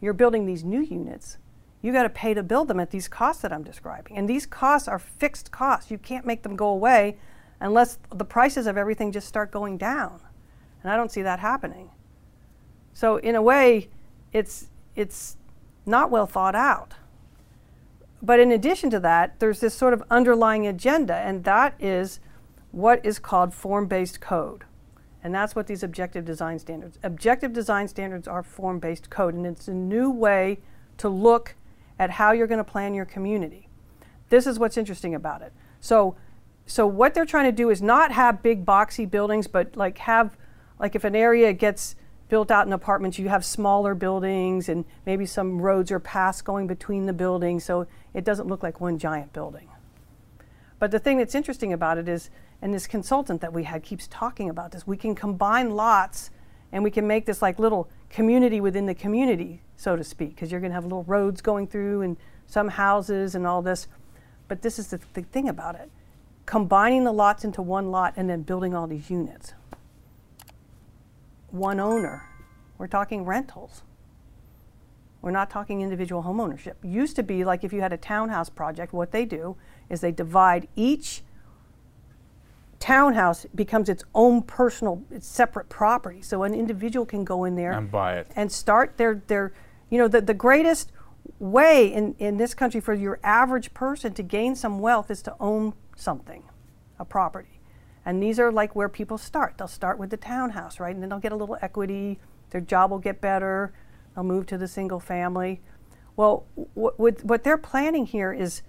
You're 0.00 0.12
building 0.12 0.46
these 0.46 0.64
new 0.64 0.80
units. 0.80 1.38
You 1.80 1.92
got 1.92 2.02
to 2.02 2.10
pay 2.10 2.34
to 2.34 2.42
build 2.42 2.68
them 2.68 2.80
at 2.80 2.90
these 2.90 3.08
costs 3.08 3.42
that 3.42 3.52
I'm 3.52 3.62
describing. 3.62 4.16
And 4.16 4.28
these 4.28 4.46
costs 4.46 4.88
are 4.88 4.98
fixed 4.98 5.50
costs. 5.50 5.90
You 5.90 5.98
can't 5.98 6.26
make 6.26 6.42
them 6.42 6.56
go 6.56 6.68
away 6.68 7.16
unless 7.60 7.98
the 8.14 8.24
prices 8.24 8.66
of 8.66 8.76
everything 8.76 9.12
just 9.12 9.28
start 9.28 9.50
going 9.50 9.78
down. 9.78 10.20
And 10.82 10.92
I 10.92 10.96
don't 10.96 11.10
see 11.10 11.22
that 11.22 11.40
happening. 11.40 11.90
So 12.92 13.16
in 13.16 13.34
a 13.34 13.42
way, 13.42 13.88
it's 14.32 14.68
it's 14.94 15.36
not 15.86 16.10
well 16.10 16.26
thought 16.26 16.54
out. 16.54 16.94
But 18.20 18.40
in 18.40 18.50
addition 18.50 18.90
to 18.90 19.00
that, 19.00 19.38
there's 19.38 19.60
this 19.60 19.74
sort 19.74 19.94
of 19.94 20.02
underlying 20.10 20.66
agenda, 20.66 21.14
and 21.14 21.44
that 21.44 21.74
is 21.78 22.18
what 22.72 23.04
is 23.06 23.20
called 23.20 23.54
form-based 23.54 24.20
code. 24.20 24.64
And 25.22 25.34
that's 25.34 25.56
what 25.56 25.66
these 25.66 25.82
objective 25.82 26.24
design 26.24 26.58
standards. 26.58 26.98
Objective 27.02 27.52
design 27.52 27.88
standards 27.88 28.28
are 28.28 28.42
form-based 28.42 29.10
code, 29.10 29.34
and 29.34 29.46
it's 29.46 29.68
a 29.68 29.74
new 29.74 30.10
way 30.10 30.58
to 30.98 31.08
look 31.08 31.54
at 31.98 32.10
how 32.10 32.32
you're 32.32 32.46
going 32.46 32.58
to 32.58 32.64
plan 32.64 32.94
your 32.94 33.04
community. 33.04 33.68
This 34.28 34.46
is 34.46 34.58
what's 34.58 34.76
interesting 34.76 35.14
about 35.14 35.42
it. 35.42 35.52
So 35.80 36.16
so 36.68 36.86
what 36.86 37.14
they're 37.14 37.24
trying 37.24 37.46
to 37.46 37.52
do 37.52 37.70
is 37.70 37.80
not 37.80 38.12
have 38.12 38.42
big 38.42 38.66
boxy 38.66 39.10
buildings, 39.10 39.46
but 39.46 39.74
like 39.74 39.96
have, 39.98 40.36
like 40.78 40.94
if 40.94 41.02
an 41.02 41.16
area 41.16 41.54
gets 41.54 41.96
built 42.28 42.50
out 42.50 42.66
in 42.66 42.74
apartments, 42.74 43.18
you 43.18 43.30
have 43.30 43.42
smaller 43.42 43.94
buildings 43.94 44.68
and 44.68 44.84
maybe 45.06 45.24
some 45.24 45.62
roads 45.62 45.90
or 45.90 45.98
paths 45.98 46.42
going 46.42 46.66
between 46.66 47.06
the 47.06 47.12
buildings 47.14 47.64
so 47.64 47.86
it 48.12 48.22
doesn't 48.22 48.48
look 48.48 48.62
like 48.62 48.82
one 48.82 48.98
giant 48.98 49.32
building. 49.32 49.70
But 50.78 50.90
the 50.90 50.98
thing 50.98 51.16
that's 51.16 51.34
interesting 51.34 51.72
about 51.72 51.96
it 51.96 52.06
is, 52.06 52.28
and 52.60 52.74
this 52.74 52.86
consultant 52.86 53.40
that 53.40 53.52
we 53.52 53.64
had 53.64 53.82
keeps 53.82 54.08
talking 54.08 54.48
about 54.48 54.72
this, 54.72 54.86
we 54.86 54.96
can 54.96 55.14
combine 55.14 55.70
lots 55.70 56.30
and 56.72 56.82
we 56.84 56.90
can 56.90 57.06
make 57.06 57.26
this 57.26 57.40
like 57.40 57.58
little 57.58 57.88
community 58.10 58.60
within 58.60 58.86
the 58.86 58.94
community, 58.94 59.62
so 59.76 59.96
to 59.96 60.04
speak, 60.04 60.30
because 60.30 60.50
you're 60.50 60.60
going 60.60 60.70
to 60.70 60.74
have 60.74 60.84
little 60.84 61.04
roads 61.04 61.40
going 61.40 61.66
through 61.66 62.02
and 62.02 62.16
some 62.46 62.68
houses 62.68 63.34
and 63.34 63.46
all 63.46 63.62
this. 63.62 63.86
But 64.48 64.62
this 64.62 64.78
is 64.78 64.88
the, 64.88 65.00
the 65.14 65.22
thing 65.22 65.48
about 65.48 65.76
it 65.76 65.90
combining 66.48 67.04
the 67.04 67.12
lots 67.12 67.44
into 67.44 67.60
one 67.60 67.90
lot 67.90 68.14
and 68.16 68.30
then 68.30 68.40
building 68.40 68.74
all 68.74 68.86
these 68.86 69.10
units. 69.10 69.52
One 71.50 71.78
owner. 71.78 72.24
We're 72.78 72.86
talking 72.86 73.26
rentals. 73.26 73.82
We're 75.20 75.30
not 75.30 75.50
talking 75.50 75.82
individual 75.82 76.22
homeownership. 76.22 76.76
Used 76.82 77.16
to 77.16 77.22
be 77.22 77.44
like 77.44 77.64
if 77.64 77.72
you 77.74 77.82
had 77.82 77.92
a 77.92 77.98
townhouse 77.98 78.48
project, 78.48 78.94
what 78.94 79.12
they 79.12 79.26
do 79.26 79.58
is 79.90 80.00
they 80.00 80.10
divide 80.10 80.68
each 80.74 81.22
townhouse 82.80 83.46
becomes 83.54 83.88
its 83.88 84.04
own 84.14 84.42
personal, 84.42 85.02
its 85.10 85.26
separate 85.26 85.68
property. 85.68 86.22
So 86.22 86.42
an 86.42 86.54
individual 86.54 87.06
can 87.06 87.24
go 87.24 87.44
in 87.44 87.56
there 87.56 87.72
and 87.72 87.90
buy 87.90 88.18
it 88.18 88.30
and 88.36 88.50
start 88.50 88.96
their 88.96 89.22
their 89.26 89.52
you 89.90 89.98
know 89.98 90.08
the, 90.08 90.20
the 90.20 90.34
greatest 90.34 90.92
way 91.38 91.92
in, 91.92 92.14
in 92.18 92.36
this 92.36 92.54
country 92.54 92.80
for 92.80 92.94
your 92.94 93.20
average 93.22 93.74
person 93.74 94.12
to 94.14 94.22
gain 94.22 94.54
some 94.54 94.78
wealth 94.78 95.10
is 95.10 95.22
to 95.22 95.34
own 95.38 95.74
something, 95.96 96.42
a 96.98 97.04
property. 97.04 97.60
And 98.04 98.22
these 98.22 98.40
are 98.40 98.50
like 98.50 98.74
where 98.74 98.88
people 98.88 99.18
start. 99.18 99.58
They'll 99.58 99.68
start 99.68 99.98
with 99.98 100.08
the 100.10 100.16
townhouse, 100.16 100.80
right? 100.80 100.94
And 100.94 101.02
then 101.02 101.10
they'll 101.10 101.18
get 101.18 101.32
a 101.32 101.36
little 101.36 101.58
equity 101.60 102.18
their 102.50 102.60
job 102.60 102.90
will 102.90 102.98
get 102.98 103.20
better, 103.20 103.72
they'll 104.14 104.24
move 104.24 104.46
to 104.46 104.58
the 104.58 104.68
single 104.68 105.00
family. 105.00 105.60
Well, 106.16 106.46
what, 106.74 107.24
what 107.24 107.44
they're 107.44 107.58
planning 107.58 108.06
here 108.06 108.32
is 108.32 108.62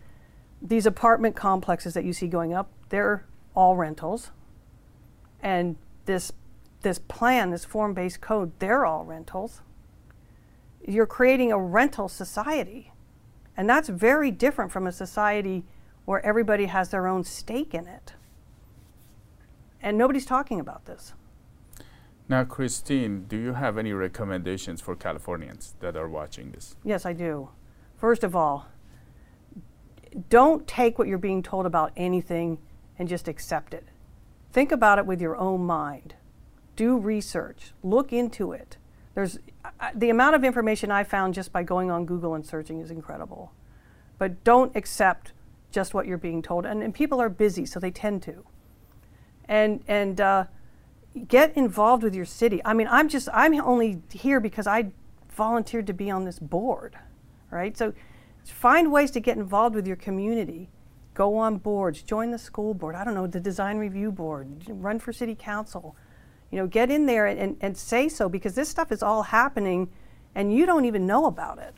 these 0.61 0.85
apartment 0.85 1.35
complexes 1.35 1.93
that 1.93 2.03
you 2.03 2.13
see 2.13 2.27
going 2.27 2.53
up, 2.53 2.69
they're 2.89 3.25
all 3.55 3.75
rentals. 3.75 4.31
And 5.41 5.75
this, 6.05 6.31
this 6.81 6.99
plan, 6.99 7.51
this 7.51 7.65
form 7.65 7.93
based 7.93 8.21
code, 8.21 8.51
they're 8.59 8.85
all 8.85 9.05
rentals. 9.05 9.61
You're 10.85 11.05
creating 11.05 11.51
a 11.51 11.59
rental 11.59 12.07
society. 12.07 12.91
And 13.55 13.69
that's 13.69 13.89
very 13.89 14.31
different 14.31 14.71
from 14.71 14.87
a 14.87 14.91
society 14.91 15.65
where 16.05 16.25
everybody 16.25 16.65
has 16.65 16.89
their 16.89 17.07
own 17.07 17.23
stake 17.23 17.73
in 17.73 17.87
it. 17.87 18.13
And 19.81 19.97
nobody's 19.97 20.25
talking 20.25 20.59
about 20.59 20.85
this. 20.85 21.13
Now, 22.27 22.43
Christine, 22.43 23.25
do 23.27 23.37
you 23.37 23.53
have 23.53 23.77
any 23.77 23.91
recommendations 23.91 24.81
for 24.81 24.95
Californians 24.95 25.75
that 25.79 25.95
are 25.95 26.07
watching 26.07 26.51
this? 26.51 26.75
Yes, 26.83 27.05
I 27.05 27.13
do. 27.13 27.49
First 27.97 28.23
of 28.23 28.35
all, 28.35 28.67
don't 30.29 30.67
take 30.67 30.99
what 30.99 31.07
you're 31.07 31.17
being 31.17 31.43
told 31.43 31.65
about 31.65 31.91
anything 31.97 32.59
and 32.99 33.07
just 33.07 33.27
accept 33.27 33.73
it. 33.73 33.87
Think 34.51 34.71
about 34.71 34.99
it 34.99 35.05
with 35.05 35.21
your 35.21 35.37
own 35.37 35.65
mind. 35.65 36.15
Do 36.75 36.97
research, 36.97 37.71
look 37.81 38.13
into 38.13 38.51
it. 38.51 38.77
There's 39.15 39.39
the 39.95 40.09
amount 40.09 40.35
of 40.35 40.43
information 40.43 40.91
I 40.91 41.03
found 41.03 41.33
just 41.33 41.51
by 41.51 41.63
going 41.63 41.89
on 41.89 42.05
Google 42.05 42.35
and 42.35 42.45
searching 42.45 42.79
is 42.79 42.91
incredible. 42.91 43.51
But 44.17 44.43
don't 44.43 44.75
accept 44.75 45.33
just 45.71 45.93
what 45.93 46.05
you're 46.05 46.17
being 46.17 46.41
told. 46.41 46.65
And, 46.65 46.83
and 46.83 46.93
people 46.93 47.21
are 47.21 47.29
busy, 47.29 47.65
so 47.65 47.79
they 47.79 47.91
tend 47.91 48.21
to. 48.23 48.45
And, 49.47 49.83
and 49.87 50.21
uh, 50.21 50.45
get 51.27 51.55
involved 51.57 52.03
with 52.03 52.15
your 52.15 52.25
city. 52.25 52.61
I 52.63 52.73
mean, 52.73 52.87
I'm 52.89 53.09
just, 53.09 53.29
I'm 53.33 53.59
only 53.61 54.01
here 54.11 54.39
because 54.39 54.67
I 54.67 54.91
volunteered 55.31 55.87
to 55.87 55.93
be 55.93 56.11
on 56.11 56.25
this 56.25 56.39
board, 56.39 56.97
right? 57.49 57.77
So 57.77 57.93
find 58.43 58.91
ways 58.91 59.11
to 59.11 59.19
get 59.19 59.37
involved 59.37 59.75
with 59.75 59.87
your 59.87 59.95
community. 59.95 60.69
Go 61.19 61.35
on 61.35 61.57
boards, 61.57 62.01
join 62.01 62.31
the 62.31 62.37
school 62.37 62.73
board, 62.73 62.95
I 62.95 63.03
don't 63.03 63.13
know, 63.13 63.27
the 63.27 63.41
design 63.41 63.77
review 63.77 64.09
board, 64.09 64.47
run 64.69 64.99
for 64.99 65.11
city 65.11 65.35
council. 65.35 65.97
You 66.49 66.59
know, 66.59 66.65
get 66.65 66.89
in 66.89 67.07
there 67.07 67.25
and, 67.25 67.57
and, 67.59 67.75
say 67.75 68.07
so 68.07 68.29
because 68.29 68.55
this 68.55 68.69
stuff 68.69 68.89
is 68.89 69.03
all 69.03 69.23
happening 69.23 69.89
and 70.33 70.55
you 70.55 70.65
don't 70.65 70.85
even 70.85 71.05
know 71.05 71.25
about 71.25 71.57
it. 71.59 71.75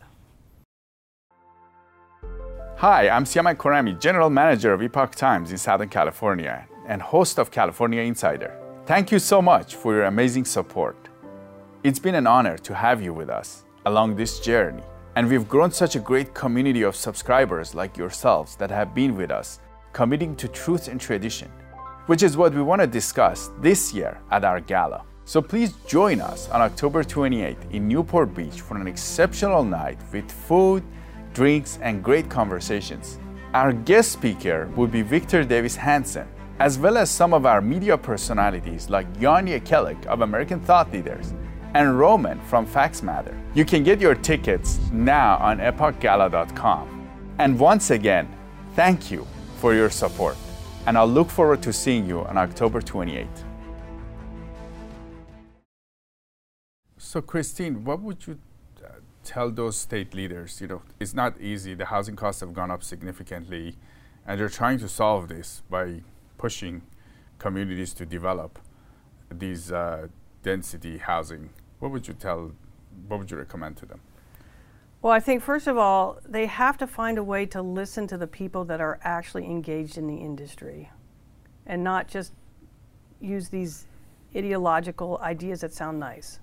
Hi, 2.75 3.09
I'm 3.09 3.23
Siyamak 3.23 3.55
Khorrami, 3.55 3.99
General 3.99 4.29
Manager 4.29 4.73
of 4.73 4.83
Epoch 4.83 5.15
Times 5.15 5.51
in 5.51 5.57
Southern 5.57 5.89
California 5.89 6.67
and 6.85 7.01
host 7.01 7.39
of 7.39 7.49
California 7.49 8.03
Insider. 8.03 8.55
Thank 8.85 9.11
you 9.11 9.17
so 9.17 9.41
much 9.41 9.73
for 9.73 9.95
your 9.95 10.03
amazing 10.03 10.45
support. 10.45 11.09
It's 11.83 11.97
been 11.97 12.13
an 12.13 12.27
honor 12.27 12.59
to 12.59 12.75
have 12.75 13.01
you 13.01 13.11
with 13.11 13.31
us 13.31 13.65
along 13.87 14.17
this 14.17 14.39
journey, 14.39 14.83
and 15.16 15.28
we've 15.28 15.49
grown 15.49 15.72
such 15.72 15.95
a 15.95 15.99
great 15.99 16.34
community 16.34 16.84
of 16.84 16.95
subscribers 16.95 17.76
like 17.76 17.97
yourselves 17.97 18.55
that 18.55 18.72
have 18.72 18.95
been 18.95 19.16
with 19.16 19.30
us, 19.32 19.59
committing 19.93 20.36
to 20.38 20.47
truth 20.47 20.88
and 20.88 21.01
tradition, 21.01 21.51
which 22.05 22.24
is 22.24 22.38
what 22.38 22.53
we 22.53 22.62
want 22.62 22.82
to 22.82 22.88
discuss 22.88 23.49
this 23.59 23.93
year 23.93 24.22
at 24.32 24.45
our 24.45 24.62
gala. 24.62 25.03
So 25.26 25.41
please 25.41 25.74
join 25.86 26.22
us 26.22 26.49
on 26.49 26.62
October 26.62 27.03
28th 27.03 27.72
in 27.72 27.88
Newport 27.88 28.34
Beach 28.34 28.62
for 28.62 28.78
an 28.78 28.88
exceptional 28.88 29.64
night 29.64 29.99
with 30.14 30.32
food, 30.32 30.84
drinks, 31.34 31.78
and 31.82 32.03
great 32.03 32.30
conversations. 32.30 33.20
Our 33.53 33.74
guest 33.74 34.14
speaker 34.14 34.70
will 34.78 34.88
be 34.88 35.01
Victor 35.01 35.43
Davis 35.43 35.76
Hanson, 35.76 36.28
as 36.59 36.80
well 36.80 36.97
as 36.97 37.09
some 37.09 37.34
of 37.34 37.45
our 37.45 37.62
media 37.62 37.97
personalities 37.97 38.89
like 38.89 39.20
Jan 39.20 39.47
Jekielek 39.47 40.05
of 40.05 40.22
American 40.22 40.59
Thought 40.62 40.91
Leaders 40.93 41.34
and 41.74 41.97
Roman 41.97 42.39
from 42.41 42.65
Facts 42.65 43.01
Matter. 43.01 43.36
You 43.53 43.65
can 43.65 43.84
get 43.84 43.99
your 43.99 44.15
tickets 44.15 44.80
now 44.91 45.38
on 45.38 45.59
epochgala.com. 45.59 47.09
And 47.38 47.59
once 47.59 47.91
again, 47.91 48.28
thank 48.76 49.11
you 49.11 49.26
for 49.57 49.74
your 49.74 49.89
support, 49.89 50.38
and 50.86 50.97
I'll 50.97 51.07
look 51.07 51.30
forward 51.30 51.61
to 51.63 51.74
seeing 51.74 52.07
you 52.07 52.22
on 52.22 52.38
October 52.38 52.82
28th. 52.82 53.28
So, 56.97 57.22
Christine, 57.22 57.84
what 57.84 58.01
would 58.01 58.26
you 58.26 58.39
uh, 58.84 58.89
tell 59.24 59.51
those 59.51 59.76
state 59.76 60.13
leaders? 60.13 60.61
You 60.61 60.67
know, 60.67 60.82
it's 60.99 61.13
not 61.13 61.39
easy. 61.41 61.74
The 61.74 61.86
housing 61.86 62.15
costs 62.15 62.41
have 62.41 62.53
gone 62.53 62.72
up 62.72 62.84
significantly, 62.84 63.76
and 64.26 64.39
they're 64.39 64.49
trying 64.49 64.80
to 64.80 64.88
solve 64.88 65.28
this 65.28 65.61
by 65.69 66.01
pushing 66.38 66.82
communities 67.38 67.93
to 67.95 68.05
develop 68.05 68.59
these 69.30 69.72
uh, 69.72 70.07
density 70.43 70.99
housing, 70.99 71.49
what 71.82 71.91
would 71.91 72.07
you 72.07 72.13
tell, 72.13 72.51
what 73.07 73.19
would 73.19 73.29
you 73.29 73.38
recommend 73.38 73.75
to 73.77 73.86
them? 73.86 73.99
Well, 75.01 75.11
I 75.11 75.19
think 75.19 75.41
first 75.41 75.65
of 75.65 75.77
all, 75.77 76.19
they 76.29 76.45
have 76.45 76.77
to 76.77 76.88
find 76.88 77.17
a 77.17 77.23
way 77.23 77.47
to 77.47 77.61
listen 77.61 78.05
to 78.07 78.17
the 78.17 78.27
people 78.27 78.63
that 78.65 78.79
are 78.79 78.99
actually 79.03 79.45
engaged 79.45 79.97
in 79.97 80.05
the 80.05 80.15
industry 80.15 80.91
and 81.65 81.84
not 81.84 82.07
just 82.07 82.34
use 83.19 83.49
these 83.49 83.88
ideological 84.36 85.19
ideas 85.23 85.61
that 85.61 85.73
sound 85.73 85.99
nice 85.99 86.39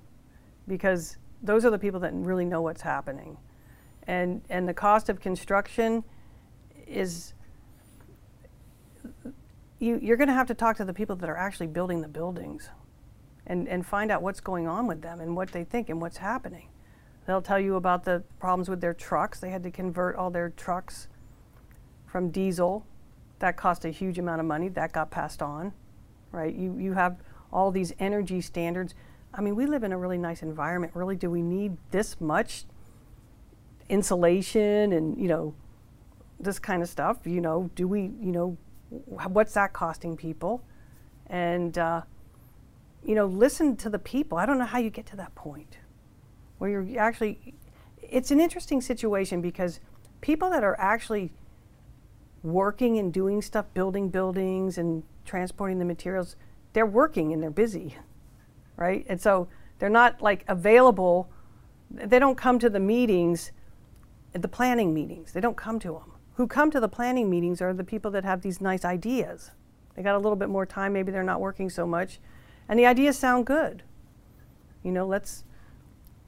because 0.67 1.17
those 1.41 1.65
are 1.65 1.71
the 1.71 1.79
people 1.79 2.01
that 2.01 2.13
really 2.15 2.45
know 2.45 2.61
what's 2.61 2.83
happening. 2.83 3.37
And, 4.09 4.43
and 4.51 4.69
the 4.69 4.75
cost 4.75 5.09
of 5.09 5.21
construction 5.21 6.03
is 6.85 7.33
you, 9.79 10.01
you're 10.03 10.17
going 10.17 10.29
to 10.29 10.35
have 10.35 10.49
to 10.49 10.55
talk 10.55 10.77
to 10.79 10.85
the 10.85 10.95
people 10.95 11.15
that 11.15 11.31
are 11.31 11.37
actually 11.37 11.69
building 11.69 12.01
the 12.01 12.09
buildings 12.09 12.71
and, 13.49 13.67
and 13.67 13.85
find 13.85 14.13
out 14.13 14.23
what's 14.23 14.41
going 14.41 14.69
on 14.69 14.87
with 14.87 15.01
them 15.03 15.21
and 15.21 15.35
what 15.35 15.51
they 15.53 15.65
think 15.65 15.89
and 15.89 16.01
what's 16.01 16.19
happening. 16.19 16.69
They'll 17.27 17.43
tell 17.43 17.59
you 17.59 17.77
about 17.77 18.05
the 18.05 18.23
problems 18.39 18.69
with 18.69 18.81
their 18.81 18.95
trucks. 18.95 19.41
They 19.41 19.51
had 19.51 19.63
to 19.65 19.71
convert 19.71 20.17
all 20.17 20.31
their 20.31 20.51
trucks 20.51 21.09
from 22.07 22.31
diesel. 22.31 22.87
That 23.39 23.57
cost 23.57 23.85
a 23.85 23.91
huge 23.91 24.19
amount 24.19 24.41
of 24.41 24.47
money. 24.47 24.69
That 24.69 24.93
got 24.93 25.11
passed 25.11 25.43
on, 25.43 25.73
right? 26.31 26.55
You, 26.55 26.77
you 26.79 26.93
have 26.93 27.19
all 27.53 27.71
these 27.71 27.93
energy 27.99 28.41
standards. 28.41 28.95
I 29.33 29.41
mean, 29.41 29.57
we 29.57 29.67
live 29.67 29.83
in 29.83 29.93
a 29.93 29.99
really 29.99 30.19
nice 30.19 30.43
environment. 30.43 30.93
Really, 30.95 31.17
do 31.17 31.31
we 31.31 31.43
need 31.43 31.77
this 31.91 32.21
much 32.21 32.65
insulation 33.89 34.93
and, 34.93 35.19
you 35.21 35.29
know, 35.29 35.55
this 36.41 36.59
kind 36.59 36.83
of 36.83 36.89
stuff? 36.89 37.19
You 37.25 37.41
know, 37.41 37.71
do 37.75 37.87
we, 37.87 38.01
you 38.01 38.33
know, 38.33 38.57
what's 38.89 39.55
that 39.55 39.73
costing 39.73 40.17
people? 40.17 40.63
And, 41.27 41.77
uh, 41.77 42.03
you 43.05 43.15
know, 43.15 43.27
listen 43.27 43.77
to 43.77 43.91
the 43.91 43.99
people. 43.99 44.39
I 44.39 44.47
don't 44.47 44.59
know 44.59 44.65
how 44.65 44.79
you 44.79 44.91
get 44.91 45.07
to 45.07 45.17
that 45.17 45.35
point 45.35 45.79
where 46.59 46.71
you're 46.71 46.99
actually, 46.99 47.55
it's 48.03 48.31
an 48.31 48.41
interesting 48.41 48.81
situation 48.81 49.41
because 49.41 49.81
people 50.21 50.51
that 50.51 50.65
are 50.65 50.79
actually 50.79 51.33
working 52.43 52.99
and 52.99 53.13
doing 53.13 53.43
stuff, 53.43 53.67
building 53.75 54.09
buildings 54.09 54.79
and 54.79 55.03
transporting 55.25 55.79
the 55.79 55.85
materials, 55.85 56.37
they're 56.73 56.87
working 56.87 57.33
and 57.33 57.43
they're 57.43 57.51
busy, 57.51 57.97
right? 58.77 59.07
And 59.09 59.21
so 59.21 59.49
they're 59.79 59.89
not 59.89 60.21
like 60.21 60.45
available. 60.49 61.31
They 61.91 62.19
don't 62.19 62.37
come 62.37 62.59
to 62.59 62.69
the 62.69 62.81
meetings, 62.81 63.53
the 64.33 64.49
planning 64.49 64.93
meetings. 64.93 65.33
They 65.33 65.41
don't 65.41 65.57
come 65.57 65.79
to 65.81 65.93
them 65.93 66.13
who 66.39 66.47
come 66.47 66.71
to 66.71 66.79
the 66.79 66.89
planning 66.89 67.29
meetings 67.29 67.61
are 67.61 67.75
the 67.75 67.83
people 67.83 68.13
that 68.13 68.25
have 68.25 68.43
these 68.43 68.61
nice 68.61 68.85
ideas. 68.85 69.51
They 69.97 70.05
got 70.05 70.15
a 70.15 70.19
little 70.19 70.37
bit 70.37 70.49
more 70.49 70.65
time, 70.65 70.93
maybe 70.93 71.11
they're 71.11 71.25
not 71.25 71.41
working 71.41 71.69
so 71.69 71.85
much, 71.85 72.21
and 72.69 72.79
the 72.79 72.87
ideas 72.87 73.19
sound 73.19 73.47
good. 73.47 73.83
You 74.83 74.93
know, 74.93 75.07
let's 75.07 75.45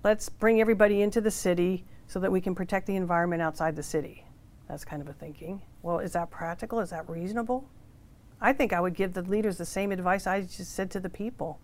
let's 0.03 0.29
bring 0.29 0.61
everybody 0.61 1.03
into 1.03 1.21
the 1.21 1.31
city 1.31 1.85
so 2.07 2.19
that 2.21 2.33
we 2.33 2.41
can 2.41 2.55
protect 2.55 2.87
the 2.87 2.97
environment 2.97 3.43
outside 3.43 3.77
the 3.77 3.83
city. 3.83 4.25
That's 4.69 4.85
kind 4.85 5.03
of 5.03 5.09
a 5.09 5.13
thinking. 5.13 5.63
Well, 5.83 5.99
is 5.99 6.13
that 6.13 6.31
practical? 6.31 6.81
Is 6.81 6.91
that 6.91 7.09
reasonable? 7.09 7.69
I 8.41 8.53
think 8.53 8.73
I 8.73 8.81
would 8.81 8.95
give 8.95 9.13
the 9.13 9.23
leaders 9.23 9.59
the 9.59 9.67
same 9.67 9.93
advice 9.93 10.27
I 10.27 10.43
just 10.43 10.73
said 10.75 10.91
to 10.93 11.01
the 11.01 11.11
people. 11.11 11.61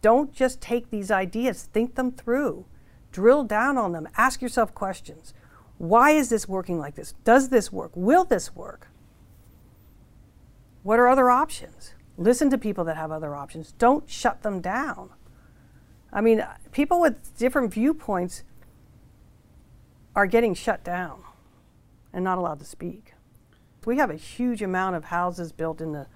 Don't 0.00 0.32
just 0.32 0.60
take 0.60 0.90
these 0.90 1.10
ideas, 1.10 1.64
think 1.64 1.94
them 1.94 2.12
through, 2.12 2.64
drill 3.12 3.44
down 3.44 3.76
on 3.76 3.92
them, 3.92 4.08
ask 4.16 4.40
yourself 4.40 4.74
questions. 4.74 5.34
Why 5.78 6.12
is 6.12 6.28
this 6.28 6.48
working 6.48 6.78
like 6.78 6.94
this? 6.94 7.14
Does 7.24 7.48
this 7.48 7.72
work? 7.72 7.90
Will 7.94 8.24
this 8.24 8.54
work? 8.54 8.88
What 10.82 10.98
are 10.98 11.08
other 11.08 11.30
options? 11.30 11.94
Listen 12.20 12.50
to 12.50 12.58
people 12.58 12.84
that 12.84 12.98
have 12.98 13.10
other 13.10 13.34
options. 13.34 13.72
Don't 13.72 14.08
shut 14.08 14.42
them 14.42 14.60
down. 14.60 15.08
I 16.12 16.20
mean, 16.20 16.46
people 16.70 17.00
with 17.00 17.36
different 17.38 17.72
viewpoints 17.72 18.44
are 20.14 20.26
getting 20.26 20.52
shut 20.52 20.84
down 20.84 21.22
and 22.12 22.22
not 22.22 22.36
allowed 22.36 22.58
to 22.58 22.64
speak. 22.66 23.14
We 23.86 23.96
have 23.96 24.10
a 24.10 24.16
huge 24.16 24.60
amount 24.60 24.96
of 24.96 25.06
houses 25.06 25.50
built 25.50 25.80
in 25.80 25.92
the 25.92 26.06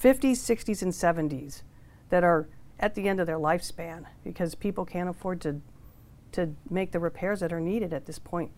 50s, 0.00 0.36
60s, 0.36 0.80
and 0.80 0.92
70s 0.92 1.62
that 2.10 2.22
are 2.22 2.48
at 2.78 2.94
the 2.94 3.08
end 3.08 3.18
of 3.18 3.26
their 3.26 3.38
lifespan 3.38 4.04
because 4.22 4.54
people 4.54 4.84
can't 4.84 5.08
afford 5.08 5.40
to, 5.40 5.60
to 6.32 6.54
make 6.70 6.92
the 6.92 7.00
repairs 7.00 7.40
that 7.40 7.52
are 7.52 7.60
needed 7.60 7.92
at 7.92 8.06
this 8.06 8.20
point 8.20 8.52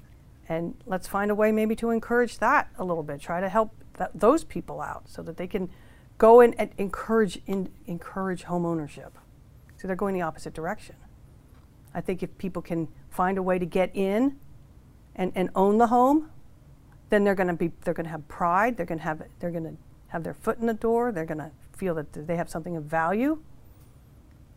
and 0.49 0.75
let's 0.87 1.07
find 1.07 1.31
a 1.31 1.35
way 1.35 1.53
maybe 1.53 1.77
to 1.77 1.91
encourage 1.91 2.39
that 2.39 2.69
a 2.79 2.85
little 2.85 3.03
bit. 3.03 3.21
Try 3.21 3.41
to 3.41 3.49
help 3.49 3.73
those 4.15 4.45
people 4.45 4.81
out 4.81 5.03
so 5.07 5.23
that 5.23 5.37
they 5.37 5.47
can 5.47 5.69
go 6.19 6.41
in 6.41 6.55
and 6.55 6.71
encourage 6.79 7.41
in, 7.47 7.71
encourage 7.87 8.43
home 8.43 8.67
ownership. 8.67 9.17
So 9.77 9.87
they're 9.87 9.97
going 9.97 10.15
the 10.15 10.23
opposite 10.23 10.53
direction. 10.53 10.97
I 11.95 12.01
think 12.01 12.23
if 12.23 12.37
people 12.37 12.61
can 12.61 12.89
find 13.11 13.39
a 13.39 13.43
way 13.43 13.59
to 13.59 13.67
get 13.67 13.91
in 13.95 14.37
and, 15.15 15.33
and 15.35 15.51
own 15.55 15.79
the 15.79 15.87
home, 15.87 16.31
then 17.11 17.25
they're 17.25 17.35
going 17.35 17.49
to 17.49 17.55
be 17.55 17.73
they're 17.85 17.95
going 17.95 18.05
to 18.05 18.11
have 18.11 18.27
pride. 18.29 18.77
They're 18.77 18.87
going 18.87 18.99
to 18.99 19.05
have 19.05 19.23
they're 19.41 19.51
going 19.51 19.65
to 19.65 19.77
have 20.09 20.25
their 20.25 20.35
foot 20.35 20.59
in 20.59 20.67
the 20.67 20.75
door. 20.75 21.13
They're 21.13 21.25
going 21.25 21.39
to 21.39 21.51
feel 21.77 21.95
that 21.95 22.13
they 22.13 22.37
have 22.37 22.51
something 22.51 22.77
of 22.77 22.85
value. 22.85 23.41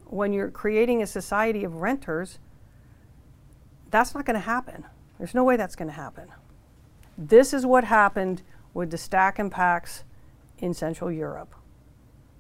When 0.06 0.34
you're 0.34 0.50
creating 0.50 1.02
a 1.02 1.08
society 1.08 1.64
of 1.64 1.76
renters, 1.76 2.40
that's 3.90 4.14
not 4.14 4.26
going 4.26 4.36
to 4.36 4.42
happen. 4.42 4.86
There's 5.18 5.34
no 5.34 5.44
way 5.44 5.56
that's 5.56 5.76
going 5.76 5.88
to 5.88 5.96
happen. 5.96 6.28
This 7.18 7.54
is 7.54 7.66
what 7.66 7.84
happened 7.86 8.42
with 8.74 8.90
the 8.90 8.98
stack 8.98 9.40
and 9.40 9.52
packs 9.52 10.04
in 10.62 10.74
Central 10.74 11.12
Europe. 11.12 11.56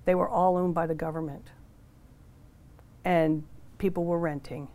They 0.05 0.15
were 0.15 0.29
all 0.29 0.55
owned 0.55 0.73
by 0.73 0.87
the 0.87 0.95
government. 0.95 1.49
And 3.03 3.43
people 3.77 4.05
were 4.05 4.19
renting. 4.19 4.69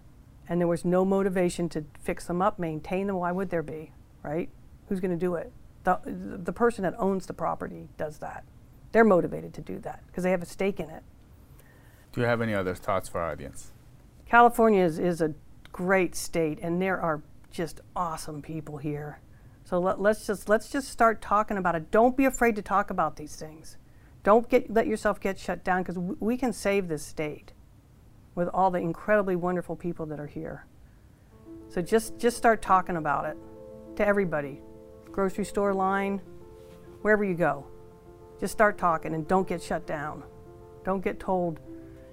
And 0.49 0.61
there 0.61 0.69
was 0.69 0.85
no 0.85 1.05
motivation 1.05 1.69
to 1.71 1.85
fix 2.01 2.27
them 2.27 2.43
up, 2.43 2.59
maintain 2.59 3.07
them. 3.07 3.17
Why 3.17 3.33
would 3.33 3.51
there 3.51 3.63
be, 3.63 3.93
right? 4.23 4.49
Who's 4.89 5.01
going 5.01 5.13
to 5.13 5.17
do 5.17 5.35
it? 5.37 5.53
The, 5.85 5.99
the 6.05 6.53
person 6.53 6.83
that 6.83 6.95
owns 6.99 7.27
the 7.27 7.33
property 7.33 7.89
does 7.97 8.19
that. 8.19 8.45
They're 8.93 9.05
motivated 9.05 9.55
to 9.55 9.61
do 9.61 9.79
that 9.81 10.03
because 10.07 10.25
they 10.25 10.31
have 10.31 10.43
a 10.43 10.47
stake 10.47 10.81
in 10.81 10.91
it. 10.91 11.03
Do 12.13 12.21
you 12.21 12.27
have 12.27 12.41
any 12.41 12.55
other 12.55 12.75
thoughts 12.75 13.09
for 13.09 13.21
our 13.21 13.31
audience? 13.33 13.73
California 14.27 14.83
is, 14.83 14.99
is 14.99 15.21
a 15.21 15.35
great 15.73 16.17
state, 16.17 16.59
and 16.63 16.81
there 16.81 17.01
are 17.01 17.23
just 17.51 17.81
awesome 17.95 18.43
people 18.43 18.79
here. 18.79 19.21
So 19.67 19.81
let, 19.81 19.99
us 19.99 20.25
just 20.29 20.49
let's 20.49 20.69
just 20.69 20.89
start 20.89 21.21
talking 21.21 21.57
about 21.57 21.75
it. 21.75 21.91
Don't 21.91 22.17
be 22.17 22.25
afraid 22.25 22.55
to 22.55 22.63
talk 22.63 22.91
about 22.91 23.17
these 23.17 23.35
things. 23.35 23.77
Don't 24.23 24.49
get 24.49 24.73
let 24.73 24.87
yourself 24.87 25.19
get 25.19 25.41
shut 25.41 25.65
down 25.65 25.83
because 25.83 25.99
we 25.99 26.37
can 26.37 26.53
save 26.53 26.87
this 26.87 27.05
state 27.05 27.53
with 28.37 28.47
all 28.55 28.71
the 28.71 28.79
incredibly 28.79 29.35
wonderful 29.35 29.75
people 29.75 30.07
that 30.07 30.21
are 30.21 30.29
here. 30.29 30.67
So 31.69 31.83
just 31.83 32.17
just 32.17 32.37
start 32.37 32.63
talking 32.63 32.97
about 32.97 33.25
it 33.27 33.37
to 33.97 34.07
everybody, 34.07 34.61
grocery 35.11 35.45
store 35.45 35.75
line, 35.75 36.21
wherever 37.03 37.25
you 37.25 37.35
go. 37.35 37.67
Just 38.39 38.53
start 38.53 38.79
talking 38.79 39.15
and 39.15 39.27
don't 39.27 39.49
get 39.49 39.61
shut 39.61 39.85
down. 39.85 40.23
Don't 40.85 41.03
get 41.03 41.19
told 41.19 41.59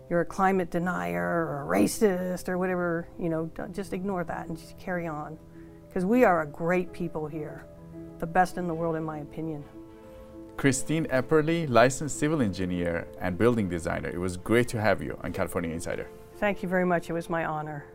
you're 0.10 0.22
a 0.22 0.26
climate 0.26 0.72
denier 0.72 1.24
or 1.24 1.62
a 1.62 1.68
racist 1.68 2.50
or 2.50 2.58
whatever, 2.58 3.08
you 3.20 3.30
know, 3.30 3.52
just 3.72 3.94
ignore 3.94 4.24
that 4.24 4.48
and 4.48 4.58
just 4.58 4.76
carry 4.80 5.06
on. 5.06 5.38
Because 5.94 6.06
we 6.08 6.24
are 6.24 6.42
a 6.42 6.48
great 6.48 6.92
people 6.92 7.28
here, 7.28 7.66
the 8.18 8.26
best 8.26 8.58
in 8.58 8.68
the 8.68 8.74
world, 8.74 8.96
in 8.96 9.04
my 9.04 9.20
opinion. 9.20 9.64
Christine 10.58 11.06
Epperly, 11.06 11.70
licensed 11.70 12.18
civil 12.18 12.42
engineer 12.42 13.08
and 13.22 13.38
building 13.38 13.70
designer. 13.70 14.10
It 14.10 14.18
was 14.18 14.36
great 14.36 14.68
to 14.70 14.82
have 14.82 15.04
you 15.04 15.16
on 15.24 15.32
California 15.32 15.70
Insider. 15.70 16.08
Thank 16.38 16.64
you 16.64 16.68
very 16.68 16.84
much. 16.84 17.12
It 17.12 17.14
was 17.14 17.30
my 17.30 17.46
honor. 17.46 17.86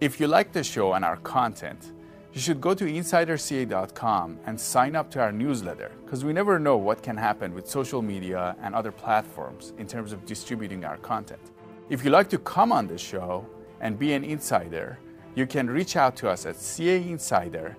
If 0.00 0.18
you 0.18 0.26
like 0.26 0.50
the 0.50 0.64
show 0.64 0.94
and 0.94 1.04
our 1.04 1.18
content, 1.18 1.92
you 2.32 2.40
should 2.40 2.60
go 2.60 2.74
to 2.74 2.84
insiderca.com 2.84 4.40
and 4.44 4.60
sign 4.60 4.96
up 4.96 5.08
to 5.12 5.20
our 5.20 5.30
newsletter 5.30 5.92
because 6.04 6.24
we 6.24 6.32
never 6.32 6.58
know 6.58 6.76
what 6.78 7.00
can 7.00 7.16
happen 7.16 7.54
with 7.54 7.68
social 7.68 8.02
media 8.02 8.56
and 8.60 8.74
other 8.74 8.90
platforms 8.90 9.72
in 9.78 9.86
terms 9.86 10.12
of 10.12 10.26
distributing 10.26 10.84
our 10.84 10.96
content. 10.96 11.52
If 11.90 12.04
you'd 12.04 12.12
like 12.12 12.30
to 12.30 12.38
come 12.38 12.72
on 12.72 12.86
the 12.86 12.96
show 12.96 13.44
and 13.82 13.98
be 13.98 14.14
an 14.14 14.24
insider, 14.24 14.98
you 15.34 15.46
can 15.46 15.68
reach 15.68 15.96
out 15.96 16.16
to 16.16 16.30
us 16.30 16.46
at 16.46 16.54
cainsider 16.54 17.76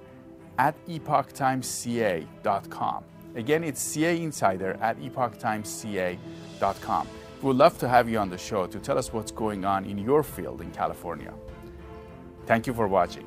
at 0.60 0.76
epochtimesca.com. 0.88 3.04
Again, 3.36 3.64
it's 3.64 3.97
cainsider 3.97 4.80
at 4.82 4.99
epochtimesca.com. 4.99 7.08
We'd 7.41 7.56
love 7.56 7.80
to 7.80 7.89
have 7.89 8.08
you 8.08 8.20
on 8.20 8.30
the 8.30 8.38
show 8.38 8.68
to 8.68 8.80
tell 8.80 8.95
us 8.97 9.12
what's 9.12 9.32
going 9.32 9.66
on 9.66 9.84
in 9.86 9.97
your 9.97 10.24
field 10.24 10.62
in 10.62 10.72
California. 10.72 11.34
Thank 12.45 12.68
you 12.68 12.74
for 12.74 12.88
watching. 12.88 13.26